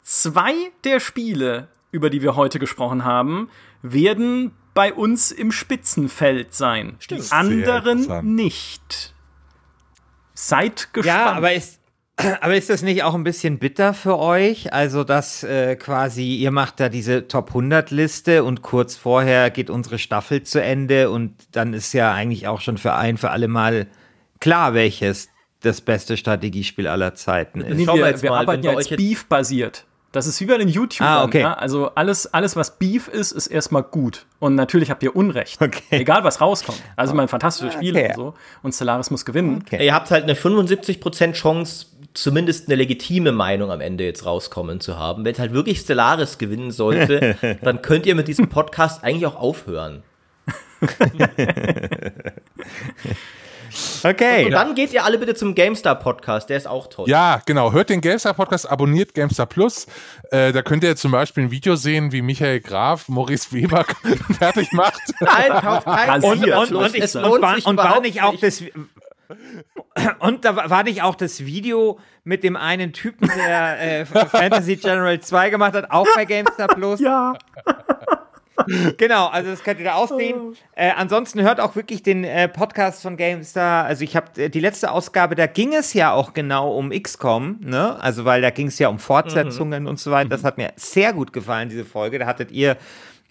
Zwei 0.02 0.54
der 0.84 1.00
Spiele, 1.00 1.68
über 1.92 2.10
die 2.10 2.22
wir 2.22 2.36
heute 2.36 2.60
gesprochen 2.60 3.06
haben, 3.06 3.50
werden 3.82 4.52
bei 4.74 4.94
uns 4.94 5.32
im 5.32 5.52
Spitzenfeld 5.52 6.54
sein. 6.54 6.98
Die 7.10 7.20
Sehr 7.20 7.38
anderen 7.38 8.36
nicht. 8.36 9.14
Seid 10.34 10.94
gespannt. 10.94 11.06
Ja, 11.06 11.32
aber 11.34 11.54
ist, 11.54 11.80
aber 12.42 12.56
ist 12.56 12.70
das 12.70 12.82
nicht 12.82 13.04
auch 13.04 13.14
ein 13.14 13.24
bisschen 13.24 13.60
bitter 13.60 13.94
für 13.94 14.18
euch? 14.18 14.72
Also, 14.74 15.04
dass 15.04 15.44
äh, 15.44 15.76
quasi, 15.76 16.36
ihr 16.36 16.52
macht 16.52 16.80
da 16.80 16.90
diese 16.90 17.28
Top 17.28 17.50
100 17.50 17.92
Liste 17.92 18.44
und 18.44 18.62
kurz 18.62 18.96
vorher 18.96 19.50
geht 19.50 19.70
unsere 19.70 20.00
Staffel 20.00 20.44
zu 20.44 20.62
Ende 20.62 21.10
und 21.12 21.36
dann 21.52 21.74
ist 21.74 21.94
ja 21.94 22.14
eigentlich 22.14 22.48
auch 22.48 22.62
schon 22.62 22.78
für 22.78 22.94
ein, 22.94 23.18
für 23.18 23.32
alle 23.32 23.48
Mal 23.48 23.88
klar, 24.40 24.74
welches 24.74 25.30
das 25.62 25.82
beste 25.82 26.16
Strategiespiel 26.18 26.88
aller 26.88 27.16
Zeiten 27.16 27.62
ist. 27.62 27.76
Nee, 27.76 27.86
Schauen 27.86 27.97
wir 27.97 28.05
wir, 28.05 28.12
jetzt 28.12 28.24
wir 28.24 28.32
mal, 28.32 28.39
arbeiten 28.39 28.64
ja 28.64 28.74
jetzt 28.74 28.95
Beef-basiert. 28.95 29.86
Das 30.12 30.26
ist 30.26 30.41
wie 30.41 30.45
bei 30.45 30.57
den 30.57 30.70
YouTubern. 30.70 31.07
Ah, 31.07 31.24
okay. 31.24 31.41
ja? 31.41 31.53
Also 31.53 31.91
alles, 31.93 32.34
alles, 32.34 32.55
was 32.55 32.80
Beef 32.80 33.07
ist, 33.07 33.32
ist 33.32 33.45
erstmal 33.45 33.84
gut. 33.84 34.26
Und 34.39 34.55
natürlich 34.55 34.89
habt 34.89 35.03
ihr 35.03 35.16
Unrecht. 35.16 35.62
Okay. 35.62 35.84
Egal, 35.91 36.24
was 36.24 36.41
rauskommt. 36.41 36.82
Also, 36.95 37.14
mein 37.14 37.28
fantastische 37.28 37.72
Spiele 37.72 37.99
Okay. 37.99 38.10
und 38.10 38.16
so. 38.16 38.34
Und 38.64 38.74
Stellaris 38.74 39.12
muss 39.12 39.24
gewinnen. 39.24 39.64
Okay. 39.64 39.86
Ihr 39.86 39.93
habt 39.93 40.10
halt 40.10 40.24
eine 40.24 40.34
75% 40.34 41.34
Chance, 41.34 41.86
zumindest 42.16 42.68
eine 42.68 42.76
legitime 42.76 43.32
Meinung 43.32 43.70
am 43.72 43.82
Ende 43.82 44.03
jetzt 44.03 44.26
rauskommen 44.26 44.80
zu 44.80 44.97
haben. 44.97 45.26
Wenn 45.26 45.34
es 45.34 45.39
halt 45.39 45.53
wirklich 45.53 45.80
Stellaris 45.82 46.39
gewinnen 46.39 46.72
sollte, 46.72 47.36
dann 47.62 47.84
könnt 47.84 48.07
ihr 48.07 48.16
mit 48.16 48.28
diesem 48.28 48.49
Podcast 48.49 49.03
eigentlich 49.03 49.28
auch 49.28 49.36
aufhören. 49.36 50.01
Okay. 54.04 54.46
Und 54.46 54.52
dann 54.52 54.76
geht 54.76 54.94
ihr 54.94 55.04
alle 55.04 55.18
bitte 55.18 55.36
zum 55.36 55.56
GameStar-Podcast, 55.56 56.50
der 56.50 56.58
ist 56.58 56.68
auch 56.68 56.88
toll. 56.88 57.10
Ja, 57.10 57.42
genau. 57.46 57.72
Hört 57.72 57.90
den 57.90 58.02
GameStar 58.02 58.34
Podcast, 58.34 58.70
abonniert 58.70 59.14
GameStar 59.14 59.46
Plus. 59.46 59.88
Äh, 60.32 60.52
da 60.52 60.62
könnt 60.62 60.84
ihr 60.84 60.96
zum 60.96 61.12
Beispiel 61.12 61.44
ein 61.44 61.52
Video 61.52 61.76
sehen, 61.76 62.12
wie 62.12 62.22
Michael 62.22 62.60
Graf 62.62 63.10
Maurice 63.10 63.52
Weber 63.52 63.86
fertig 64.40 64.72
macht. 64.72 65.02
Nein, 65.20 65.62
kauft 65.62 65.86
kein 65.86 66.24
Und- 66.24 66.44
und, 66.44 66.72
und, 66.74 67.16
und, 67.16 67.42
war, 67.42 67.58
und 67.66 67.78
war 67.78 68.02
nicht 68.02 68.22
auch 68.22 68.36
das 68.40 68.64
und 70.20 70.44
da 70.46 70.56
war 70.56 70.70
war 70.70 70.84
nicht 70.84 71.04
auch 71.04 71.16
das 71.16 71.46
Video 71.46 72.00
mit 72.24 72.44
dem 72.44 72.56
einen 72.56 72.94
Typen, 72.94 73.30
der 73.36 74.00
äh, 74.02 74.06
Fantasy 74.06 74.78
General 74.78 75.20
2 75.20 75.50
gemacht 75.52 75.74
hat, 75.74 75.92
auch 75.92 76.08
bei 76.16 76.26
GameStar 76.26 76.68
Plus? 76.68 77.00
Ja. 77.00 77.34
Genau, 78.97 79.28
also 79.28 79.49
das 79.51 79.64
könnt 79.64 79.80
ihr 79.80 79.86
da 79.86 79.95
aussehen. 79.95 80.55
Äh, 80.76 80.91
ansonsten 80.95 81.41
hört 81.41 81.60
auch 81.60 81.76
wirklich 81.76 82.03
den 82.03 82.24
äh, 82.24 82.47
Podcast 82.47 83.01
von 83.01 83.18
GameStar. 83.18 83.86
Also 83.86 84.03
ich 84.03 84.16
habe 84.16 84.41
äh, 84.41 84.49
die 84.49 84.60
letzte 84.60 84.91
Ausgabe, 84.91 85.36
da 85.36 85.47
ging 85.47 85.74
es 85.74 85.93
ja 85.93 86.12
auch 86.12 86.34
genau 86.34 86.76
um 86.76 86.91
XCOM, 86.91 87.60
ne? 87.62 88.01
Also 88.01 88.26
weil 88.26 88.41
da 88.41 88.49
ging 88.49 88.68
es 88.68 88.80
ja 88.80 88.89
um 88.89 88.99
Fortsetzungen 88.99 89.88
und 89.88 89.99
so 89.99 90.12
weiter. 90.12 90.30
Das 90.30 90.43
hat 90.43 90.57
mir 90.57 90.74
sehr 90.76 91.14
gut 91.14 91.34
gefallen, 91.34 91.70
diese 91.70 91.86
Folge. 91.86 92.20
Da 92.20 92.26
hattet 92.26 92.51
ihr 92.51 92.78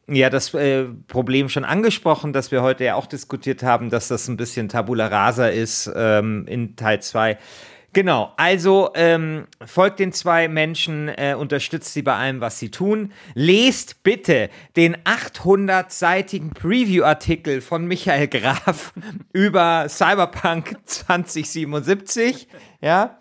ja 0.09 0.31
das 0.31 0.55
äh, 0.55 0.85
Problem 1.07 1.49
schon 1.49 1.65
angesprochen, 1.65 2.33
dass 2.33 2.51
wir 2.51 2.63
heute 2.63 2.85
ja 2.85 2.95
auch 2.95 3.07
diskutiert 3.07 3.63
haben, 3.63 3.91
dass 3.91 4.09
das 4.09 4.29
ein 4.29 4.37
bisschen 4.37 4.69
Tabula 4.69 5.07
Rasa 5.07 5.49
ist 5.49 5.91
ähm, 5.95 6.47
in 6.49 6.77
Teil 6.77 7.03
2. 7.03 7.39
Genau, 7.95 8.35
also 8.37 8.91
ähm, 8.95 9.47
folgt 9.65 9.99
den 9.99 10.13
zwei 10.13 10.47
Menschen, 10.47 11.09
äh, 11.09 11.35
unterstützt 11.37 11.95
sie 11.95 12.03
bei 12.03 12.15
allem, 12.15 12.43
was 12.43 12.59
sie 12.59 12.71
tun. 12.71 13.13
Lest 13.35 14.03
bitte 14.03 14.51
den 14.77 14.99
800-seitigen 14.99 16.51
Preview-Artikel 16.51 17.63
von 17.63 17.87
Michael 17.87 18.29
Graf 18.29 18.93
über 19.33 19.87
Cyberpunk 19.89 20.77
2077. 20.85 22.47
Ja, 22.83 23.17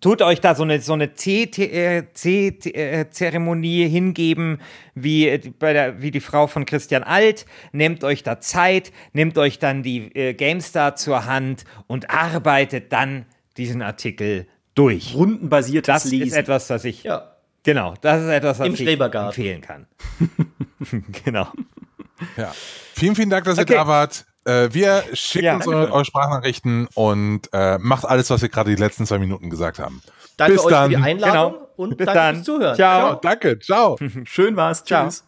tut 0.00 0.22
euch 0.22 0.40
da 0.40 0.54
so 0.54 0.62
eine, 0.62 0.80
so 0.80 0.92
eine 0.92 1.14
Tee-Zeremonie 1.14 3.88
hingeben, 3.88 4.60
wie, 4.94 5.28
äh, 5.28 5.40
bei 5.58 5.72
der, 5.72 6.00
wie 6.00 6.12
die 6.12 6.20
Frau 6.20 6.46
von 6.46 6.66
Christian 6.66 7.02
Alt. 7.02 7.46
Nehmt 7.72 8.04
euch 8.04 8.22
da 8.22 8.40
Zeit, 8.40 8.92
nehmt 9.12 9.36
euch 9.38 9.58
dann 9.58 9.82
die 9.82 10.14
äh, 10.14 10.34
GameStar 10.34 10.94
zur 10.94 11.26
Hand 11.26 11.64
und 11.88 12.10
arbeitet 12.10 12.92
dann 12.92 13.26
diesen 13.56 13.82
Artikel 13.82 14.46
durch. 14.74 15.14
Rundenbasiertes 15.14 15.86
Das 16.02 16.04
Lesen. 16.10 16.28
ist 16.28 16.34
etwas, 16.36 16.66
das 16.66 16.84
ich, 16.84 17.02
Ja. 17.04 17.32
genau, 17.62 17.94
das 18.00 18.22
ist 18.22 18.28
etwas, 18.28 18.58
was 18.58 18.66
Im 18.66 18.74
ich 18.74 18.80
Schrebergarten. 18.80 19.28
empfehlen 19.28 19.60
kann. 19.62 19.86
genau. 21.24 21.48
Ja. 22.36 22.52
Vielen, 22.94 23.14
vielen 23.14 23.30
Dank, 23.30 23.44
dass 23.44 23.58
ihr 23.58 23.62
Okay. 23.62 23.74
da 23.74 23.86
wart. 23.86 24.24
Äh, 24.44 24.68
wir 24.72 25.02
schicken 25.12 25.44
Ja, 25.44 25.56
uns 25.56 25.66
eure, 25.66 25.92
eure 25.92 26.04
Sprachnachrichten 26.04 26.86
und 26.94 27.48
äh, 27.52 27.78
macht 27.78 28.04
alles, 28.04 28.30
was 28.30 28.42
wir 28.42 28.48
gerade 28.48 28.70
die 28.74 28.80
letzten 28.80 29.04
zwei 29.06 29.18
Minuten 29.18 29.50
gesagt 29.50 29.78
haben. 29.78 30.02
Danke 30.36 30.54
Bis 30.54 30.64
euch 30.64 30.70
dann. 30.70 30.90
für 30.90 30.96
die 30.98 31.02
Einladung 31.02 31.52
Genau. 31.54 31.68
und 31.76 31.96
Bis 31.96 32.04
danke 32.06 32.20
dann. 32.20 32.34
fürs 32.36 32.46
Zuhören. 32.46 32.76
Ciao. 32.76 33.08
Ja, 33.10 33.14
danke. 33.16 33.58
Ciao. 33.58 33.98
Schön 34.24 34.54
war's. 34.56 34.84
Ciao. 34.84 35.04
Tschüss. 35.06 35.24